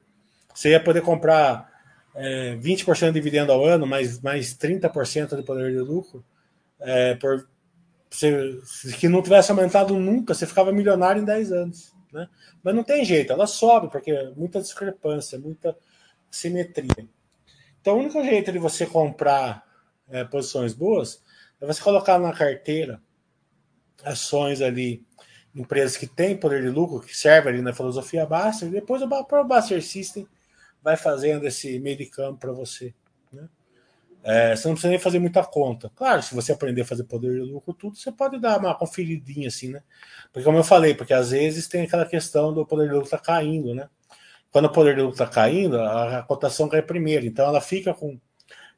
Você 0.53 0.71
ia 0.71 0.83
poder 0.83 1.03
comprar 1.03 1.71
é, 2.17 2.57
20% 2.57 3.07
de 3.07 3.13
dividendo 3.13 3.53
ao 3.53 3.65
ano, 3.65 3.87
mais, 3.87 4.21
mais 4.21 4.59
30% 4.59 5.37
de 5.37 5.43
poder 5.45 5.71
de 5.71 5.79
lucro, 5.79 6.25
é, 6.81 7.15
por, 7.15 7.49
que 8.99 9.09
não 9.09 9.23
tivesse 9.23 9.53
aumentado 9.53 9.95
nunca, 9.95 10.35
você 10.35 10.49
ficava 10.49 10.73
milionário 10.73 11.23
em 11.23 11.25
10 11.25 11.53
anos. 11.53 11.95
Né? 12.13 12.29
Mas 12.61 12.75
não 12.75 12.83
tem 12.83 13.05
jeito, 13.05 13.33
ela 13.33 13.47
sobe, 13.47 13.89
porque 13.89 14.11
é 14.11 14.31
muita 14.31 14.61
discrepância, 14.61 15.39
muita 15.39 15.77
simetria. 16.29 17.07
Então, 17.81 17.95
o 17.95 18.01
único 18.01 18.21
jeito 18.25 18.51
de 18.51 18.59
você 18.59 18.85
comprar 18.85 19.65
é, 20.11 20.25
posições 20.25 20.75
boas 20.75 21.23
é 21.61 21.67
você 21.67 21.81
colocar 21.81 22.19
na 22.19 22.33
carteira 22.33 23.01
ações 24.05 24.61
ali, 24.61 25.05
empresas 25.55 25.97
que 25.97 26.07
têm 26.07 26.37
poder 26.37 26.63
de 26.63 26.69
lucro, 26.69 27.01
que 27.01 27.17
servem 27.17 27.53
ali 27.53 27.63
na 27.63 27.73
filosofia 27.73 28.27
Baster, 28.27 28.69
e 28.69 28.73
depois 28.73 29.03
o 29.03 29.09
próprio 29.09 29.45
Baster 29.45 29.83
System 29.83 30.27
vai 30.83 30.97
fazendo 30.97 31.47
esse 31.47 31.79
meio 31.79 31.97
de 31.97 32.07
campo 32.07 32.39
para 32.39 32.53
você. 32.53 32.95
Né? 33.33 33.49
É, 34.25 34.57
você 34.57 34.67
não 34.69 34.75
precisa 34.75 34.91
nem 34.91 34.99
fazer 34.99 35.19
muita 35.19 35.45
conta. 35.45 35.91
Claro, 35.95 36.23
se 36.23 36.35
você 36.35 36.53
aprender 36.53 36.83
a 36.83 36.87
fazer 36.87 37.05
poder 37.05 37.33
de 37.33 37.51
lucro, 37.51 37.75
tudo, 37.75 37.97
você 37.97 38.11
pode 38.11 38.41
dar 38.41 38.59
uma 38.59 38.75
conferidinha 38.75 39.49
assim, 39.49 39.69
né? 39.69 39.83
Porque, 40.33 40.45
como 40.45 40.59
eu 40.59 40.65
falei, 40.65 40.95
porque 40.95 41.13
às 41.13 41.31
vezes 41.31 41.69
tem 41.69 41.83
aquela 41.83 42.07
questão 42.07 42.53
do 42.53 42.67
poder 42.67 42.89
de 42.89 42.95
lucro 42.95 43.11
tá 43.11 43.19
caindo, 43.19 43.75
né? 43.75 43.89
quando 44.53 44.67
o 44.67 44.71
poder 44.73 44.95
de 44.95 45.01
lucro 45.01 45.15
está 45.15 45.27
caindo, 45.27 45.81
a, 45.81 46.19
a, 46.19 46.23
cotação 46.23 46.69
cai 46.69 46.83
primeiro. 46.83 47.25
Então 47.27 47.49
ela 47.49 47.61
fica 47.61 47.95
com. 47.95 48.21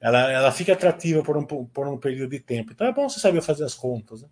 Ela, 0.00 0.30
ela 0.30 0.52
fica 0.52 0.72
atrativa 0.72 1.22
por 1.22 1.36
um, 1.36 1.44
por 1.44 1.88
um 1.88 1.98
período 1.98 2.30
de 2.30 2.40
tempo. 2.40 2.72
Então 2.72 2.86
é 2.86 2.92
bom 2.92 3.08
você 3.08 3.18
saber 3.18 3.42
fazer 3.42 3.64
as 3.64 3.74
contas. 3.74 4.22
Né? 4.22 4.28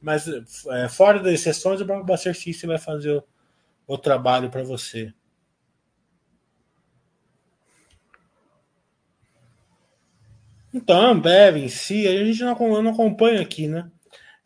Mas 0.00 0.26
é, 0.68 0.88
fora 0.88 1.20
das 1.20 1.32
exceções, 1.32 1.80
o 1.80 2.04
Buster 2.04 2.34
System 2.36 2.68
vai 2.68 2.78
fazer 2.78 3.10
o, 3.10 3.24
o 3.86 3.98
trabalho 3.98 4.50
para 4.50 4.62
você. 4.62 5.12
Então, 10.72 11.00
a 11.00 11.10
Ambev 11.10 11.56
em 11.56 11.68
si, 11.68 12.06
a 12.06 12.24
gente 12.24 12.42
não, 12.42 12.82
não 12.82 12.92
acompanha 12.92 13.40
aqui, 13.40 13.66
né? 13.66 13.90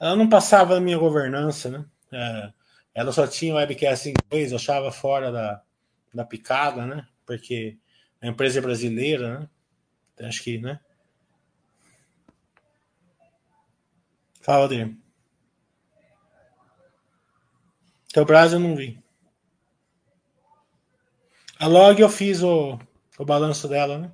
Ela 0.00 0.16
não 0.16 0.28
passava 0.28 0.74
na 0.74 0.80
minha 0.80 0.98
governança, 0.98 1.68
né? 1.68 1.84
É, 2.12 2.52
ela 2.94 3.12
só 3.12 3.26
tinha 3.26 3.54
webcast 3.54 4.08
em 4.08 4.12
inglês, 4.12 4.52
eu 4.52 4.56
achava 4.56 4.90
fora 4.92 5.32
da, 5.32 5.62
da 6.14 6.24
picada, 6.24 6.86
né? 6.86 7.06
Porque 7.26 7.76
a 8.20 8.28
empresa 8.28 8.58
é 8.58 8.62
brasileira, 8.62 9.40
né? 9.40 9.48
Acho 10.28 10.42
que, 10.42 10.58
né? 10.58 10.78
Fala 14.40 14.68
dele. 14.68 15.01
Brasil 18.26 18.58
eu 18.58 18.68
não 18.68 18.76
vi. 18.76 19.02
A 21.58 21.66
log 21.66 22.00
eu 22.00 22.08
fiz 22.08 22.42
o, 22.42 22.78
o 23.18 23.24
balanço 23.24 23.68
dela, 23.68 23.98
né? 23.98 24.12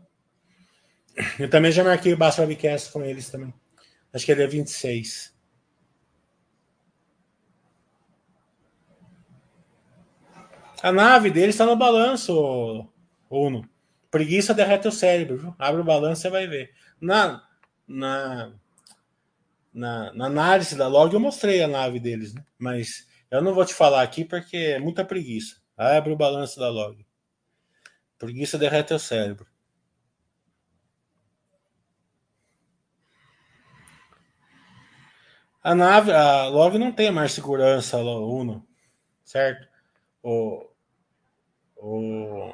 Eu 1.39 1.51
também 1.51 1.73
já 1.73 1.83
marquei 1.83 2.13
o 2.13 2.17
Basso 2.17 2.41
Webcast 2.41 2.93
com 2.93 3.03
eles 3.03 3.29
também. 3.29 3.53
Acho 4.13 4.25
que 4.25 4.33
ele 4.33 4.43
é 4.43 4.47
26. 4.47 5.35
A 10.81 10.93
nave 10.93 11.31
dele 11.31 11.51
está 11.51 11.67
no 11.67 11.75
balanço, 11.75 12.89
Uno. 13.29 13.69
Preguiça 14.11 14.55
derrete 14.55 14.87
o 14.87 14.93
cérebro. 14.93 15.37
Viu? 15.37 15.55
Abre 15.59 15.81
o 15.81 15.85
balanço 15.85 16.27
e 16.27 16.31
vai 16.31 16.47
ver. 16.47 16.73
Na, 17.01 17.43
na, 17.87 18.53
na, 19.73 20.13
na, 20.13 20.27
análise 20.27 20.77
da 20.77 20.87
log 20.87 21.13
eu 21.13 21.21
mostrei 21.21 21.63
a 21.63 21.69
nave 21.69 21.99
deles, 21.99 22.33
né? 22.33 22.45
mas 22.59 23.08
eu 23.31 23.43
não 23.43 23.55
vou 23.55 23.65
te 23.65 23.75
falar 23.75 24.03
aqui 24.03 24.25
porque 24.25 24.57
é 24.57 24.79
muita 24.79 25.05
preguiça. 25.05 25.57
Abre 25.77 26.13
o 26.13 26.17
balanço 26.17 26.59
da 26.59 26.69
log. 26.69 27.07
Preguiça 28.19 28.59
derrete 28.59 28.93
o 28.95 28.99
cérebro. 28.99 29.47
A 35.63 35.75
nave, 35.75 36.13
a 36.13 36.47
log 36.49 36.79
não 36.79 36.91
tem 36.91 37.11
mais 37.11 37.33
segurança, 37.33 37.99
Uno, 37.99 38.67
certo? 39.25 39.69
O, 40.23 40.67
o, 41.77 42.53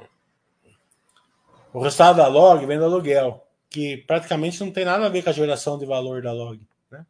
o 1.72 1.80
resultado 1.80 2.16
da 2.16 2.26
log 2.26 2.66
vem 2.66 2.78
do 2.78 2.84
aluguel, 2.84 3.46
que 3.70 3.98
praticamente 3.98 4.60
não 4.60 4.72
tem 4.72 4.84
nada 4.84 5.06
a 5.06 5.08
ver 5.08 5.22
com 5.22 5.30
a 5.30 5.32
geração 5.32 5.78
de 5.78 5.86
valor 5.86 6.22
da 6.22 6.32
log. 6.32 6.60
Né? 6.90 7.06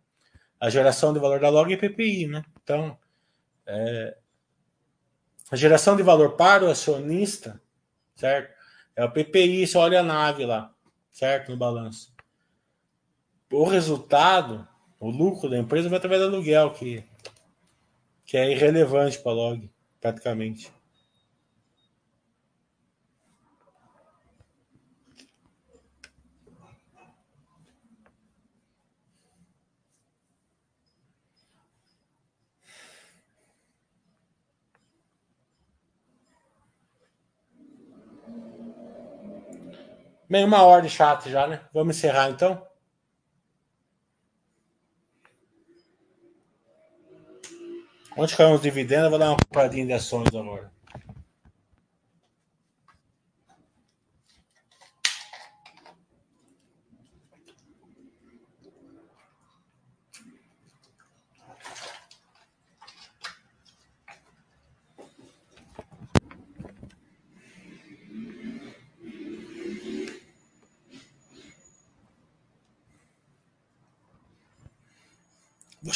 A 0.61 0.69
geração 0.69 1.13
de 1.13 1.21
valor 1.21 1.41
da 1.41 1.49
log 1.49 1.73
é 1.73 1.77
PPI, 1.77 2.27
né? 2.27 2.45
Então, 2.63 2.99
é, 3.67 4.17
a 5.51 5.57
geração 5.57 5.97
de 5.97 6.03
valor 6.03 6.33
para 6.37 6.65
o 6.65 6.71
acionista, 6.71 7.61
certo? 8.15 8.55
É 8.97 9.05
o 9.05 9.11
PPI, 9.11 9.67
você 9.67 9.79
olha 9.79 10.01
a 10.01 10.03
nave 10.03 10.47
lá, 10.47 10.73
certo? 11.11 11.51
No 11.51 11.57
balanço. 11.57 12.15
O 13.53 13.65
resultado, 13.65 14.67
o 14.99 15.11
lucro 15.11 15.49
da 15.49 15.59
empresa 15.59 15.89
vai 15.89 15.99
através 15.99 16.21
do 16.21 16.29
aluguel, 16.29 16.73
que, 16.73 17.05
que 18.25 18.37
é 18.37 18.51
irrelevante 18.51 19.19
para 19.19 19.33
a 19.33 19.35
log, 19.35 19.71
praticamente. 20.01 20.73
Bem, 40.29 40.45
uma 40.45 40.63
hora 40.63 40.81
de 40.81 40.89
chat 40.89 41.31
já, 41.31 41.47
né? 41.47 41.61
Vamos 41.73 41.97
encerrar 41.97 42.31
então? 42.31 42.67
Onde 48.17 48.37
caiu 48.37 48.55
os 48.55 48.63
dividendos? 48.63 49.05
Eu 49.05 49.11
vou 49.11 49.19
dar 49.19 49.31
uma 49.31 49.37
compradinha 49.37 49.85
de 49.85 49.93
ações 49.93 50.35
agora. 50.35 50.73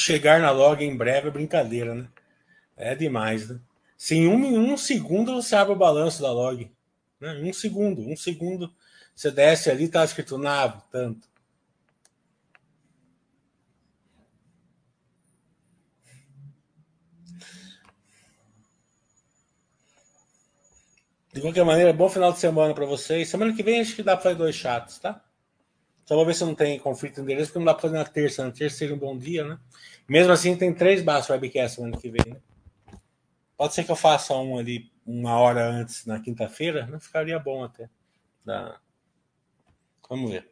Chegar 0.09 0.41
na 0.41 0.51
log 0.51 0.83
em 0.83 0.97
breve, 0.97 1.29
é 1.29 1.31
brincadeira, 1.31 1.95
né? 1.95 2.09
É 2.77 2.95
demais, 2.95 3.49
né? 3.51 3.61
Se 3.97 4.15
em 4.17 4.27
um, 4.27 4.73
um 4.73 4.77
segundo 4.77 5.35
você 5.35 5.55
abre 5.55 5.75
o 5.75 5.77
balanço 5.77 6.23
da 6.23 6.33
log. 6.33 6.71
Né? 7.21 7.35
Um 7.45 7.53
segundo, 7.53 8.01
um 8.01 8.17
segundo. 8.17 8.73
Você 9.15 9.31
desce 9.31 9.71
ali, 9.71 9.89
tá 9.89 10.05
escrito 10.05 10.39
NAV, 10.39 10.81
tanto. 10.91 11.29
De 21.33 21.41
qualquer 21.43 21.65
maneira, 21.65 21.93
bom 21.93 22.09
final 22.09 22.33
de 22.33 22.39
semana 22.39 22.73
para 22.75 22.87
vocês. 22.87 23.29
Semana 23.29 23.55
que 23.55 23.63
vem 23.63 23.81
acho 23.81 23.95
que 23.95 24.03
dá 24.03 24.17
para 24.17 24.23
fazer 24.25 24.37
dois 24.37 24.57
chats, 24.57 24.99
tá? 24.99 25.23
Só 26.09 26.15
vou 26.15 26.25
ver 26.25 26.33
se 26.35 26.43
não 26.43 26.55
tem 26.55 26.79
conflito 26.79 27.17
de 27.17 27.21
endereço, 27.21 27.49
porque 27.49 27.59
não 27.59 27.67
dá 27.67 27.75
para 27.75 27.83
fazer 27.83 27.99
na 27.99 28.05
terça. 28.07 28.43
Na 28.43 28.51
terça 28.51 28.79
seja 28.79 28.95
um 28.95 28.99
bom 28.99 29.19
dia, 29.19 29.45
né? 29.45 29.59
Mesmo 30.09 30.33
assim, 30.33 30.57
tem 30.57 30.73
três 30.73 31.03
baixos 31.03 31.29
webcasts 31.29 31.75
semana 31.75 31.99
que 31.99 32.09
vem, 32.09 32.33
né? 32.33 32.41
Pode 33.59 33.75
ser 33.75 33.85
que 33.85 33.91
eu 33.91 33.97
faça 33.97 34.35
um 34.35 34.57
ali 34.57 34.91
uma 35.05 35.39
hora 35.39 35.69
antes, 35.69 36.07
na 36.07 36.19
quinta-feira, 36.19 36.87
não 36.87 36.99
ficaria 36.99 37.39
bom 37.39 37.63
até. 37.63 37.91
Vamos 40.09 40.31
ver. 40.31 40.51